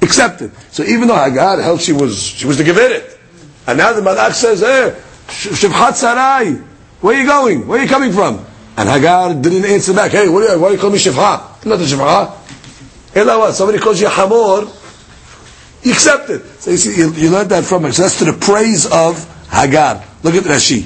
accept 0.00 0.42
it. 0.42 0.52
So 0.70 0.82
even 0.84 1.08
though 1.08 1.16
Hagar 1.22 1.60
held 1.60 1.80
she 1.80 1.92
was 1.92 2.22
she 2.22 2.46
was 2.46 2.58
the 2.58 2.64
Gevirit, 2.64 3.18
and 3.66 3.78
now 3.78 3.92
the 3.92 4.00
Malach 4.00 4.32
says, 4.32 4.60
"Hey, 4.60 4.96
Shivchat 5.28 5.94
Sarai, 5.94 6.52
where 7.00 7.16
are 7.16 7.20
you 7.20 7.26
going? 7.26 7.66
Where 7.66 7.80
are 7.80 7.82
you 7.82 7.88
coming 7.88 8.12
from?" 8.12 8.44
And 8.76 8.88
Hagar 8.88 9.34
didn't 9.34 9.64
answer 9.66 9.94
back. 9.94 10.10
Hey, 10.10 10.28
what 10.28 10.48
are 10.48 10.54
you, 10.54 10.60
why 10.60 10.68
do 10.68 10.74
you 10.74 10.80
call 10.80 10.90
me 10.90 10.98
Shivha? 10.98 11.64
Not 11.64 11.80
a 11.80 11.84
Shivha. 11.84 12.44
Ella 13.14 13.38
what? 13.38 13.54
Somebody 13.54 13.78
calls 13.78 14.00
you 14.00 14.08
Hamor, 14.08 14.68
you 15.82 15.92
accept 15.92 16.30
it. 16.30 16.44
So 16.60 16.72
you 16.72 16.76
see, 16.76 16.96
you, 16.96 17.12
you 17.12 17.30
learned 17.30 17.50
that 17.50 17.64
from 17.64 17.84
her. 17.84 17.92
So 17.92 18.02
that's 18.02 18.18
to 18.18 18.24
the 18.24 18.32
praise 18.32 18.86
of 18.90 19.14
Hagar. 19.50 20.02
Look 20.23 20.35
at 20.35 20.43
Rashi. 20.43 20.83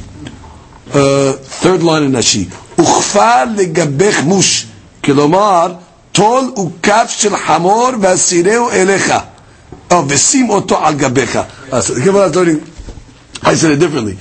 Uh, 0.94 1.34
third 1.34 1.84
line 1.84 2.04
in 2.04 2.12
Rashi. 2.12 2.50
וכפר 2.80 3.44
לגבך 3.56 4.24
מוש, 4.24 4.66
כלומר, 5.04 5.74
טול 6.12 6.52
וכף 6.58 7.14
של 7.18 7.38
חמור 7.38 7.90
והסירהו 8.02 8.70
אליך, 8.70 9.14
או 9.92 10.04
ושים 10.08 10.50
אותו 10.50 10.86
על 10.86 10.94
גביך. 10.96 11.40
I 13.46 13.56
said 13.56 13.72
it 13.72 13.80
differently. 13.80 14.16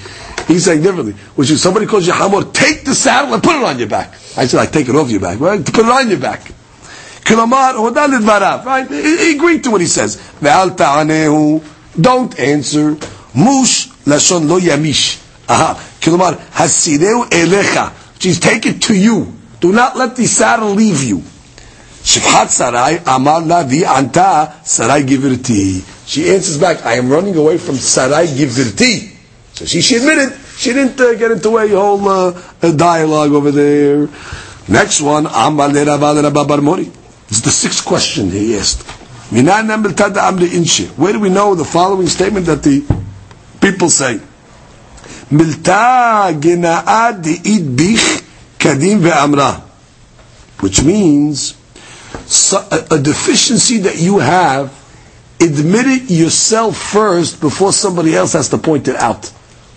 He's 0.48 0.64
saying 0.64 0.82
differently, 0.82 1.14
which 1.36 1.50
is 1.50 1.62
somebody 1.62 1.86
calls 1.86 2.06
you 2.06 2.12
hamor, 2.12 2.42
take 2.44 2.84
the 2.84 2.94
saddle 2.94 3.32
and 3.34 3.42
put 3.42 3.54
it 3.56 3.62
on 3.62 3.78
your 3.78 3.88
back. 3.88 4.14
I 4.36 4.46
said, 4.46 4.60
I 4.60 4.66
take 4.66 4.88
it 4.88 4.96
off 4.96 5.08
your 5.10 5.20
back, 5.20 5.38
right? 5.38 5.64
Put 5.64 5.84
it 5.86 5.90
on 5.90 6.08
your 6.10 6.18
back. 6.18 6.52
כלומר, 7.26 7.72
הודה 7.76 8.06
לדבריו, 8.06 8.58
right? 8.64 8.90
He 8.90 9.36
agreed 9.36 9.62
to 9.64 9.70
what 9.70 9.80
he 9.80 9.86
says. 9.86 10.18
ואל 10.42 10.70
תענהו, 10.70 11.60
don't 12.00 12.34
answer, 12.34 13.04
מוש 13.34 13.88
לשון 14.06 14.46
לא 14.48 14.58
ימיש. 14.62 15.18
כלומר, 16.02 16.30
הסירהו 16.56 17.24
אליך. 17.32 17.80
She's 18.20 18.38
take 18.38 18.64
it 18.66 18.80
to 18.82 18.94
you. 18.94 19.26
Do 19.60 19.72
not 19.72 19.96
let 19.96 20.16
the 20.16 20.26
saddle 20.26 20.74
leave 20.74 21.02
you. 21.02 21.22
Shifhat 22.04 22.48
Sarai 22.50 23.00
Amar 23.06 23.40
La 23.42 23.62
Vi 23.62 23.82
Anta 23.84 24.52
Sarai 24.64 25.02
Givirti. 25.04 25.82
She 26.06 26.28
answers 26.34 26.58
back, 26.58 26.84
I 26.84 26.94
am 26.94 27.08
running 27.10 27.36
away 27.36 27.58
from 27.58 27.76
Sarai 27.76 28.26
Givirti. 28.26 29.10
So 29.54 29.64
she, 29.66 29.80
she 29.82 29.96
admitted, 29.96 30.32
she 30.56 30.72
didn't 30.72 31.00
uh, 31.00 31.14
get 31.14 31.30
into 31.30 31.56
a 31.58 31.68
whole 31.68 32.08
uh, 32.08 32.32
dialogue 32.72 33.32
over 33.32 33.50
there. 33.52 34.08
Next 34.68 35.00
one, 35.00 35.26
Amar 35.26 35.68
Le 35.68 35.84
Rabar 35.84 36.62
Mori. 36.62 36.84
This 37.28 37.38
is 37.38 37.42
the 37.42 37.50
sixth 37.50 37.84
question 37.84 38.30
he 38.30 38.56
asked. 38.56 38.82
Where 39.32 39.42
do 41.12 41.20
we 41.20 41.28
know 41.30 41.54
the 41.54 41.64
following 41.64 42.06
statement 42.08 42.46
that 42.46 42.62
the 42.62 42.84
people 43.71 43.89
say? 43.89 44.19
Milta 45.31 46.31
gena'ad 46.39 47.21
de'id 47.23 47.75
bich 47.75 48.23
kadim 48.57 48.99
ve'amra. 49.01 49.61
Which 50.61 50.83
means 50.83 51.53
a, 52.53 52.87
a 52.91 52.99
deficiency 52.99 53.79
that 53.79 53.97
you 53.99 54.19
have, 54.19 54.71
admit 55.39 55.85
it 55.87 56.09
yourself 56.11 56.77
first 56.77 57.39
before 57.41 57.71
somebody 57.73 58.15
else 58.15 58.33
has 58.33 58.49
to 58.49 58.57
point 58.57 58.87
it 58.87 58.95
out. 58.95 59.27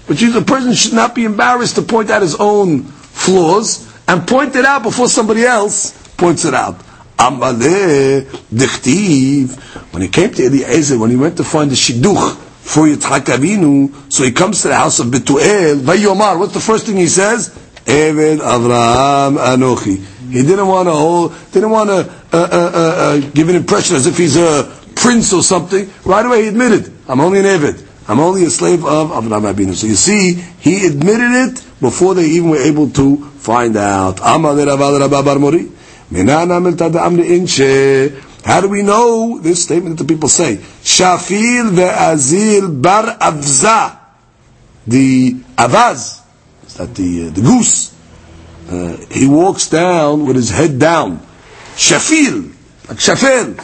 Which 0.06 0.22
means 0.22 0.34
a 0.36 0.42
person 0.42 0.72
should 0.72 0.94
not 0.94 1.14
be 1.14 1.24
embarrassed 1.24 1.74
to 1.76 1.82
point 1.82 2.10
out 2.10 2.22
his 2.22 2.36
own 2.36 2.84
flaws 2.84 3.86
and 4.08 4.26
point 4.26 4.56
it 4.56 4.64
out 4.64 4.82
before 4.82 5.08
somebody 5.08 5.42
else 5.44 5.92
points 6.16 6.44
it 6.44 6.54
out. 6.54 6.76
When 7.20 7.60
he 10.00 10.08
came 10.08 10.32
to 10.32 10.42
Eliezer, 10.46 10.98
when 10.98 11.10
he 11.10 11.16
went 11.16 11.36
to 11.36 11.44
find 11.44 11.70
the 11.70 11.74
shidduch 11.74 12.49
for 12.70 12.86
Yitzhak 12.86 13.24
Avinu, 13.24 14.12
so 14.12 14.22
he 14.22 14.30
comes 14.30 14.62
to 14.62 14.68
the 14.68 14.76
house 14.76 15.00
of 15.00 15.08
Betuel, 15.08 15.80
Vayomar, 15.80 16.38
what's 16.38 16.54
the 16.54 16.60
first 16.60 16.86
thing 16.86 16.96
he 16.96 17.08
says? 17.08 17.48
Eved 17.84 18.38
Avraham 18.38 19.38
Anochi. 19.38 20.00
He 20.30 20.42
didn't 20.42 20.68
want 20.68 20.86
to 20.86 20.92
hold, 20.92 21.34
didn't 21.50 21.70
want 21.70 21.90
to 21.90 22.08
uh, 22.32 22.36
uh, 22.36 22.70
uh, 22.72 23.20
give 23.32 23.48
an 23.48 23.56
impression 23.56 23.96
as 23.96 24.06
if 24.06 24.16
he's 24.16 24.36
a 24.36 24.72
prince 24.94 25.32
or 25.32 25.42
something. 25.42 25.90
Right 26.04 26.24
away 26.24 26.42
he 26.42 26.48
admitted, 26.48 26.92
I'm 27.08 27.20
only 27.20 27.40
an 27.40 27.46
Eved. 27.46 27.84
I'm 28.06 28.20
only 28.20 28.44
a 28.44 28.50
slave 28.50 28.84
of 28.84 29.10
Avraham 29.10 29.52
Avinu. 29.52 29.74
So 29.74 29.88
you 29.88 29.96
see, 29.96 30.34
he 30.34 30.86
admitted 30.86 31.32
it 31.32 31.64
before 31.80 32.14
they 32.14 32.26
even 32.26 32.50
were 32.50 32.62
able 32.62 32.88
to 32.90 33.16
find 33.40 33.76
out. 33.76 34.20
How 38.44 38.60
do 38.60 38.68
we 38.68 38.82
know 38.82 39.38
this 39.38 39.62
statement 39.62 39.98
that 39.98 40.04
the 40.04 40.14
people 40.14 40.28
say? 40.28 40.56
Shafil 40.56 41.70
ve'azil 41.70 42.80
bar 42.80 43.16
avza. 43.18 43.98
The 44.86 45.34
avaz, 45.56 46.22
is 46.66 46.74
that 46.74 46.94
the, 46.94 47.28
uh, 47.28 47.30
the 47.30 47.42
goose, 47.42 47.94
uh, 48.70 48.96
he 49.10 49.26
walks 49.26 49.68
down 49.68 50.26
with 50.26 50.36
his 50.36 50.50
head 50.50 50.78
down. 50.78 51.18
Shafil, 51.74 52.52
like 52.88 52.98
shafil. 52.98 53.56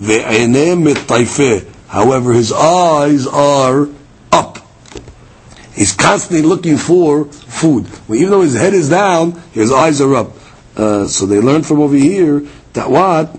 Ve'enem 0.00 0.92
mitayfeh. 0.92 1.66
However, 1.88 2.32
his 2.32 2.52
eyes 2.52 3.26
are 3.26 3.88
up. 4.30 4.58
He's 5.74 5.92
constantly 5.92 6.46
looking 6.46 6.76
for 6.76 7.24
food. 7.24 7.86
Well, 8.06 8.18
even 8.18 8.30
though 8.30 8.42
his 8.42 8.54
head 8.54 8.74
is 8.74 8.88
down, 8.88 9.32
his 9.52 9.72
eyes 9.72 10.00
are 10.00 10.14
up. 10.14 10.32
Uh, 10.76 11.06
so 11.06 11.26
they 11.26 11.40
learn 11.40 11.62
from 11.62 11.80
over 11.80 11.96
here 11.96 12.46
that 12.74 12.90
what? 12.90 13.36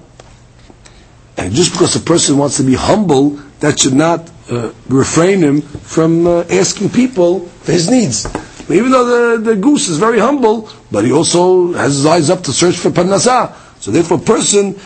And 1.38 1.54
just 1.54 1.72
because 1.72 1.96
a 1.96 2.00
person 2.00 2.38
wants 2.38 2.58
to 2.58 2.64
be 2.64 2.76
humble, 2.76 3.32
that 3.62 3.80
should 3.80 3.94
not 3.94 4.30
uh, 4.50 4.72
refrain 4.90 5.40
him 5.42 5.62
from 5.62 6.28
uh, 6.28 6.42
asking 6.50 6.90
people 6.90 7.42
for 7.48 7.72
his 7.72 7.90
needs. 7.90 8.26
Even 8.70 8.92
though 8.92 9.38
the, 9.38 9.52
the 9.52 9.56
goose 9.56 9.90
is 9.90 9.98
very 9.98 10.20
humble, 10.20 10.70
but 10.92 11.04
he 11.04 11.12
also 11.12 11.74
has 11.74 11.96
his 11.96 12.06
eyes 12.06 12.30
up 12.30 12.44
to 12.44 12.54
search 12.54 12.78
for 12.78 12.90
parnasah. 12.90 13.54
So 13.80 13.92
therefore, 13.92 14.18
a 14.18 14.22
person 14.22 14.80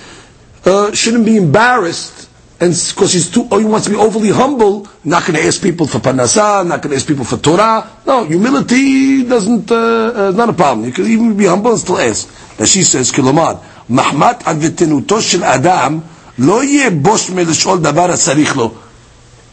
uh, 0.65 0.91
shouldn't 0.93 1.25
be 1.25 1.37
embarrassed, 1.37 2.29
and 2.59 2.71
because 2.71 3.13
he's 3.13 3.29
too, 3.29 3.47
or 3.51 3.59
he 3.59 3.65
wants 3.65 3.85
to 3.85 3.91
be 3.91 3.97
overly 3.97 4.29
humble, 4.31 4.87
not 5.03 5.25
going 5.25 5.37
to 5.39 5.45
ask 5.45 5.61
people 5.61 5.85
for 5.85 5.99
parnasah, 5.99 6.65
not 6.65 6.81
going 6.81 6.91
to 6.91 6.95
ask 6.95 7.07
people 7.07 7.25
for 7.25 7.37
Torah. 7.37 7.89
No, 8.07 8.23
humility 8.23 9.25
doesn't, 9.25 9.69
uh, 9.71 9.75
uh, 9.75 10.31
not 10.35 10.49
a 10.49 10.53
problem. 10.53 10.85
You 10.87 10.93
can 10.93 11.05
even 11.05 11.35
be 11.37 11.45
humble 11.45 11.71
and 11.71 11.79
still 11.79 11.97
ask. 11.97 12.27
Now 12.59 12.65
she 12.65 12.83
says, 12.83 13.11
kilomad, 13.11 13.61
mahmat 13.89 14.43
advetinuto 14.43 15.21
shel 15.21 15.43
adam, 15.43 16.01
לא 16.38 16.64
יהיה 16.64 16.90
בוש 16.90 17.30
מלשאול 17.30 17.78
דבר 17.78 18.10
הצריך 18.10 18.56
לו. 18.56 18.72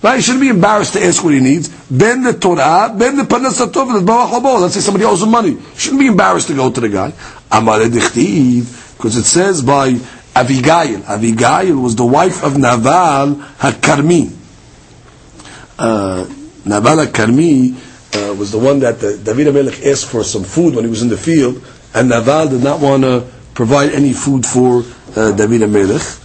Right? 0.04 0.18
He 0.18 0.22
shouldn't 0.22 0.41
be 0.41 0.50
embarrassed 0.50 0.93
to 0.93 1.04
ask 1.04 1.24
what 1.24 1.34
he 1.34 1.39
needs. 1.39 1.70
Ben 1.89 2.22
the 2.22 2.34
Torah, 2.34 2.93
ben 2.95 3.18
the 3.18 3.24
Parnasatov, 3.24 4.62
let's 4.62 4.76
say 4.76 4.80
somebody 4.80 5.06
owes 5.06 5.24
him 5.24 5.32
money. 5.32 5.58
Shouldn't 5.76 6.00
be 6.00 6.08
embarrassed 6.08 6.48
to 6.50 6.54
go 6.54 6.70
to 6.70 6.80
the 6.80 6.89
guy. 6.89 7.14
Amar 7.52 7.80
because 7.80 9.16
it 9.16 9.24
says 9.26 9.62
by 9.62 9.93
Avigail. 10.36 11.02
Avigail 11.02 11.82
was 11.82 11.95
the 11.95 12.06
wife 12.06 12.43
of 12.43 12.58
Naval 12.58 13.36
HaKarmi. 13.60 14.36
Uh, 15.80 16.26
Naval 16.66 17.06
HaKarmi 17.06 17.74
uh, 18.16 18.36
was 18.36 18.52
the 18.52 18.60
one 18.60 18.80
that 18.80 19.00
the, 19.00 19.18
David 19.18 19.48
HaMelech 19.48 19.86
asked 19.86 20.08
for 20.08 20.24
some 20.24 20.43
food 20.43 20.76
when 20.76 20.84
he 20.84 20.89
was 20.89 21.02
in 21.02 21.10
the 21.10 21.18
field, 21.18 21.64
and 21.93 22.10
Naval 22.10 22.50
did 22.50 22.64
not 22.64 22.80
want 22.80 23.04
to 23.04 23.28
provide 23.56 23.91
any 23.91 24.14
food 24.14 24.45
for 24.45 24.84
uh, 25.16 25.32
David 25.32 25.62
HaMelech. 25.62 26.20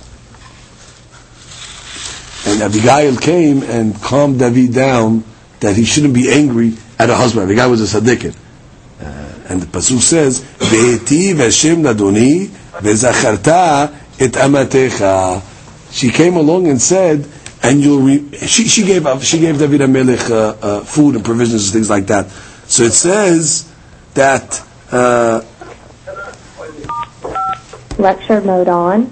And 2.48 2.62
Abigail 2.62 3.18
came 3.18 3.62
and 3.64 3.94
calmed 4.02 4.40
David 4.40 4.74
down 4.74 5.26
that 5.60 5.76
he 5.76 5.84
shouldn't 5.84 6.14
be 6.14 6.32
angry 6.32 6.74
at 6.98 7.10
her 7.10 7.16
husband. 7.16 7.44
Abigail 7.46 7.70
was 7.72 7.94
a 7.94 8.00
tzaddikin. 8.00 8.36
Uh, 9.02 9.04
and 9.50 9.62
the 9.62 9.66
Pasuk 9.66 10.00
says, 10.00 10.44
Hashem 10.60 11.84
nadoni 11.84 12.50
et 14.20 14.32
amatecha. 14.32 15.42
She 15.92 16.10
came 16.10 16.38
along 16.38 16.68
and 16.68 16.82
said, 16.82 17.28
and 17.64 17.82
you'll 17.82 18.00
re- 18.02 18.32
she, 18.48 18.68
she 18.68 18.84
gave 18.86 19.06
she 19.26 19.40
gave 19.40 19.60
David 19.60 19.82
a 19.82 19.88
melech 19.88 20.30
uh, 20.30 20.56
uh, 20.62 20.80
food 20.82 21.16
and 21.16 21.26
provisions 21.26 21.66
and 21.66 21.74
things 21.74 21.90
like 21.90 22.08
that. 22.08 22.30
So 22.68 22.84
it 22.84 22.94
says 22.94 23.70
that 24.14 24.64
uh, 24.92 25.42
lecture 27.98 28.42
mode 28.42 28.70
on. 28.70 29.12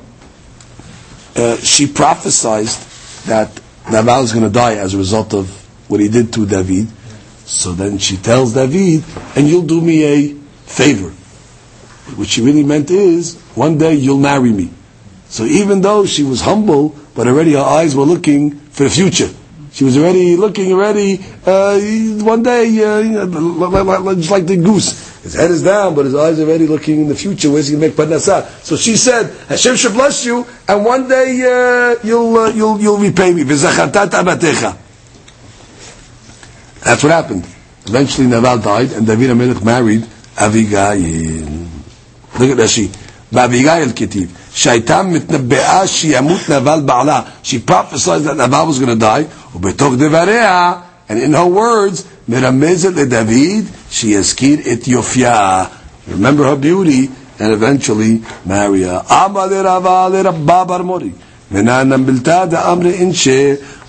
Uh, 1.36 1.57
she 1.57 1.86
prophesied 1.86 2.67
that 3.26 3.59
Nabal 3.91 4.23
is 4.23 4.32
going 4.34 4.45
to 4.45 4.51
die 4.51 4.76
as 4.76 4.93
a 4.93 4.97
result 4.97 5.34
of 5.34 5.49
what 5.89 5.99
he 5.99 6.07
did 6.09 6.34
to 6.34 6.45
David. 6.45 6.88
So 7.45 7.73
then 7.73 7.97
she 7.99 8.17
tells 8.17 8.53
David, 8.53 9.03
and 9.36 9.47
you'll 9.47 9.61
do 9.67 9.80
me 9.82 10.03
a 10.03 10.34
favor. 10.65 11.09
What 12.15 12.28
she 12.28 12.41
really 12.41 12.63
meant 12.63 12.89
is, 12.91 13.39
one 13.55 13.78
day 13.78 13.93
you'll 13.95 14.17
marry 14.19 14.51
me. 14.51 14.71
So 15.28 15.43
even 15.43 15.82
though 15.82 16.05
she 16.05 16.23
was 16.23 16.41
humble, 16.41 16.95
but 17.15 17.28
already 17.28 17.53
her 17.53 17.59
eyes 17.59 17.95
were 17.95 18.03
looking 18.03 18.51
for 18.71 18.84
the 18.84 18.89
future. 18.89 19.30
She 19.71 19.84
was 19.84 19.97
already 19.97 20.38
looking 20.38 20.71
already, 20.71 21.19
uh, 21.45 21.78
one 22.23 22.43
day, 22.43 22.65
uh, 22.84 24.15
just 24.15 24.32
like 24.32 24.45
the 24.47 24.57
goose. 24.57 25.04
His 25.24 25.34
head 25.34 25.50
is 25.50 25.62
down, 25.62 25.94
but 25.94 26.04
his 26.06 26.14
eyes 26.14 26.38
are 26.38 26.44
already 26.44 26.66
looking 26.66 27.00
in 27.02 27.08
the 27.08 27.14
future. 27.14 27.50
Where's 27.50 27.68
he 27.68 27.76
going 27.76 27.92
to 27.92 27.96
make 27.96 28.08
parnasah? 28.08 28.48
So 28.64 28.76
she 28.76 28.96
said, 28.96 29.30
Hashem 29.48 29.76
should 29.76 29.92
bless 29.92 30.24
you, 30.24 30.46
and 30.66 30.84
one 30.84 31.08
day 31.08 31.42
uh, 31.42 31.96
you'll, 32.02 32.36
uh, 32.36 32.48
you'll, 32.50 32.80
you'll 32.80 32.98
repay 32.98 33.32
me. 33.32 33.42
That's 33.42 33.62
what 37.02 37.12
happened. 37.12 37.46
Eventually 37.86 38.26
Naval 38.28 38.58
died, 38.58 38.92
and 38.92 39.06
David 39.06 39.30
HaMelech 39.30 39.64
married 39.64 40.06
Abigail. 40.38 40.96
Look 42.38 42.50
at 42.50 42.56
Rashi. 42.56 42.90
באביגיל 43.32 43.92
כתיב, 43.96 44.28
שהייתה 44.54 45.02
מתנבאה 45.02 45.86
שימות 45.86 46.48
נבל 46.48 46.80
בעלה. 46.80 47.20
She 47.44 47.58
prophesied 47.70 48.24
that 48.24 48.36
Naval 48.36 48.66
was 48.66 48.78
going 48.78 48.88
to 48.88 49.00
die, 49.00 49.24
ובתוך 49.54 49.94
דבריה, 49.94 50.72
and 51.07 51.19
in 51.19 51.33
her 51.33 51.45
words, 51.45 52.03
Miramezet 52.27 52.95
David, 53.09 53.67
she 53.89 54.11
eskid 54.13 54.65
Ethiopia. 54.65 55.69
Remember 56.07 56.43
her 56.45 56.55
beauty 56.55 57.09
and 57.39 57.53
eventually 57.53 58.23
marry 58.45 58.81
her. 58.83 59.03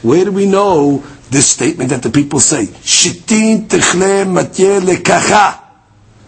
Where 0.03 0.25
do 0.25 0.33
we 0.33 0.47
know 0.47 1.05
this 1.31 1.49
statement 1.49 1.91
that 1.91 2.03
the 2.03 2.11
people 2.11 2.41
say? 2.41 2.67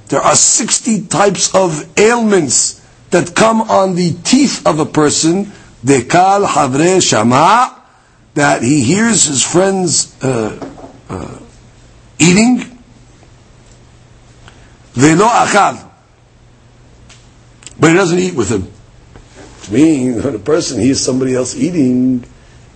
There 0.09 0.21
are 0.23 0.35
60 0.35 1.01
types 1.07 1.55
of 1.55 1.99
ailments 1.99 2.81
that 3.11 3.35
come 3.35 3.61
on 3.63 3.95
the 3.95 4.15
teeth 4.25 4.67
of 4.67 4.81
a 4.81 4.87
person. 4.87 5.53
Shama 7.01 7.75
that 8.35 8.63
he 8.63 8.83
hears 8.83 9.25
his 9.25 9.43
friends 9.43 10.15
uh, 10.23 10.51
uh, 11.09 11.39
eating, 12.19 12.59
velo 14.93 15.27
achav, 15.27 15.89
but 17.79 17.91
he 17.91 17.97
doesn't 17.97 18.19
eat 18.19 18.35
with 18.35 18.51
him. 18.51 18.63
Which 18.63 19.71
means 19.71 20.25
when 20.25 20.35
a 20.35 20.39
person 20.39 20.81
hears 20.81 21.01
somebody 21.01 21.35
else 21.35 21.57
eating, 21.57 22.25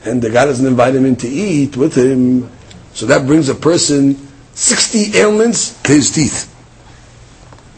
and 0.04 0.22
the 0.22 0.30
guy 0.30 0.46
doesn't 0.46 0.66
invite 0.66 0.94
him 0.94 1.04
in 1.04 1.16
to 1.16 1.28
eat 1.28 1.76
with 1.76 1.96
him, 1.96 2.50
so 2.92 3.06
that 3.06 3.26
brings 3.26 3.48
a 3.48 3.54
person 3.54 4.16
sixty 4.54 5.16
ailments 5.18 5.80
to 5.82 5.92
his 5.92 6.10
teeth. 6.10 6.48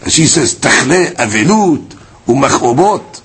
And 0.02 0.12
she 0.12 0.26
says, 0.26 0.54
"Tachle 0.54 1.14
avelut 1.16 1.88
umachobot." 2.26 3.22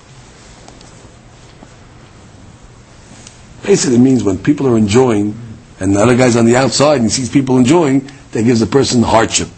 Basically, 3.62 3.98
means 3.98 4.24
when 4.24 4.38
people 4.38 4.66
are 4.66 4.78
enjoying 4.78 5.34
and 5.80 5.96
the 5.96 6.00
other 6.00 6.16
guy's 6.16 6.36
on 6.36 6.44
the 6.44 6.56
outside 6.56 6.96
and 6.96 7.04
he 7.04 7.08
sees 7.08 7.30
people 7.30 7.58
enjoying, 7.58 8.08
that 8.32 8.44
gives 8.44 8.60
the 8.60 8.66
person 8.66 9.02
hardship. 9.02 9.48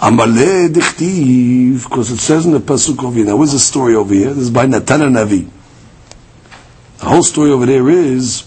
Amale 0.00 0.68
dichtiv, 0.68 1.84
because 1.84 2.10
it 2.10 2.18
says 2.18 2.44
in 2.44 2.52
the 2.52 2.58
pasuk 2.58 3.02
over 3.04 3.16
here. 3.16 3.24
Now, 3.24 3.36
where's 3.36 3.52
the 3.52 3.58
story 3.58 3.94
over 3.94 4.12
here? 4.12 4.30
This 4.30 4.44
is 4.44 4.50
by 4.50 4.66
Natan 4.66 5.00
Navi. 5.00 5.48
The 6.98 7.06
whole 7.06 7.22
story 7.22 7.50
over 7.50 7.66
there 7.66 7.88
is 7.88 8.44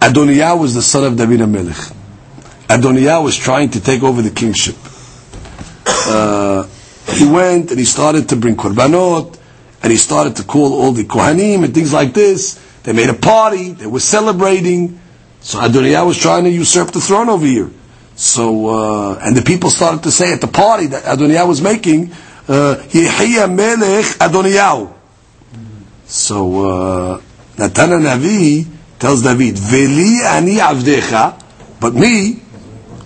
Adoniah 0.00 0.58
was 0.58 0.74
the 0.74 0.82
son 0.82 1.04
of 1.04 1.16
David 1.16 1.40
HaMelech. 1.40 1.94
Adoniah 2.68 3.22
was 3.22 3.36
trying 3.36 3.70
to 3.70 3.80
take 3.80 4.02
over 4.02 4.22
the 4.22 4.30
kingship. 4.30 4.76
Uh, 5.86 6.66
he 7.12 7.26
went 7.26 7.70
and 7.70 7.78
he 7.78 7.84
started 7.84 8.28
to 8.30 8.36
bring 8.36 8.56
korbanot, 8.56 9.38
and 9.82 9.92
he 9.92 9.98
started 9.98 10.36
to 10.36 10.44
call 10.44 10.72
all 10.72 10.92
the 10.92 11.04
kohanim 11.04 11.64
and 11.64 11.74
things 11.74 11.92
like 11.92 12.14
this. 12.14 12.63
They 12.84 12.92
made 12.92 13.10
a 13.10 13.14
party. 13.14 13.72
They 13.72 13.86
were 13.86 14.00
celebrating. 14.00 15.00
So 15.40 15.58
Adoniah 15.58 16.06
was 16.06 16.18
trying 16.18 16.44
to 16.44 16.50
usurp 16.50 16.92
the 16.92 17.00
throne 17.00 17.28
over 17.28 17.44
here. 17.44 17.70
So, 18.16 18.68
uh, 18.68 19.18
and 19.20 19.36
the 19.36 19.42
people 19.42 19.70
started 19.70 20.04
to 20.04 20.10
say 20.10 20.32
at 20.32 20.40
the 20.40 20.46
party 20.46 20.86
that 20.86 21.02
Adoniah 21.04 21.48
was 21.48 21.60
making, 21.60 22.12
uh, 22.46 22.76
Yehiya 22.88 23.52
Melech 23.52 24.04
Adoniah. 24.20 24.92
So, 26.06 26.68
uh, 26.68 27.20
Natan 27.58 27.90
Navi 28.02 28.66
tells 28.98 29.22
David, 29.22 29.58
Veli 29.58 30.22
ani 30.24 30.56
avdecha, 30.56 31.40
but 31.80 31.94
me, 31.94 32.40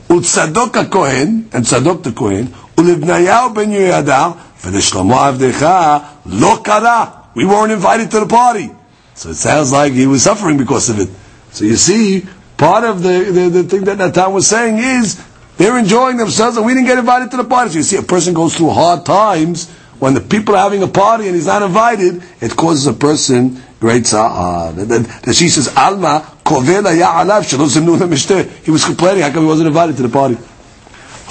Utzadok 0.09 0.91
Kohen, 0.91 1.49
and 1.53 1.65
Tzadok 1.65 2.03
the 2.03 2.13
Kohen, 2.13 2.49
Ulibnayahu 2.77 3.55
ben 3.55 3.71
Yehoyada, 3.71 4.37
V'leshlomo 4.61 5.17
avdecha, 5.17 6.05
lo 6.27 6.59
kara. 6.59 7.31
We 7.35 7.47
weren't 7.47 7.73
invited 7.73 8.11
to 8.11 8.21
the 8.21 8.27
party. 8.27 8.71
So 9.18 9.30
it 9.30 9.36
sounds 9.36 9.72
like 9.72 9.94
he 9.94 10.08
was 10.08 10.24
suffering 10.24 10.58
because 10.58 10.90
of 10.90 11.00
it. 11.00 11.10
So 11.52 11.66
you 11.66 11.76
see, 11.76 12.26
part 12.58 12.84
of 12.84 13.04
the, 13.04 13.32
the, 13.32 13.50
the 13.50 13.64
thing 13.64 13.84
that 13.86 13.98
Natan 13.98 14.34
was 14.34 14.48
saying 14.48 14.78
is 14.80 15.24
they're 15.58 15.78
enjoying 15.78 16.18
themselves 16.18 16.58
and 16.58 16.66
we 16.66 16.74
didn't 16.74 16.88
get 16.88 16.98
invited 16.98 17.32
to 17.32 17.38
the 17.38 17.44
party. 17.44 17.72
So 17.72 17.78
you 17.78 17.84
see, 17.84 17.98
a 17.98 18.02
person 18.02 18.34
goes 18.34 18.56
through 18.58 18.72
hard 18.72 19.06
times 19.06 19.70
when 20.00 20.14
the 20.14 20.22
people 20.22 20.56
are 20.56 20.64
having 20.64 20.84
a 20.84 20.88
party 20.88 21.28
and 21.28 21.36
he's 21.36 21.46
not 21.46 21.62
invited, 21.62 22.24
it 22.42 22.56
causes 22.56 22.88
a 22.88 22.94
person 22.94 23.62
great 23.80 24.06
sa'ah. 24.08 24.72
That 24.74 25.34
she 25.34 25.50
says, 25.50 25.74
Alma, 25.78 26.26
kovela 26.44 26.98
ya 26.98 27.24
alav, 27.24 27.44
He 28.64 28.72
was 28.72 28.86
complaining, 28.86 29.24
how 29.24 29.32
come 29.32 29.44
he 29.44 29.48
wasn't 29.48 29.68
invited 29.68 29.98
to 29.98 30.04
the 30.04 30.10
party? 30.10 30.38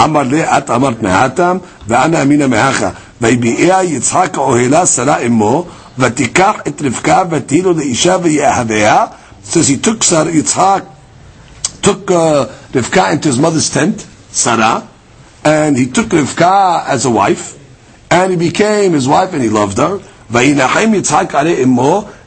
אמר 0.01 0.23
לי, 0.23 0.45
את 0.45 0.71
אמרת 0.71 1.03
מהתם, 1.03 1.59
ואנה 1.89 2.23
אמינה 2.23 2.47
מהכה. 2.47 2.91
ויביאה 3.21 3.85
יצחק 3.85 4.37
אוהלה 4.37 4.87
שרה 4.87 5.19
אמו, 5.19 5.67
Vatikach. 5.98 6.64
Says 9.44 9.68
he 9.70 9.78
took 9.78 10.04
Sarah, 10.04 10.30
Yitzhak 10.30 10.86
took 11.82 12.12
uh, 12.12 12.48
Rivka 12.74 13.14
into 13.14 13.30
his 13.30 13.40
mother's 13.40 13.70
tent, 13.70 14.02
Sarah, 14.30 14.86
and 15.46 15.78
he 15.78 15.88
took 15.90 16.08
Rivka 16.08 16.86
as 16.86 17.06
a 17.06 17.10
wife, 17.10 17.58
and 18.12 18.32
he 18.32 18.38
became 18.38 18.92
his 18.92 19.08
wife 19.08 19.32
and 19.34 19.42
he 19.42 19.48
loved 19.48 19.78
her. 19.78 20.02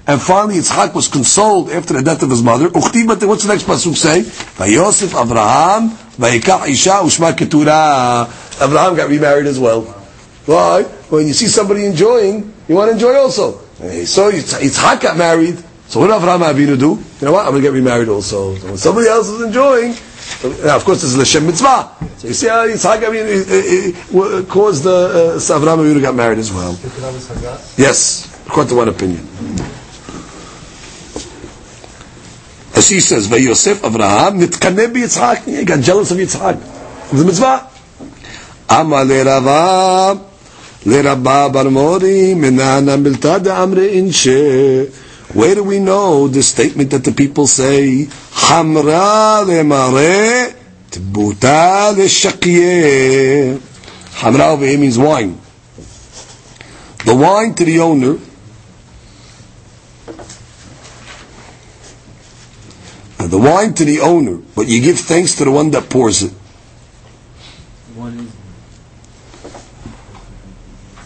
And 0.07 0.21
finally, 0.23 0.55
Yitzchak 0.57 0.95
was 0.95 1.09
consoled 1.09 1.71
after 1.71 1.93
the 1.93 2.03
death 2.03 2.23
of 2.23 2.31
his 2.31 2.43
mother. 2.43 2.71
What's 2.71 2.91
the 2.91 3.49
next 3.49 3.65
pasuk 3.65 3.95
say? 3.95 4.21
Abraham 4.65 5.91
isha 6.23 6.91
ushma. 7.05 7.37
Avraham 7.37 8.97
got 8.97 9.09
remarried 9.11 9.47
as 9.47 9.59
well. 9.59 9.83
Why? 10.47 10.85
When 11.11 11.27
you 11.27 11.35
see 11.35 11.47
somebody 11.49 11.85
enjoying, 11.85 12.53
you 12.71 12.77
want 12.77 12.87
to 12.89 12.93
enjoy 12.93 13.17
also. 13.17 13.59
So 14.07 14.31
Yitzhak 14.31 15.01
got 15.01 15.17
married. 15.17 15.59
So 15.89 15.99
what 15.99 16.07
did 16.07 16.15
Avraham 16.15 16.47
Avinu 16.49 16.79
do? 16.79 17.03
You 17.21 17.27
know 17.27 17.33
what? 17.33 17.45
I'm 17.45 17.51
going 17.51 17.63
to 17.63 17.69
get 17.69 17.73
remarried 17.73 18.09
also. 18.09 18.55
So 18.55 18.67
when 18.69 18.77
somebody 18.77 19.09
else 19.09 19.27
is 19.27 19.43
enjoying, 19.43 19.97
now, 20.65 20.77
of 20.77 20.85
course, 20.85 21.03
this 21.03 21.13
is 21.13 21.19
Lashem 21.19 21.47
Mitzvah. 21.47 21.97
So 22.19 22.29
you 22.29 22.35
see 22.35 22.47
how 22.47 22.69
Yitzhak 22.69 23.01
Avinu 23.03 24.49
caused 24.49 24.85
the 24.85 25.35
uh, 25.35 25.59
Avraham 25.59 25.79
Avinu 25.79 26.01
got 26.01 26.15
married 26.15 26.39
as 26.39 26.53
well. 26.53 26.79
Yes, 27.77 28.41
according 28.47 28.69
to 28.69 28.77
one 28.77 28.89
opinion. 28.89 29.27
As 32.77 32.89
he 32.89 33.01
says, 33.01 33.27
"Vayosef 33.27 33.81
Avraham 33.81 34.41
nitkaneh 34.41 34.95
Yitzhak." 34.95 35.43
He 35.45 35.65
got 35.65 35.81
jealous 35.81 36.13
of 36.13 36.19
Yitzhak 36.19 36.55
of 36.55 37.19
the 37.19 37.25
mitzvah. 37.25 37.69
Amar 38.69 39.05
le 39.05 39.25
Rava 39.25 40.30
Mori 40.85 42.35
minana 42.35 42.97
milta 42.97 43.39
de. 43.39 44.91
Where 45.33 45.55
do 45.55 45.63
we 45.65 45.79
know 45.79 46.27
the 46.29 46.43
statement 46.43 46.91
that 46.91 47.05
the 47.05 47.13
people 47.13 47.47
say, 47.47 48.07
Hamra 48.33 49.45
lemare 49.47 50.55
tbuta 50.91 51.95
leshakye? 51.95 53.59
Hamra 54.21 54.53
over 54.55 54.67
here 54.67 54.79
means 54.79 54.99
wine. 54.99 55.39
The 57.05 57.15
wine 57.15 57.55
to 57.55 57.65
the 57.65 57.79
owner 57.81 58.19
the 63.31 63.39
wine 63.39 63.73
to 63.75 63.85
the 63.85 64.01
owner, 64.01 64.39
but 64.57 64.67
you 64.67 64.81
give 64.81 64.99
thanks 64.99 65.37
to 65.37 65.45
the 65.45 65.51
one 65.53 65.71
that 65.71 65.89
pours 65.89 66.23
it. 66.25 66.33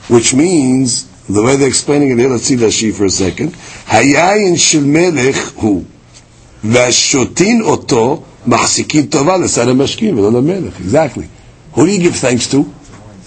Which 0.08 0.34
means 0.34 1.08
the 1.28 1.44
way 1.44 1.56
they're 1.56 1.68
explaining 1.68 2.12
it 2.12 2.18
here, 2.18 2.30
let's 2.30 2.46
see 2.46 2.56
Rashi 2.56 2.94
for 2.94 3.06
a 3.06 3.10
second. 3.10 3.54
Hayayin 3.54 4.58
shel 4.58 4.82
melech 4.82 5.36
hu. 5.62 5.86
והשוטין 6.64 7.62
אותו 7.62 8.24
מחזיקים 8.48 9.06
טובה 9.06 9.38
לשר 9.38 9.70
המשקים 9.70 10.18
ולא 10.20 10.32
למלך. 10.32 10.74
Exactly. 10.80 11.28
Who 11.76 11.86
do 11.86 11.92
you 11.92 12.00
give 12.00 12.16
thanks 12.16 12.48
to? 12.48 12.66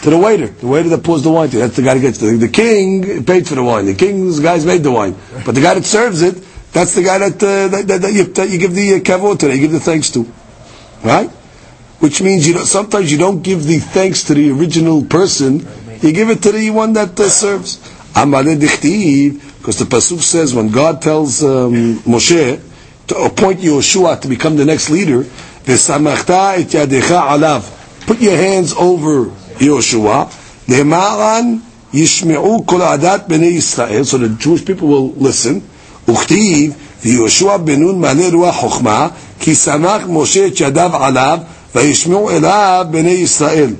To 0.03 0.11
the 0.11 0.18
waiter. 0.18 0.49
The 0.49 0.66
waiter 0.66 0.88
that 0.90 1.03
pours 1.05 1.22
the 1.22 1.30
wine 1.30 1.49
to. 1.51 1.59
That's 1.59 1.76
the 1.76 1.82
guy 1.82 1.95
that 1.95 2.01
gets 2.01 2.18
the, 2.18 2.36
the 2.36 2.49
king 2.49 3.24
paid 3.24 3.47
for 3.47 3.55
the 3.55 3.62
wine. 3.62 3.86
The 3.86 3.95
king's 3.95 4.40
guys 4.40 4.66
made 4.66 4.82
the 4.82 4.90
wine. 4.90 5.14
But 5.47 5.55
the 5.55 5.61
guy 5.61 5.74
that 5.74 5.84
serves 5.84 6.22
it, 6.22 6.43
that's 6.72 6.95
the 6.95 7.05
guy 7.05 7.18
that, 7.18 7.34
uh, 7.43 7.68
that, 7.68 7.86
that, 7.86 8.01
that, 8.03 8.12
you, 8.12 8.24
that 8.24 8.49
you 8.51 8.59
give 8.59 8.74
the 8.74 8.95
uh, 8.95 8.99
kavod 8.99 9.38
to, 9.40 9.55
you 9.55 9.61
give 9.61 9.72
the 9.72 9.80
thanks 9.80 10.11
to. 10.11 10.26
Right? 11.05 11.30
Which 12.01 12.20
means 12.20 12.49
you 12.49 12.55
know, 12.55 12.64
sometimes 12.64 13.12
you 13.12 13.18
don't 13.18 13.43
give 13.43 13.64
the 13.64 13.78
thanks 13.78 14.24
to 14.24 14.34
the 14.34 14.51
original 14.51 15.05
person, 15.05 15.61
you 16.03 16.12
give 16.12 16.30
it 16.30 16.43
to 16.43 16.53
the 16.53 16.70
one 16.70 16.93
that 16.95 17.18
uh, 17.18 17.28
serves. 17.28 17.76
Because 18.14 19.78
the 19.78 19.84
pasuk 19.84 20.20
says 20.20 20.55
when 20.55 20.70
God 20.70 21.01
tells 21.01 21.43
um, 21.43 21.97
Moshe 22.01 22.61
to 23.09 23.16
appoint 23.16 23.61
Yoshua 23.61 24.20
to 24.20 24.28
become 24.28 24.57
the 24.57 24.64
next 24.64 24.90
leader, 24.90 25.24
Put 28.07 28.20
your 28.20 28.36
hands 28.36 28.72
over 28.74 29.26
Yoshua. 29.59 30.30
yishme'u 31.93 32.66
kol 32.66 32.80
adat 32.80 33.28
bnei 33.28 33.55
Yisrael. 33.55 34.05
So 34.05 34.18
the 34.18 34.28
Jewish 34.30 34.64
people 34.64 34.88
will 34.88 35.12
listen. 35.12 35.62
וכתיב, 36.09 36.72
ויהושע 37.05 37.57
בן 37.57 37.80
נון 37.80 38.01
מלא 38.01 38.28
רוח 38.32 38.55
חוכמה, 38.57 39.09
כי 39.40 39.55
שמח 39.55 40.03
משה 40.09 40.47
את 40.47 40.61
ידיו 40.61 40.97
עליו, 40.97 41.38
וישמעו 41.74 42.30
אליו 42.30 42.86
בני 42.90 43.11
ישראל. 43.11 43.70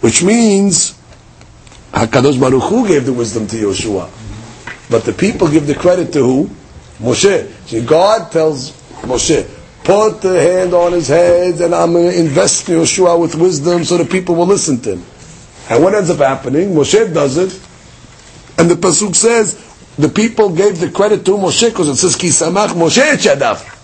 which 0.00 0.22
means, 0.22 0.98
HaKadosh 1.92 2.40
Baruch 2.40 2.62
Hu 2.64 2.86
gave 2.86 3.06
the 3.06 3.12
wisdom 3.12 3.46
to 3.48 3.56
Yoshua. 3.56 4.10
But 4.90 5.04
the 5.04 5.12
people 5.12 5.48
give 5.48 5.66
the 5.66 5.74
credit 5.74 6.12
to 6.12 6.20
who? 6.20 6.50
Moshe. 6.98 7.50
See, 7.66 7.84
God 7.84 8.30
tells 8.30 8.72
Moshe, 9.02 9.48
put 9.84 10.20
the 10.20 10.40
hand 10.40 10.74
on 10.74 10.92
his 10.92 11.08
head 11.08 11.60
and 11.60 11.74
I'm 11.74 11.92
going 11.92 12.10
to 12.10 12.18
invest 12.18 12.68
in 12.68 12.76
Yoshua 12.76 13.20
with 13.20 13.34
wisdom 13.34 13.84
so 13.84 13.96
the 13.96 14.04
people 14.04 14.34
will 14.34 14.46
listen 14.46 14.80
to 14.82 14.96
him. 14.96 15.04
And 15.68 15.82
what 15.82 15.94
ends 15.94 16.10
up 16.10 16.18
happening? 16.18 16.70
Moshe 16.70 17.12
does 17.12 17.36
it, 17.38 17.52
and 18.58 18.70
the 18.70 18.74
Pasuk 18.74 19.14
says, 19.16 19.62
the 19.98 20.08
people 20.08 20.50
gave 20.50 20.78
the 20.78 20.90
credit 20.90 21.24
to 21.24 21.32
Moshe 21.32 21.68
because 21.68 21.88
it 21.88 21.96
says, 21.96 22.16
Ki 22.16 22.28
samach 22.28 22.68
Moshe 22.68 23.02
chadav. 23.16 23.75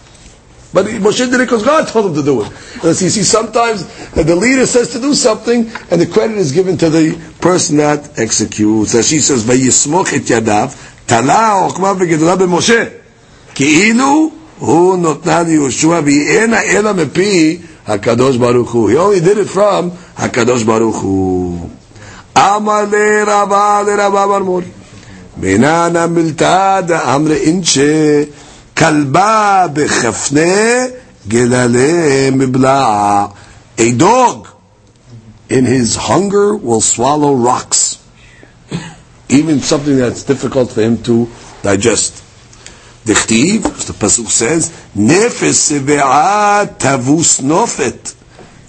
But 0.73 0.87
Moshe 0.87 1.19
did 1.19 1.35
it 1.35 1.39
because 1.39 1.63
God 1.63 1.87
told 1.87 2.07
him 2.07 2.15
to 2.15 2.23
do 2.23 2.43
it. 2.43 2.49
And 2.83 2.97
so 2.97 3.05
you 3.05 3.11
see, 3.11 3.23
sometimes 3.23 3.85
the 4.13 4.35
leader 4.35 4.65
says 4.65 4.93
to 4.93 5.01
do 5.01 5.13
something, 5.13 5.71
and 5.91 6.01
the 6.01 6.07
credit 6.07 6.39
is 6.39 6.53
given 6.53 6.79
to 6.79 6.89
the 6.89 7.19
person 7.41 7.77
that 7.77 8.19
executes. 8.19 8.95
As 8.95 9.07
she 9.07 9.21
says, 9.21 9.45
"Vayismoch 9.45 10.13
et 10.15 10.23
yadav 10.23 10.75
tala 11.07 11.69
okma 11.69 11.95
v'gedola 11.95 12.39
b'Moshe 12.39 12.91
ki'ilu 13.55 14.33
hu 14.61 14.97
notnan 14.97 15.47
Yeshua 15.47 16.03
v'yena 16.03 16.63
ela 16.65 16.95
mepi 16.95 17.61
Hakadosh 17.87 18.41
Baruch 18.41 18.69
Hu." 18.69 18.87
He 18.89 18.97
only 18.97 19.21
did 19.21 19.37
it 19.37 19.51
from 19.51 19.91
Hakadosh 19.91 20.65
Baruch 20.65 20.95
Hu. 20.95 21.71
Amar 22.35 22.87
le 22.87 23.25
Rabba 23.27 23.83
le 23.85 23.95
Rabba 23.95 24.27
Barmor. 24.27 24.65
Minana 25.39 26.09
miltada 26.09 27.01
amre 27.05 27.37
inche. 27.45 28.29
כלבה 28.82 29.66
בחפנה 29.74 30.86
גללה 31.28 32.32
מבלע. 32.32 33.26
A 33.78 33.92
dog 33.92 34.48
in 35.50 35.66
his 35.66 35.96
hunger 35.96 36.56
will 36.56 36.82
swallow 36.82 37.34
rocks. 37.34 37.98
Even 39.30 39.60
something 39.60 39.98
that's 39.98 40.24
difficult 40.24 40.72
for 40.72 40.82
him 40.82 41.04
to 41.04 41.30
digest. 41.64 42.14
דכתיב, 43.06 43.64
the 43.88 43.94
pasuk 43.94 44.30
says, 44.30 44.70
נפש 44.96 45.56
שבעה 45.70 46.62
תבוס 46.78 47.40
נופת, 47.40 48.12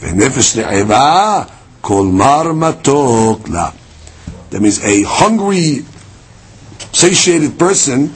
ונפש 0.01 0.57
רעבה 0.57 1.43
כל 1.81 2.07
מר 2.13 2.53
מתוק 2.53 3.49
לה. 3.49 3.69
That 4.51 4.61
means 4.61 4.79
a 4.83 5.03
hungry, 5.03 5.85
satiated 6.93 7.59
person, 7.59 8.11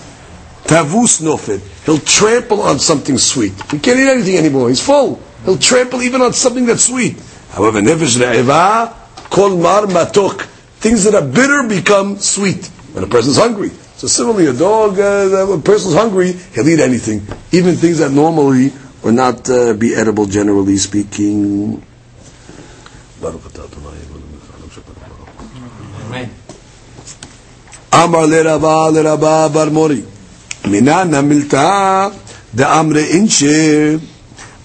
tavus 0.66 1.20
nofet, 1.20 1.61
he'll 1.88 1.98
trample 2.00 2.62
on 2.62 2.78
something 2.78 3.18
sweet. 3.18 3.54
He 3.72 3.80
can't 3.80 3.98
eat 3.98 4.08
anything 4.10 4.38
anymore, 4.38 4.70
he's 4.70 4.86
full. 4.86 5.20
He'll 5.46 5.58
trample 5.58 6.02
even 6.04 6.22
on 6.22 6.34
something 6.34 6.66
that's 6.68 6.86
sweet. 6.86 7.18
However, 7.52 7.82
nefesh 7.82 8.18
re'eva, 8.20 8.94
kol 9.32 9.58
mar 9.58 9.84
matok, 9.84 10.42
things 10.84 11.06
that 11.06 11.16
are 11.16 11.26
bitter 11.26 11.64
become 11.68 12.18
sweet 12.20 12.68
when 12.94 13.04
a 13.06 13.08
person's 13.08 13.38
hungry. 13.38 13.70
So 13.96 14.08
similarly, 14.08 14.48
a 14.48 14.54
dog, 14.54 15.00
uh, 15.00 15.54
a 15.54 15.60
person's 15.62 15.96
hungry, 15.96 16.34
he'll 16.54 16.68
eat 16.68 16.82
anything, 16.82 17.26
even 17.52 17.76
things 17.76 18.00
that 18.00 18.12
normally 18.12 18.72
would 19.04 19.16
not 19.16 19.50
uh, 19.50 19.74
be 19.74 19.96
edible, 19.96 20.26
generally 20.26 20.78
speaking. 20.78 21.82
Amar 27.94 28.28
le 28.28 28.44
Rabba 28.44 28.92
le 28.92 29.04
Rabba 29.04 29.50
bar 29.50 29.72
Mori. 29.72 30.04
Minan 30.64 31.14
המילתא 31.14 32.09
דאמרי 32.55 33.05
אינשה 33.05 33.97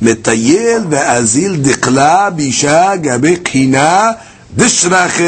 מטייל 0.01 0.81
ואזיל 0.89 1.55
דקלה 1.55 2.29
באישה 2.29 2.95
גבי 2.95 3.35
קינה 3.43 4.11
דשרחה 4.55 5.23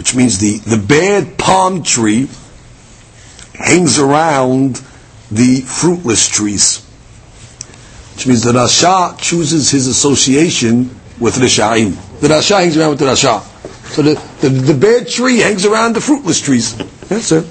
which 0.00 0.14
means 0.14 0.38
the, 0.38 0.56
the 0.60 0.78
bad 0.78 1.36
palm 1.36 1.82
tree 1.82 2.26
hangs 3.52 3.98
around 3.98 4.80
the 5.30 5.60
fruitless 5.60 6.26
trees. 6.26 6.82
Which 8.14 8.26
means 8.26 8.42
the 8.42 8.52
Rasha 8.52 9.18
chooses 9.18 9.70
his 9.70 9.86
association 9.88 10.98
with 11.18 11.34
Risha'im. 11.34 12.20
The 12.20 12.28
Rasha 12.28 12.60
hangs 12.60 12.78
around 12.78 12.90
with 12.90 12.98
the 13.00 13.04
Rasha. 13.04 13.42
So 13.90 14.00
the, 14.00 14.14
the, 14.40 14.48
the 14.48 14.74
bad 14.74 15.06
tree 15.06 15.40
hangs 15.40 15.66
around 15.66 15.94
the 15.96 16.00
fruitless 16.00 16.40
trees. 16.40 16.74
That's 17.08 17.32
it. 17.32 17.44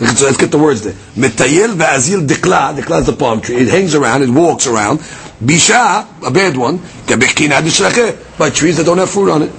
Let's, 0.00 0.22
let's 0.22 0.36
get 0.36 0.50
the 0.50 0.58
words 0.58 0.82
there. 0.82 0.94
Metayel 1.14 1.76
ve'azil 1.76 2.26
dikla. 2.26 2.74
Dikla 2.74 3.00
is 3.00 3.06
the 3.06 3.12
palm 3.12 3.40
tree. 3.40 3.56
It 3.56 3.68
hangs 3.68 3.94
around, 3.94 4.22
it 4.22 4.30
walks 4.30 4.66
around. 4.66 4.98
Bisha, 4.98 6.06
a 6.26 6.30
bad 6.30 6.56
one. 6.56 6.78
Kebechkina 6.78 7.60
d'shlacheh. 7.60 8.38
By 8.38 8.50
trees 8.50 8.78
that 8.78 8.86
don't 8.86 8.98
have 8.98 9.10
fruit 9.10 9.30
on 9.30 9.42
it. 9.42 9.52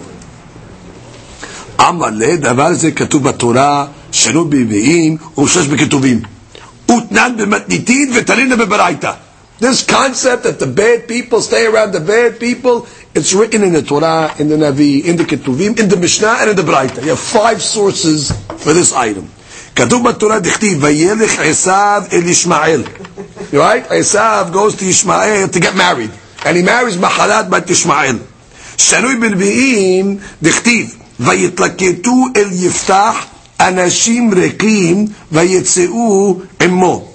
אמר 1.79 2.09
לה, 2.09 2.35
דבר 2.35 2.73
זה 2.73 2.91
כתוב 2.91 3.23
בתורה, 3.23 3.87
שלא 4.11 4.43
בנביאים 4.43 5.17
ושש 5.37 5.67
בכתובים. 5.67 6.21
ותנן 6.91 7.33
במתניתין 7.37 8.11
ותלינא 8.15 8.55
בברייתא. 8.55 9.11
This 9.59 9.83
concept 9.83 10.43
that 10.43 10.59
the 10.59 10.67
bad 10.67 11.07
people 11.07 11.39
stay 11.41 11.65
around 11.65 11.93
the 11.93 11.99
bad 11.99 12.39
people, 12.39 12.87
it's 13.15 13.33
written 13.33 13.63
in 13.63 13.71
the 13.71 13.81
Torah, 13.81 14.33
in 14.37 14.49
the 14.49 14.57
Navi, 14.57 15.05
in 15.05 15.15
the 15.15 15.23
Ketuvim, 15.23 15.79
in 15.79 15.87
the 15.87 15.95
Mishnah, 15.95 16.37
and 16.39 16.49
in 16.49 16.55
the 16.55 16.63
Braita. 16.63 17.01
You 17.01 17.09
have 17.09 17.19
five 17.19 17.61
sources 17.61 18.31
for 18.57 18.73
this 18.73 18.91
item. 18.93 19.29
כתוב 19.78 20.08
בתורה 20.08 20.38
דכתיב, 20.38 20.78
וילך 20.80 21.38
עשיו 21.38 22.02
אל 22.12 22.26
ישמעאל. 22.26 22.82
Right? 23.52 23.86
Esav 23.88 24.52
goes 24.52 24.74
to 24.74 24.84
Ishmael 24.84 25.48
to 25.54 25.60
get 25.60 25.74
married. 25.76 26.10
And 26.44 26.56
he 26.56 26.62
marries 26.62 26.96
Mahalat 26.96 27.48
bat 27.48 27.70
Ishmael. 27.70 28.16
שנוי 28.78 29.16
בנביאים 29.16 30.18
דכתיב, 30.42 30.94
ויתלקטו 31.20 32.24
אל 32.36 32.48
יפתח 32.52 33.14
אנשים 33.60 34.34
ריקים 34.34 35.06
ויצאו 35.32 36.40
עמו. 36.62 37.08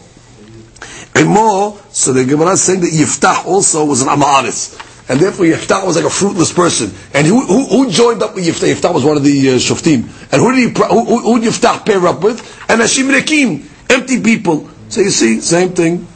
עמו, 1.18 1.78
so 1.94 2.14
the 2.14 2.24
Gemara 2.24 2.56
saying 2.58 2.80
that 2.80 2.92
Yiftach 2.92 3.46
also 3.46 3.84
was 3.86 4.02
an 4.02 4.08
Amaris. 4.08 4.62
And 5.09 5.19
therefore 5.19 5.47
Yiftach 5.47 5.87
was 5.87 5.97
like 5.97 6.05
a 6.05 6.11
fruitless 6.11 6.53
person. 6.53 6.93
And 7.15 7.27
who, 7.27 7.45
who, 7.47 7.65
who 7.67 7.91
joined 7.91 8.23
up 8.23 8.35
with 8.35 8.47
Yiftach? 8.47 8.75
Yiftach 8.75 8.93
was 8.93 9.05
one 9.05 9.17
of 9.17 9.25
the 9.25 9.51
uh, 9.51 9.53
Shoftim. 9.55 10.05
And 10.33 10.43
who 10.43 10.53
did, 10.53 10.77
he, 10.77 10.85
who, 10.85 11.05
who, 11.05 11.19
who 11.21 11.41
did 11.41 11.53
Yiftach 11.53 11.87
pair 11.87 12.07
up 12.07 12.23
with? 12.23 12.41
Anashim 12.69 13.11
Rekim, 13.11 13.67
empty 13.91 14.23
people. 14.23 14.69
So 14.89 15.01
you 15.01 15.11
see, 15.11 15.41
same 15.41 15.71
thing. 15.71 16.07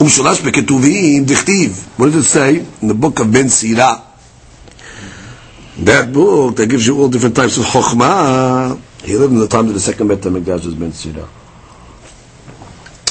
ומשולש 0.00 0.40
בכתובים 0.40 1.24
דכתיב. 1.24 1.84
What 1.96 2.12
does 2.12 2.16
it 2.16 2.28
say? 2.28 2.64
In 2.82 2.88
the 2.88 2.94
book 2.94 3.20
of 3.20 3.32
Ben 3.32 3.46
Sirah. 3.46 4.02
That 5.78 6.12
book 6.12 6.56
that 6.56 6.68
gives 6.68 6.86
you 6.86 7.00
all 7.00 7.08
different 7.08 7.36
types 7.36 7.56
of 7.58 7.64
chokhmah. 7.64 8.78
He 9.04 9.16
lived 9.16 9.32
in 9.32 9.38
the 9.38 9.48
time 9.48 9.68
of 9.68 9.74
the 9.74 9.80
second 9.80 10.08
Bet 10.08 10.20
HaMikdash 10.20 10.64
was 10.66 10.74
Ben 10.74 10.92
Sirah. 10.92 11.28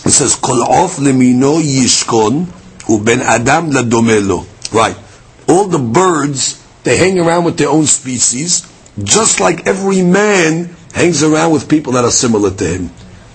It 0.05 0.11
says, 0.11 0.35
Kol 0.35 0.61
of 0.61 0.97
lemino 0.97 1.59
yishkon 1.61 2.45
uben 2.85 3.21
adam 3.21 3.71
ladomelo. 3.71 4.45
Right. 4.71 4.97
All 5.47 5.67
the 5.67 5.79
birds, 5.79 6.63
they 6.83 6.97
hang 6.97 7.19
around 7.19 7.45
with 7.45 7.57
their 7.57 7.69
own 7.69 7.85
species, 7.85 8.65
just 9.01 9.39
like 9.39 9.67
every 9.67 10.01
man 10.01 10.75
hangs 10.93 11.23
around 11.23 11.51
with 11.51 11.69
people 11.69 11.93
that 11.93 12.05
are 12.05 12.11
similar 12.11 12.51
to 12.51 12.65
him. 12.65 12.89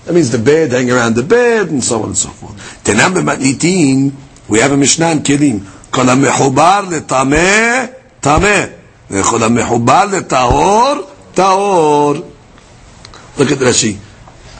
That 0.05 0.13
means 0.13 0.31
the 0.31 0.39
bed 0.39 0.71
hang 0.71 0.89
around 0.89 1.15
the 1.15 1.23
bed 1.23 1.69
and 1.69 1.83
so 1.83 2.01
on 2.01 2.07
and 2.07 2.17
so 2.17 2.29
forth. 2.29 2.83
Tenam 2.83 3.13
b'matnitin, 3.13 4.13
we 4.49 4.59
have 4.59 4.71
a 4.71 4.77
Mishnah 4.77 5.11
in 5.11 5.19
Kelim. 5.19 5.91
Kol 5.91 6.05
ha-mechubar 6.05 6.89
le-tameh, 6.89 7.93
tameh. 8.21 8.77
V'chol 9.09 9.39
ha-mechubar 9.39 10.11
le-tahor, 10.11 11.07
tahor. 11.33 12.15
Look 13.37 13.51
at 13.51 13.59
Rashi. 13.59 13.97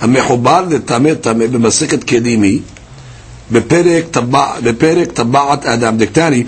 המחובר 0.01 0.61
לטמא 0.69 1.13
טמא 1.13 1.47
במסכת 1.47 2.03
כלים 2.03 2.41
היא 2.41 2.61
בפרק, 3.51 4.03
טבע, 4.11 4.59
בפרק 4.63 5.11
טבעת 5.11 5.65
אדם 5.65 5.97
דקטני 5.97 6.43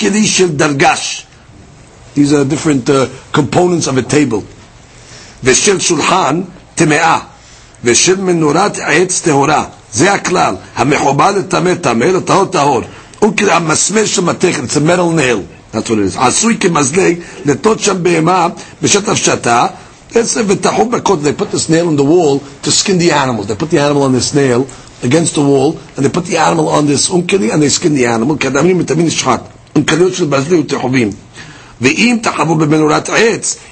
אונקלי 0.00 0.26
של 0.26 0.48
דרגש 0.56 1.22
These 2.16 2.32
are 2.32 2.44
different 2.44 2.88
uh, 2.88 3.06
components 3.32 3.86
of 3.86 3.96
a 3.98 4.02
table 4.02 4.42
ושל 5.44 5.80
שולחן 5.80 6.40
טמאה 6.74 7.18
ושל 7.84 8.16
מנורת 8.20 8.78
עץ 8.78 9.20
טהורה 9.20 9.64
זה 9.92 10.12
הכלל 10.12 10.54
המחובר 10.76 11.30
לטמא 11.30 11.74
טמא 11.74 12.04
לטהור 12.04 12.44
טהור 12.44 12.80
אונקלי 13.22 13.52
המסמר 13.52 14.04
של 14.06 14.22
מתכת 14.22 14.62
it's 14.64 14.76
a 14.76 14.80
metal 14.80 15.10
nail 15.18 15.40
That's 15.72 15.90
what 15.90 15.98
it 15.98 16.04
is. 16.04 16.16
עשוי 16.18 16.56
כמזלג 16.60 17.16
לטות 17.44 17.80
שם 17.80 18.02
בהמה 18.02 18.48
בשטף 18.82 19.14
שתה 19.14 19.66
Let's 20.12 20.30
say 20.30 20.42
they 20.42 21.32
put 21.34 21.50
this 21.50 21.68
nail 21.68 21.88
on 21.88 21.96
the 21.96 22.04
wall 22.04 22.38
to 22.62 22.70
skin 22.70 22.96
the 22.96 23.10
animals. 23.12 23.48
They 23.48 23.54
put 23.56 23.68
the 23.70 23.80
animal 23.80 24.04
on 24.04 24.12
this 24.12 24.32
nail 24.34 24.66
against 25.02 25.34
the 25.34 25.42
wall, 25.42 25.78
and 25.96 26.06
they 26.06 26.08
put 26.08 26.24
the 26.24 26.38
animal 26.38 26.68
on 26.70 26.86
this 26.86 27.10
unkeli, 27.10 27.52
and 27.52 27.60
they 27.60 27.68
skin 27.68 27.94
the 27.94 28.06
animal. 28.06 28.36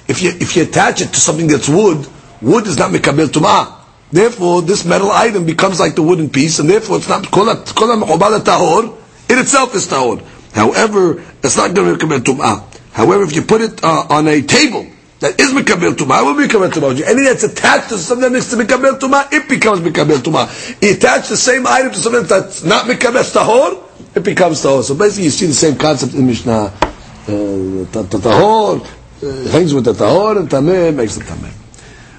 If 0.08 0.22
you, 0.24 0.32
if 0.32 0.56
you 0.56 0.64
attach 0.64 1.02
it 1.02 1.10
to 1.14 1.20
something 1.20 1.48
that's 1.48 1.70
wood, 1.70 2.08
wood 2.42 2.68
is 2.68 2.78
not 2.78 2.92
mikabel 2.92 3.28
tumah. 3.28 3.76
Therefore, 4.12 4.62
this 4.64 4.86
metal 4.86 5.12
item 5.12 5.46
becomes 5.46 5.80
like 5.80 5.96
the 5.96 6.02
wooden 6.02 6.30
piece, 6.30 6.58
and 6.60 6.70
therefore 6.70 6.98
it's 6.98 7.08
not 7.10 7.24
tahor. 7.24 8.98
In 9.30 9.38
itself 9.38 9.76
is 9.76 9.88
tahor. 9.88 10.24
However, 10.54 11.24
it's 11.44 11.58
not 11.58 11.76
going 11.76 11.98
to 11.98 12.06
mikabel 12.06 12.20
tumah. 12.20 12.64
However, 12.92 13.24
if 13.24 13.36
you 13.36 13.44
put 13.44 13.62
it 13.62 13.84
uh, 13.84 14.08
on 14.10 14.28
a 14.28 14.42
table, 14.42 14.88
that 15.20 15.40
is 15.40 15.52
Mikabel 15.52 15.94
Tumah, 15.94 16.24
will 16.24 16.36
be 16.36 16.48
Mikabel 16.48 16.70
Tumah. 16.72 16.92
Anything 17.02 17.26
that's 17.26 17.44
attached 17.44 17.90
to 17.90 17.98
something 17.98 18.24
that 18.24 18.32
makes 18.32 18.50
to 18.50 18.56
Mikabel 18.56 19.00
Tumah, 19.00 19.32
it 19.34 19.50
becomes 19.50 19.82
Mikabel 19.82 20.18
Tumah. 20.18 20.82
You 20.82 20.96
attach 20.96 21.28
the 21.28 21.38
same 21.38 21.68
item 21.68 21.92
to 21.92 21.98
something 21.98 22.24
that's 22.24 22.64
not 22.64 22.86
Mikabel 22.86 23.24
Tahor, 23.24 23.84
it 24.19 24.23
becomes 24.23 24.63
Tahor. 24.63 24.83
So 24.83 24.95
basically 24.95 25.25
you 25.25 25.31
see 25.31 25.47
the 25.47 25.55
same 25.55 25.77
concept 25.77 26.15
in 26.15 26.27
Mishnah. 26.27 26.73
Uh, 27.27 27.85
tahor 27.91 28.85
uh, 28.85 29.51
hangs 29.51 29.73
with 29.73 29.85
the 29.85 29.93
Tahor, 29.93 30.39
and 30.39 30.49
Tameh 30.49 30.95
makes 30.95 31.17
the 31.17 31.25
Tameh. 31.25 31.53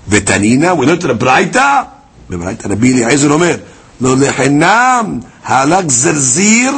ותנינה, 0.07 0.77
we 0.77 0.85
learned 0.85 1.01
to 1.01 1.07
the 1.07 1.13
ברייתא, 1.13 1.81
בברייתא 2.29 2.67
רבי 2.67 2.93
אליעזר 2.93 3.31
אומר, 3.31 3.55
לא 4.01 4.15
לחינם 4.17 5.19
הלך 5.43 5.85
זרזיר 5.87 6.71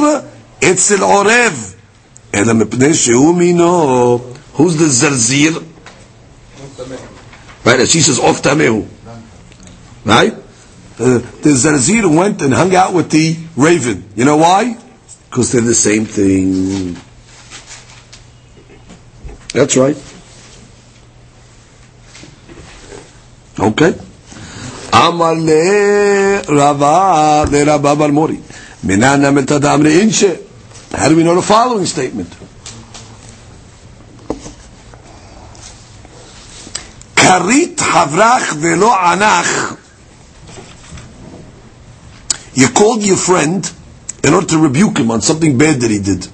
אצל 0.63 1.01
עורב, 1.01 1.73
אלא 2.34 2.53
מפני 2.53 2.93
שהוא 2.93 3.36
מינו. 3.36 4.19
Who's 4.57 4.75
the 4.78 4.88
זרזיר? 4.88 5.61
Right, 7.65 7.80
as 7.80 7.91
she 7.91 7.99
says, 7.99 8.19
off 8.19 8.41
tamehu. 8.41 8.86
Right? 10.05 10.34
Uh, 10.99 11.19
the 11.43 11.49
Zarzir 11.49 12.07
went 12.07 12.41
and 12.41 12.53
hung 12.53 12.73
out 12.73 12.93
with 12.93 13.11
the 13.11 13.38
raven. 13.55 14.09
You 14.15 14.25
know 14.25 14.38
why? 14.38 14.78
Because 15.32 15.51
they're 15.51 15.61
the 15.61 15.73
same 15.73 16.05
thing. 16.05 16.97
That's 19.53 19.75
right. 19.78 19.97
Okay. 23.59 23.95
Amar 24.93 25.36
le 25.36 26.41
Rava 26.47 27.45
le 27.49 27.63
Rabba 27.65 27.95
Bar 27.95 28.11
Mori. 28.11 28.39
Minan 28.84 29.25
amel 29.25 29.86
inche. 29.88 30.39
How 30.91 31.09
do 31.09 31.15
we 31.15 31.23
know 31.23 31.36
the 31.36 31.41
following 31.41 31.86
statement? 31.86 32.34
כרית 37.15 37.80
חברך 37.82 38.55
ולא 38.59 39.11
ענך. 39.11 39.73
You 42.55 42.67
called 42.69 43.03
your 43.03 43.17
friend 43.17 43.69
in 44.24 44.34
order 44.34 44.46
to 44.46 44.58
rebuke 44.58 44.98
him 44.98 45.10
on 45.10 45.20
something 45.20 45.58
bad 45.58 45.80
that 45.80 45.90
he 45.90 45.98
did. 45.98 46.26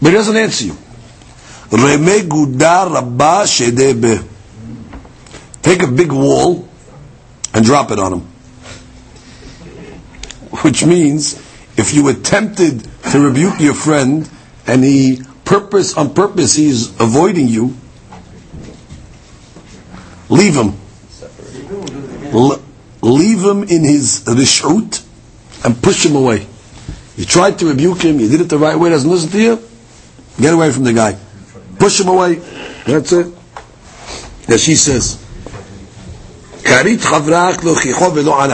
But 0.00 0.08
he 0.08 0.14
doesn't 0.14 0.36
answer 0.36 0.66
you. 0.66 0.76
Take 5.62 5.82
a 5.82 5.86
big 5.86 6.12
wall 6.12 6.68
and 7.54 7.64
drop 7.64 7.90
it 7.90 7.98
on 7.98 8.12
him. 8.12 8.20
Which 10.62 10.84
means, 10.84 11.34
if 11.76 11.94
you 11.94 12.08
attempted 12.08 12.86
to 13.10 13.20
rebuke 13.20 13.60
your 13.60 13.74
friend 13.74 14.28
and 14.66 14.84
he 14.84 15.22
purpose 15.44 15.96
on 15.96 16.14
purpose 16.14 16.54
he's 16.54 16.88
avoiding 17.00 17.48
you, 17.48 17.76
leave 20.28 20.54
him. 20.54 20.74
L- 22.32 22.62
leave 23.02 23.42
him 23.42 23.62
in 23.64 23.84
his 23.84 24.24
rishut 24.26 25.04
and 25.64 25.82
push 25.82 26.04
him 26.04 26.16
away. 26.16 26.46
You 27.16 27.24
tried 27.24 27.58
to 27.60 27.66
rebuke 27.66 28.02
him, 28.02 28.18
you 28.18 28.28
did 28.28 28.40
it 28.40 28.48
the 28.48 28.58
right 28.58 28.76
way, 28.76 28.90
doesn't 28.90 29.08
listen 29.08 29.30
to 29.30 29.40
you, 29.40 29.62
get 30.40 30.52
away 30.52 30.72
from 30.72 30.82
the 30.84 30.92
guy. 30.92 31.16
Push 31.78 32.00
him 32.00 32.08
away. 32.08 32.40
That's 32.86 33.12
it. 33.12 33.26
That 34.46 34.60
she 34.60 34.74
says. 34.74 35.18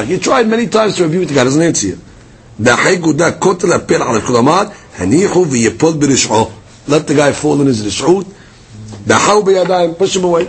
You 0.09 0.19
tried 0.19 0.49
many 0.49 0.67
times 0.67 0.97
to 0.97 1.05
rebuke 1.05 1.29
the 1.29 1.35
guy, 1.35 1.45
doesn't 1.45 1.63
answer 1.63 1.87
you. 1.89 1.99
Let 2.59 2.77
the 7.07 7.15
guy 7.17 7.33
fall 7.33 7.61
in 7.61 7.67
his 7.67 7.83
rishut. 7.85 8.27
Push 9.99 10.17
him 10.17 10.25
away. 10.25 10.45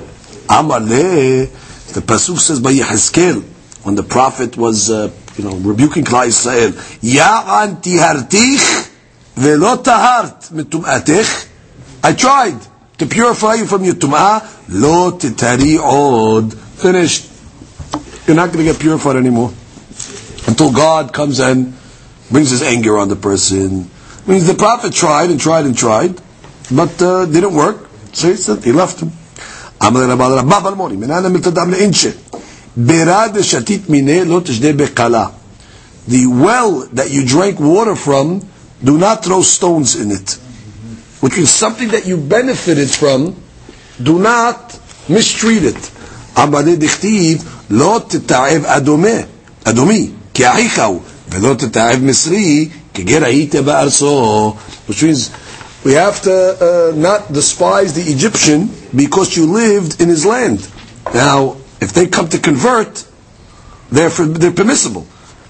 The 1.93 2.01
pasuk 2.01 2.39
says 2.39 2.59
by 2.59 2.73
Yehezkel, 2.73 3.43
when 3.83 3.95
the 3.95 4.03
prophet 4.03 4.57
was, 4.57 4.89
uh, 4.89 5.09
you 5.37 5.43
know, 5.43 5.55
rebuking 5.57 6.03
Klal 6.03 6.27
Yisrael, 6.27 6.71
Ya'an 7.01 7.81
tihartich 7.81 8.89
velo 9.35 9.77
tahart 9.77 10.51
mitum'atich. 10.51 11.47
I 12.03 12.13
tried 12.13 12.59
to 12.97 13.05
purify 13.05 13.55
you 13.55 13.65
from 13.65 13.83
your 13.83 13.95
tum'ah, 13.95 14.41
lo 14.69 15.11
titari 15.11 15.77
od. 15.79 16.53
Finished. 16.53 17.29
You're 18.27 18.35
not 18.35 18.51
going 18.51 18.65
to 18.65 18.71
get 18.71 18.79
purified 18.79 19.15
anymore 19.15 19.51
until 20.47 20.71
God 20.71 21.13
comes 21.13 21.39
and 21.39 21.73
brings 22.29 22.49
his 22.49 22.61
anger 22.61 22.97
on 22.97 23.09
the 23.09 23.15
person. 23.15 23.89
Means 24.27 24.47
the 24.47 24.53
prophet 24.53 24.93
tried 24.93 25.31
and 25.31 25.39
tried 25.39 25.65
and 25.65 25.77
tried, 25.77 26.21
but 26.71 27.01
uh, 27.01 27.25
didn't 27.25 27.53
work. 27.55 27.89
So 28.13 28.29
he 28.29 28.35
said 28.35 28.63
he 28.63 28.71
left 28.71 28.99
him. 28.99 29.11
אמר 32.78 32.94
רבא 33.02 33.12
רבא 33.12 33.28
בלמוני, 33.28 33.28
מנהל 33.28 33.28
מלתדם 33.28 33.28
לאינשה, 33.28 33.28
בירה 33.28 33.28
דשתית 33.28 33.90
מיניה 33.90 34.24
לא 34.24 34.40
תשדה 34.44 34.72
בקלה. 34.72 35.26
The 36.08 36.26
well 36.26 36.86
that 36.92 37.10
you 37.10 37.24
drank 37.24 37.58
water 37.58 37.96
from, 37.96 38.40
do 38.84 38.98
not 38.98 39.24
throw 39.24 39.42
stones 39.42 39.96
in 39.96 40.10
it. 40.12 40.38
Which 41.20 41.36
means 41.36 41.50
something 41.50 41.88
that 41.88 42.06
you 42.06 42.16
benefited 42.16 42.90
from, 42.90 43.34
do 44.02 44.18
not 44.18 44.78
mistreat 45.08 45.64
it. 45.64 45.90
אמר 46.38 46.60
דכתיב, 46.62 47.42
לא 47.70 48.00
תתעב 48.08 48.64
אדומה, 48.64 49.18
אדומי, 49.64 50.10
כי 50.34 50.48
אחיך 50.50 50.78
הוא, 50.78 51.00
ולא 51.30 51.54
תתעב 51.54 52.02
מסרי, 52.02 52.68
כגר 52.94 53.24
היית 53.24 53.54
בארצו. 53.54 54.54
Which 54.88 55.02
means, 55.02 55.30
we 55.84 55.92
have 55.92 56.20
to 56.22 56.34
uh, 56.34 56.92
not 56.96 57.32
despise 57.32 57.94
the 57.94 58.02
Egyptian 58.14 58.68
because 58.94 59.36
you 59.36 59.46
lived 59.46 60.00
in 60.00 60.08
his 60.08 60.24
land. 60.26 60.60
Now, 61.14 61.56
if 61.81 61.93
they 61.93 62.07
come 62.07 62.29
to 62.29 62.37
convert, 62.39 63.05
they're, 63.91 64.09
for, 64.09 64.25
they're 64.25 64.53
permissible. 64.53 65.05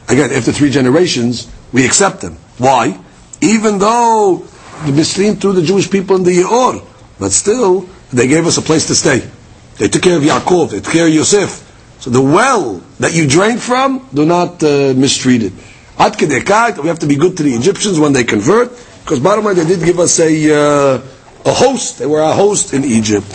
Again, 0.07 0.31
after 0.31 0.51
three 0.51 0.71
generations, 0.71 1.51
we 1.71 1.85
accept 1.85 2.21
them. 2.21 2.37
Why? 2.57 2.99
Even 3.41 3.77
though 3.77 4.37
the 4.85 4.91
Misrim 4.91 5.39
threw 5.39 5.53
the 5.53 5.61
Jewish 5.61 5.91
people 5.91 6.15
in 6.15 6.23
the 6.23 6.31
Yeor, 6.31 6.83
but 7.19 7.31
still, 7.31 7.87
they 8.11 8.27
gave 8.27 8.47
us 8.47 8.57
a 8.57 8.61
place 8.61 8.87
to 8.87 8.95
stay. 8.95 9.29
They 9.77 9.89
took 9.89 10.01
care 10.01 10.17
of 10.17 10.23
Yaakov, 10.23 10.71
they 10.71 10.79
took 10.79 10.93
care 10.93 11.07
of 11.07 11.13
Yosef. 11.13 11.67
So 11.99 12.09
the 12.09 12.21
well 12.21 12.81
that 12.99 13.13
you 13.13 13.27
drank 13.27 13.59
from, 13.59 14.07
do 14.13 14.25
not 14.25 14.63
uh, 14.63 14.93
mistreat 14.95 15.43
it. 15.43 15.53
Ad 15.99 16.19
we 16.19 16.87
have 16.87 16.99
to 16.99 17.05
be 17.07 17.15
good 17.15 17.37
to 17.37 17.43
the 17.43 17.53
Egyptians 17.53 17.99
when 17.99 18.13
they 18.13 18.23
convert, 18.23 18.71
because 19.03 19.19
bottom 19.19 19.45
line, 19.45 19.55
they 19.55 19.65
did 19.65 19.83
give 19.85 19.99
us 19.99 20.19
a 20.19 20.95
uh, 20.97 21.01
a 21.45 21.53
host. 21.53 21.99
They 21.99 22.05
were 22.07 22.21
a 22.21 22.33
host 22.33 22.73
in 22.73 22.83
Egypt. 22.85 23.27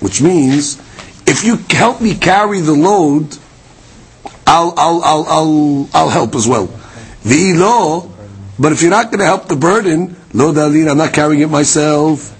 Which 0.00 0.20
means, 0.20 0.76
if 1.26 1.44
you 1.44 1.56
help 1.70 2.00
me 2.00 2.14
carry 2.14 2.60
the 2.60 2.72
load, 2.72 3.36
I'll, 4.46 4.74
I'll, 4.76 5.02
I'll, 5.04 5.26
I'll, 5.28 5.88
I'll 5.94 6.08
help 6.10 6.34
as 6.34 6.46
well. 6.46 6.66
Ve'ilo, 7.22 8.10
but 8.58 8.72
if 8.72 8.82
you're 8.82 8.90
not 8.90 9.06
going 9.06 9.20
to 9.20 9.24
help 9.24 9.48
the 9.48 9.56
burden, 9.56 10.16
lo 10.32 10.52
dalina, 10.52 10.90
I'm 10.90 10.98
not 10.98 11.12
carrying 11.12 11.42
it 11.42 11.48
myself. 11.50 12.30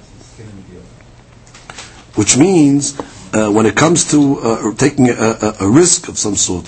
Which 2.16 2.36
means, 2.36 2.98
uh, 3.32 3.50
when 3.50 3.66
it 3.66 3.74
comes 3.76 4.10
to 4.12 4.38
uh, 4.40 4.74
taking 4.74 5.08
a, 5.10 5.12
a, 5.14 5.54
a, 5.60 5.68
risk 5.68 6.08
of 6.08 6.16
some 6.18 6.36
sort, 6.36 6.66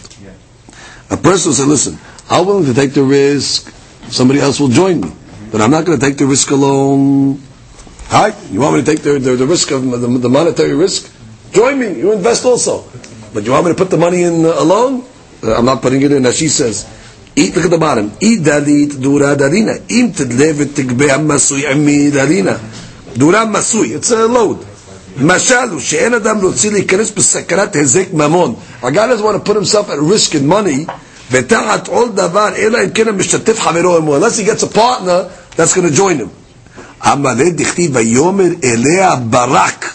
a 1.10 1.16
person 1.16 1.50
will 1.50 1.54
say, 1.54 1.64
listen, 1.64 1.98
I'm 2.29 2.45
willing 2.45 2.65
to 2.65 2.73
take 2.73 2.93
the 2.93 3.03
risk, 3.03 3.73
somebody 4.09 4.39
else 4.39 4.59
will 4.59 4.69
join 4.69 5.01
me. 5.01 5.11
But 5.51 5.61
I'm 5.61 5.71
not 5.71 5.83
going 5.85 5.99
to 5.99 6.05
take 6.05 6.17
the 6.17 6.25
risk 6.25 6.51
alone. 6.51 7.41
Right? 8.11 8.35
You 8.51 8.61
want 8.61 8.75
me 8.75 8.81
to 8.83 8.85
take 8.85 9.01
the, 9.03 9.19
the, 9.19 9.35
the 9.35 9.45
risk 9.47 9.71
of 9.71 9.83
the, 9.89 9.97
the, 9.97 10.29
monetary 10.29 10.73
risk? 10.73 11.11
Join 11.51 11.79
me. 11.79 11.99
You 11.99 12.13
invest 12.13 12.45
also. 12.45 12.85
But 13.33 13.43
you 13.43 13.51
want 13.51 13.65
me 13.65 13.71
to 13.71 13.77
put 13.77 13.89
the 13.89 13.97
money 13.97 14.23
in 14.23 14.45
uh, 14.45 14.55
alone? 14.59 15.03
Uh, 15.43 15.55
I'm 15.55 15.65
not 15.65 15.81
putting 15.81 16.01
it 16.01 16.11
in, 16.11 16.25
as 16.25 16.37
she 16.37 16.47
says. 16.47 16.87
Eat, 17.35 17.55
look 17.55 17.65
at 17.65 17.71
the 17.71 17.77
bottom. 17.77 18.09
Idalit 18.11 19.01
dura 19.01 19.35
darina. 19.35 19.75
Im 19.89 20.11
tedlevet 20.11 20.73
tigbe 20.75 21.07
masui 21.19 21.63
ammi 21.63 22.11
darina. 22.11 22.59
Dura 23.17 23.45
masui. 23.45 23.95
It's 23.95 24.11
a 24.11 24.27
load. 24.27 24.67
משל 25.17 25.69
הוא 25.71 25.79
שאין 25.79 26.13
אדם 26.13 26.37
להוציא 26.41 26.71
להיכנס 26.71 27.11
בסכנת 27.11 27.75
היזק 27.75 28.13
ממון. 28.13 28.55
A 28.81 28.85
guy 28.85 29.07
doesn't 29.07 29.23
want 29.23 29.35
to 29.35 29.39
put 29.51 29.55
himself 29.55 29.89
at 29.89 29.99
risk 29.99 30.35
in 30.35 30.47
money, 30.47 30.87
ותחת 31.31 31.87
עול 31.87 32.09
דבר, 32.15 32.49
אלא 32.55 32.77
אם 32.83 32.89
כן 32.89 33.07
המשתתף 33.07 33.59
חברו 33.59 33.97
עמו. 33.97 34.17
Unless 34.17 34.37
he 34.37 34.43
gets 34.43 34.63
a 34.63 34.77
partner 34.77 35.29
that's 35.55 35.73
going 35.73 35.87
to 35.87 35.95
join 35.95 36.17
him. 36.17 36.29
המלא 37.01 37.49
דכתיב 37.49 37.95
ויאמר 37.95 38.49
אליה 38.63 39.15
ברק, 39.15 39.93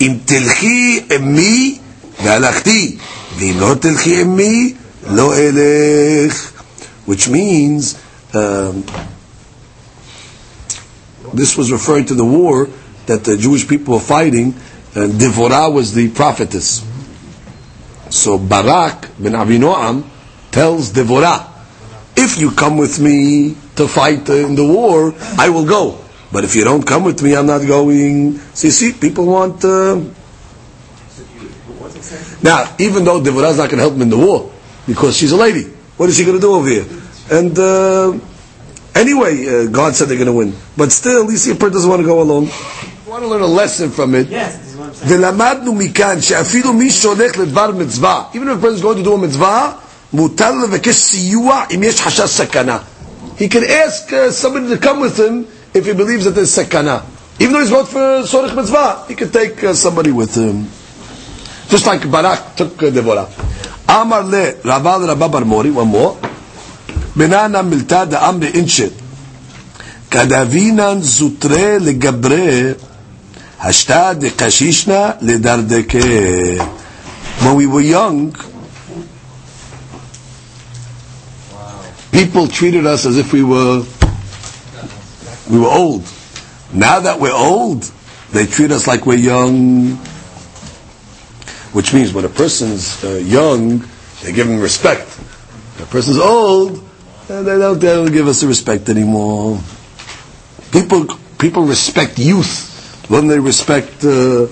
אם 0.00 0.16
תלכי 0.24 1.00
עמי 1.10 1.78
והלכתי, 2.22 2.96
ואם 3.38 3.56
לא 3.60 3.74
תלכי 3.80 4.20
עמי, 4.20 4.74
לא 5.10 5.34
אלך. 5.34 6.52
Which 7.06 7.28
means, 7.28 7.96
um, 8.32 8.84
this 11.34 11.56
was 11.56 11.72
referring 11.72 12.06
to 12.06 12.14
the 12.14 12.24
war 12.24 12.68
that 13.06 13.24
the 13.24 13.36
Jewish 13.36 13.66
people 13.66 13.94
were 13.94 14.00
fighting, 14.00 14.54
and 14.94 15.14
Devorah 15.14 15.72
was 15.72 15.92
the 15.94 16.08
prophetess. 16.10 16.82
So 18.10 18.38
Barak 18.38 19.08
ben 19.18 19.32
Avinoam 19.32 20.04
tells 20.50 20.92
Devorah, 20.92 21.48
if 22.16 22.38
you 22.38 22.50
come 22.50 22.76
with 22.76 23.00
me 23.00 23.56
to 23.76 23.88
fight 23.88 24.28
in 24.28 24.54
the 24.54 24.66
war, 24.66 25.14
I 25.38 25.48
will 25.48 25.66
go. 25.66 25.98
But 26.30 26.44
if 26.44 26.54
you 26.54 26.64
don't 26.64 26.86
come 26.86 27.04
with 27.04 27.22
me, 27.22 27.34
I'm 27.36 27.46
not 27.46 27.66
going. 27.66 28.38
So 28.54 28.68
you 28.68 28.70
see, 28.72 28.92
people 28.92 29.26
want. 29.26 29.64
Uh... 29.64 30.00
Now, 32.42 32.74
even 32.78 33.04
though 33.04 33.20
Devorah 33.20 33.50
is 33.50 33.58
not 33.58 33.70
going 33.70 33.78
to 33.78 33.82
help 33.82 33.94
him 33.94 34.02
in 34.02 34.10
the 34.10 34.18
war, 34.18 34.52
because 34.86 35.16
she's 35.16 35.32
a 35.32 35.36
lady, 35.36 35.64
what 35.96 36.08
is 36.08 36.16
she 36.16 36.24
going 36.24 36.36
to 36.36 36.40
do 36.40 36.54
over 36.54 36.68
here? 36.68 36.86
And 37.30 37.58
uh, 37.58 38.18
anyway, 38.94 39.46
uh, 39.46 39.70
God 39.70 39.94
said 39.94 40.08
they're 40.08 40.16
going 40.16 40.26
to 40.26 40.32
win. 40.32 40.54
But 40.76 40.92
still, 40.92 41.30
you 41.30 41.36
see, 41.36 41.52
a 41.52 41.54
person 41.54 41.74
doesn't 41.74 41.90
want 41.90 42.00
to 42.02 42.06
go 42.06 42.20
alone 42.20 42.48
want 43.12 43.24
to 43.24 43.28
learn 43.28 43.42
a 43.42 43.46
lesson 43.46 43.90
from 43.90 44.14
it. 44.14 44.28
Yes, 44.28 44.58
ולמדנו 45.06 45.72
מכאן 45.74 46.20
שאפילו 46.20 46.72
מי 46.72 46.90
שהולך 46.90 47.38
לדבר 47.38 47.70
מצווה, 47.70 48.24
even 48.34 48.48
if 48.48 48.58
a 48.58 48.62
person 48.62 48.76
is 48.76 48.82
going 48.82 48.96
to 48.96 49.04
do 49.04 49.14
a 49.14 49.18
מצווה, 49.18 49.72
מותר 50.12 50.50
לבקש 50.64 50.94
סיוע 50.96 51.64
אם 51.74 51.82
יש 51.82 52.00
חשש 52.00 52.30
סכנה. 52.30 52.78
He 53.38 53.48
can 53.48 53.64
ask 53.64 54.12
uh, 54.12 54.30
somebody 54.30 54.68
to 54.68 54.78
come 54.78 55.00
with 55.00 55.16
him 55.18 55.46
if 55.74 55.86
he 55.86 55.92
believes 55.94 56.24
that 56.24 56.32
there's 56.34 56.50
sakana. 56.54 57.02
Even 57.40 57.54
though 57.54 57.60
he's 57.60 57.70
going 57.70 57.86
for 57.86 58.22
Sorich 58.22 58.54
Mitzvah, 58.54 59.06
he 59.08 59.14
can 59.14 59.30
take 59.30 59.64
uh, 59.64 59.72
somebody 59.74 60.12
with 60.12 60.34
him. 60.34 60.68
Just 61.68 61.86
like 61.86 62.08
Barak 62.10 62.54
took 62.56 62.82
uh, 62.82 62.90
Deborah. 62.90 63.28
Amar 63.88 64.22
le 64.24 64.52
Raval 64.62 65.08
Rabba 65.08 65.28
Bar 65.28 65.44
Mori, 65.44 65.70
one 65.70 65.88
more. 65.88 66.16
Benana 67.16 67.62
milta 67.62 68.08
da 68.08 68.28
amre 68.28 68.48
inchet. 68.52 68.92
Kadavinan 70.10 71.00
zutre 71.00 71.78
legabre 71.80 72.76
Hashta 73.58 74.18
de 74.18 74.30
kashishna 74.30 75.18
ledardeke. 75.20 76.58
When 77.44 77.54
we 77.56 77.66
were 77.66 77.80
young, 77.80 78.32
people 82.11 82.47
treated 82.47 82.85
us 82.85 83.05
as 83.05 83.17
if 83.17 83.33
we 83.33 83.43
were 83.43 83.83
we 85.49 85.59
were 85.59 85.67
old. 85.67 86.03
Now 86.73 86.99
that 87.01 87.19
we're 87.19 87.33
old, 87.33 87.89
they 88.31 88.45
treat 88.45 88.71
us 88.71 88.87
like 88.87 89.05
we're 89.05 89.17
young. 89.17 89.95
Which 91.73 91.93
means 91.93 92.13
when 92.13 92.25
a 92.25 92.29
person's 92.29 93.03
uh, 93.03 93.09
young, 93.09 93.83
they 94.23 94.31
give 94.33 94.47
him 94.47 94.59
respect. 94.59 95.07
When 95.07 95.83
a 95.87 95.91
person's 95.91 96.17
old, 96.17 96.83
they 97.27 97.43
don't, 97.43 97.79
they 97.79 97.87
don't 97.87 98.11
give 98.11 98.27
us 98.27 98.41
the 98.41 98.47
respect 98.47 98.89
anymore. 98.89 99.59
People 100.71 101.05
people 101.37 101.63
respect 101.63 102.17
youth 102.19 103.05
when 103.09 103.27
they 103.27 103.39
respect 103.39 104.03
uh, 104.03 104.47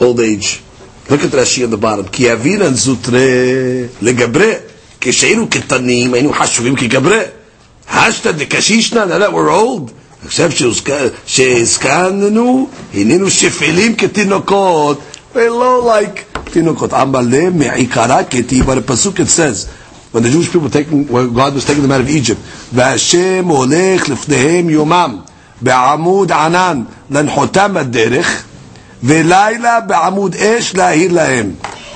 old 0.00 0.20
age. 0.20 0.62
Look 1.08 1.22
at 1.22 1.30
Rashi 1.30 1.64
on 1.64 1.70
the 1.70 1.76
bottom. 1.76 2.06
Zutre 2.06 3.88
legabre 4.02 4.75
כשהיינו 5.01 5.47
קטנים 5.49 6.13
היינו 6.13 6.33
חשובים 6.33 6.75
כגברה. 6.75 7.19
השתא 7.91 8.31
דקשישנא, 8.31 9.03
now 9.05 9.19
that 9.19 9.33
we're 9.33 9.51
old, 9.51 9.91
עכשיו 10.25 10.49
שהזקננו, 11.25 12.69
הננו 12.93 13.29
שפלים 13.29 13.95
כתינוקות, 13.95 15.01
we're 15.33 15.37
low 15.37 15.85
like 15.85 16.39
תינוקות. 16.51 16.93
עמלה 16.93 17.49
מעיקרה 17.49 18.23
כתיב, 18.23 18.69
but 18.69 18.73
the 18.75 18.91
pasuk 18.91 19.19
it 19.19 19.29
says, 19.29 19.67
when 20.11 20.23
the 20.23 20.29
Jewish 20.29 20.51
people 20.51 20.69
taking, 20.69 21.07
when 21.07 21.33
God 21.33 21.53
was 21.53 21.65
taking 21.65 21.83
them 21.83 21.91
out 21.91 22.01
of 22.01 22.09
Egypt, 22.09 22.39
והשם 22.73 23.45
הולך 23.47 24.09
לפניהם 24.09 24.69
יומם. 24.69 25.17
בעמוד 25.61 26.31
ענן 26.31 26.83
לנחותם 27.11 27.77
הדרך, 27.77 28.43
ולילה 29.03 29.79
בעמוד 29.79 30.35
אש 30.35 30.75
להאיר 30.75 31.13
להם. 31.13 31.51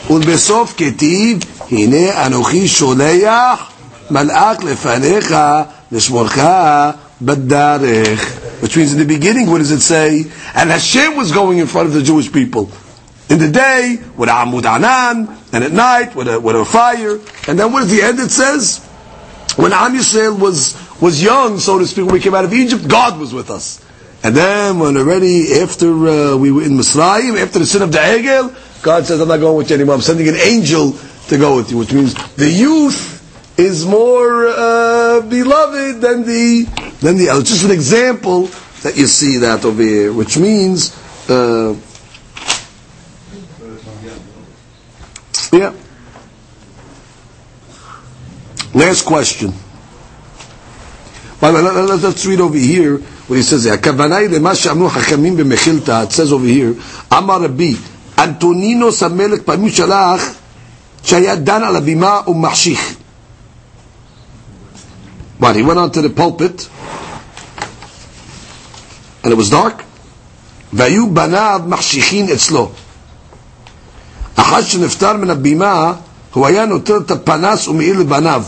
ולבסוף 0.10 0.74
כתיב, 0.78 1.38
הנה 1.72 2.26
אנוכי 2.26 2.68
שולח 2.68 3.60
מלאך 4.12 4.64
לפניך 4.64 5.36
לשמורך 5.92 6.38
בדרך. 7.22 8.34
Which 8.62 8.78
means 8.78 8.94
in 8.94 9.00
the 9.00 9.06
beginning, 9.06 9.50
what 9.50 9.60
does 9.60 9.72
it 9.72 9.82
say? 9.82 10.26
And 10.56 10.70
Hashem 10.70 11.16
was 11.16 11.32
going 11.32 11.60
in 11.60 11.68
front 11.68 11.88
of 11.88 11.94
the 11.94 12.02
Jewish 12.02 12.32
people. 12.32 12.72
In 13.30 13.40
the 13.40 13.50
day, 13.50 14.00
with 14.16 14.30
a 14.30 14.32
Amud 14.32 14.66
Anan, 14.66 15.36
and 15.52 15.64
at 15.64 15.72
night, 15.72 16.16
with 16.16 16.28
a, 16.28 16.40
with 16.40 16.56
a 16.56 16.66
fire. 16.66 17.20
And 17.48 17.60
then 17.60 17.72
what 17.72 17.84
at 17.84 17.90
the 17.90 18.02
end 18.02 18.20
it 18.20 18.32
says? 18.32 18.86
When 19.56 19.74
Am 19.74 19.94
Yisrael 19.94 20.38
was, 20.40 20.76
was 21.02 21.24
young, 21.24 21.60
so 21.60 21.80
to 21.80 21.88
speak, 21.88 22.06
when 22.06 22.14
we 22.14 22.20
came 22.20 22.36
out 22.36 22.46
of 22.46 22.54
Egypt, 22.54 22.88
God 22.88 23.20
was 23.20 23.34
with 23.34 23.50
us. 23.50 23.84
And 24.24 24.36
then 24.36 24.80
when 24.80 24.98
already 24.98 25.54
after 25.60 26.08
uh, 26.08 26.36
we 26.36 26.52
were 26.52 26.64
in 26.64 26.72
Misraim, 26.72 27.40
after 27.40 27.60
the 27.60 27.66
sin 27.66 27.84
of 27.84 27.92
the 27.92 28.00
Egel, 28.00 28.56
God 28.82 29.06
says, 29.06 29.20
I'm 29.22 29.28
not 29.28 29.38
going 29.38 29.58
with 29.58 29.70
you 29.70 29.76
anymore. 29.76 29.96
I'm 29.96 30.02
sending 30.02 30.28
an 30.28 30.36
angel 30.36 30.94
to 31.31 31.39
go 31.39 31.57
with 31.57 31.71
you, 31.71 31.79
which 31.79 31.93
means 31.93 32.15
the 32.35 32.51
youth 32.51 33.17
is 33.59 33.87
more 33.87 34.49
uh, 34.49 35.21
beloved 35.23 36.01
than 36.01 36.27
the 36.27 36.65
than 37.01 37.17
the 37.17 37.29
elder. 37.29 37.47
Just 37.47 37.65
an 37.65 37.71
example 37.71 38.47
that 38.83 38.97
you 38.97 39.07
see 39.07 39.39
that 39.39 39.65
over 39.65 39.81
here, 39.83 40.13
which 40.13 40.37
means, 40.37 40.91
uh, 41.31 41.77
yeah. 45.53 45.73
Last 48.75 49.05
question. 49.05 49.53
By 51.41 51.51
the 51.53 51.57
way, 51.57 51.63
let, 51.63 52.05
us 52.05 52.27
read 52.27 52.41
over 52.41 52.59
here 52.59 52.99
what 52.99 53.37
he 53.37 53.43
says. 53.43 53.67
It 53.67 53.85
says 56.13 56.33
over 56.33 56.47
here, 56.47 56.77
Amar 57.11 57.41
Rabbi, 57.41 57.73
Antonino 58.19 58.89
Amelik 58.91 59.41
Paimushalach. 59.41 60.40
שהיה 61.05 61.35
דן 61.37 61.63
על 61.63 61.77
הבימה 61.77 62.21
ומחשיך. 62.27 62.95
What, 65.41 65.57
he 65.57 65.63
went 65.63 65.79
onto 65.79 66.03
the 66.03 66.11
pulpit, 66.11 66.69
and 69.25 69.33
it 69.33 69.37
was 69.37 69.51
dark, 69.51 69.83
והיו 70.73 71.11
בניו 71.11 71.61
מחשיכים 71.67 72.27
אצלו. 72.29 72.71
אחת 74.37 74.65
שנפטר 74.65 75.17
מן 75.17 75.31
הבימה, 75.31 75.93
הוא 76.33 76.47
היה 76.47 76.67
נוטל 76.67 76.97
את 76.97 77.11
הפנס 77.11 77.69
ומאיר 77.69 77.99
לבניו. 77.99 78.43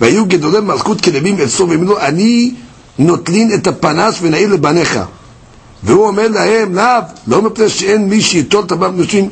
והיו 0.00 0.26
גדולי 0.26 0.60
מלכות 0.60 1.00
כלבים 1.00 1.40
אצלו, 1.40 1.68
ואמרו 1.68 1.84
לו, 1.84 2.00
אני 2.00 2.54
נוטלין 2.98 3.54
את 3.54 3.66
הפנס 3.66 4.14
ונעיר 4.22 4.48
לבניך. 4.48 5.00
והוא 5.82 6.06
אומר 6.06 6.28
להם, 6.28 6.74
לאו, 6.74 7.02
לא 7.26 7.42
מפני 7.42 7.68
שאין 7.68 8.08
מי 8.08 8.20
שיטול 8.22 8.64
את 8.64 8.72
הבם 8.72 9.00
נשים. 9.00 9.28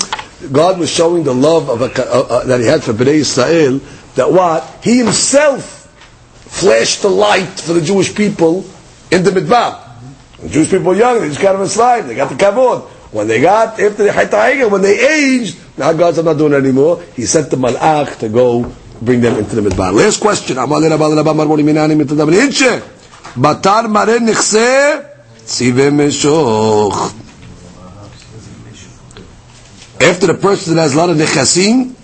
God 0.53 0.78
was 0.78 0.91
showing 0.91 1.24
the 1.24 1.34
love 1.34 1.68
of 1.68 1.82
a, 1.82 1.86
uh, 1.86 2.20
uh, 2.20 2.45
that 2.45 2.61
He 2.61 2.66
had 2.66 2.82
for 2.82 2.93
Bnei 2.93 3.20
Israel. 3.20 3.80
That 4.14 4.32
what 4.32 4.64
He 4.82 4.99
Himself 4.99 5.86
flashed 6.49 7.03
the 7.03 7.09
light 7.11 7.61
for 7.61 7.74
the 7.74 7.80
Jewish 7.80 8.14
people 8.14 8.64
in 9.11 9.22
the 9.22 9.30
Midbar. 9.30 9.86
The 10.41 10.49
Jewish 10.49 10.70
people 10.70 10.86
were 10.86 10.97
young; 10.97 11.20
they 11.20 11.28
just 11.28 11.41
got 11.41 11.57
out 11.57 11.62
a 11.62 11.68
slave. 11.68 12.07
They 12.07 12.14
got 12.14 12.28
the 12.30 12.36
kavod. 12.36 12.88
When 13.12 13.26
they 13.26 13.41
got 13.41 13.80
after 13.80 14.05
the 14.05 14.11
Haytaiga, 14.11 14.70
when 14.70 14.82
they 14.82 14.99
aged, 15.01 15.59
now 15.76 15.93
God's 15.93 16.22
not 16.22 16.38
doing 16.38 16.53
it 16.53 16.57
anymore. 16.57 17.03
He 17.16 17.26
sent 17.26 17.51
the 17.51 17.57
malach 17.57 18.18
to 18.20 18.28
go 18.28 18.72
bring 19.03 19.20
them 19.20 19.36
into 19.36 19.57
the 19.57 19.68
midbar. 19.68 19.93
Last 19.93 20.20
question. 20.20 20.57
Batar 23.36 23.88
mare 23.88 24.18
nechse 24.18 25.07
tzive 25.47 25.91
meshoch. 25.91 27.30
After 30.01 30.26
the 30.26 30.34
person 30.34 30.76
that 30.76 30.82
has 30.82 30.94
a 30.94 30.98
lot 30.98 31.11
of 31.11 31.16
nechasim, 31.16 31.94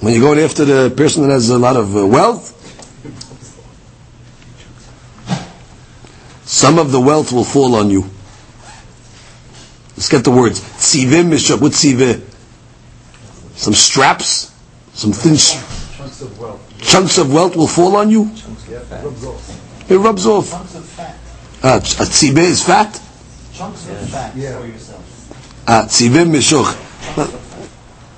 when 0.00 0.12
you're 0.14 0.22
going 0.22 0.38
after 0.40 0.64
the 0.64 0.90
person 0.96 1.22
that 1.22 1.30
has 1.30 1.48
a 1.50 1.58
lot 1.58 1.76
of 1.76 1.96
uh, 1.96 2.06
wealth, 2.06 2.56
some 6.44 6.78
of 6.78 6.90
the 6.90 7.00
wealth 7.00 7.32
will 7.32 7.44
fall 7.44 7.74
on 7.76 7.90
you. 7.90 8.02
Let's 9.96 10.08
get 10.08 10.24
the 10.24 10.30
words. 10.30 10.60
Tziveh 10.60 11.22
mishok. 11.24 11.60
What's 11.60 11.84
tziveh? 11.84 12.20
Some 13.54 13.74
straps? 13.74 14.50
Some 14.94 15.12
thin 15.12 15.36
sh- 15.36 15.54
Chunks 15.96 16.22
of 16.22 16.38
wealth. 16.40 16.78
chunks 16.82 17.18
of 17.18 17.32
wealth 17.32 17.54
will 17.54 17.68
fall 17.68 17.94
on 17.96 18.10
you? 18.10 18.30
It 18.32 19.04
rubs 19.04 19.24
off. 19.24 19.90
It 19.90 19.96
rubs 19.98 20.26
off. 20.26 20.50
Chunks 20.50 20.74
of 20.74 20.84
fat. 20.86 21.16
Uh, 21.62 21.76
a 21.76 21.80
tziveh 21.80 22.38
is 22.38 22.64
fat? 22.64 23.00
Chunks 23.52 23.88
of 23.88 24.08
fat 24.08 24.34
Yeah. 24.34 24.58
for 24.58 24.66
yourself. 24.66 25.64
Uh, 25.68 25.82
tziveh 25.84 26.24
mishok. 26.26 26.89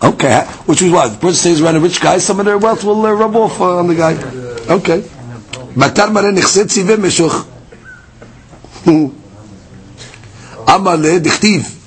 Okay, 0.03 0.41
which 0.67 0.83
is 0.83 0.91
why 0.91 1.07
The 1.09 1.17
person 1.17 1.35
stays 1.35 1.61
around 1.61 1.77
a 1.77 1.81
rich 1.81 2.01
guy, 2.01 2.19
some 2.19 2.41
of 2.41 2.47
their 2.47 2.59
wealth 2.59 2.83
will 2.83 3.07
uh, 3.07 3.13
rub 3.13 3.37
off 3.37 3.61
uh, 3.61 3.79
on 3.79 3.87
the 3.87 3.95
guy. 3.95 4.15
Okay. 4.69 5.01
Matar 5.75 6.13
mare 6.13 6.33
nechset 6.33 6.71
sive 6.71 6.99
meshuch. 6.99 7.47
Amale 10.67 11.21
dichtiv. 11.21 11.79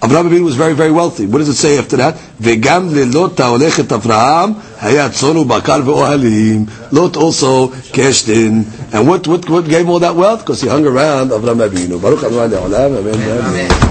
Avraham 0.00 0.28
Avinu 0.30 0.44
was 0.44 0.54
very, 0.54 0.74
very 0.74 0.92
wealthy. 0.92 1.26
What 1.26 1.38
does 1.38 1.48
it 1.48 1.54
say 1.54 1.76
after 1.76 1.96
that? 1.96 2.14
Vegam 2.40 2.90
lelot 2.90 3.36
ha'olech 3.36 3.78
et 3.80 3.88
Avraham 3.88 4.54
haya 4.78 5.08
tzonu 5.10 5.46
bakar 5.46 5.80
ve'ohalim. 5.80 6.92
Lot 6.92 7.16
also 7.16 7.68
cashed 7.92 8.28
in. 8.28 8.64
And 8.92 9.08
what, 9.08 9.26
what, 9.26 9.48
what 9.50 9.64
gave 9.68 9.88
all 9.88 9.98
that 9.98 10.14
wealth? 10.14 10.40
Because 10.40 10.60
he 10.62 10.68
hung 10.68 10.86
around 10.86 11.30
Avraham 11.30 11.68
Avinu. 11.68 12.00
Baruch 12.00 12.22
Adonai 12.22 12.48
Le'olam. 12.56 12.98
Amen. 12.98 13.14
Amen. 13.14 13.70
Amen. 13.72 13.87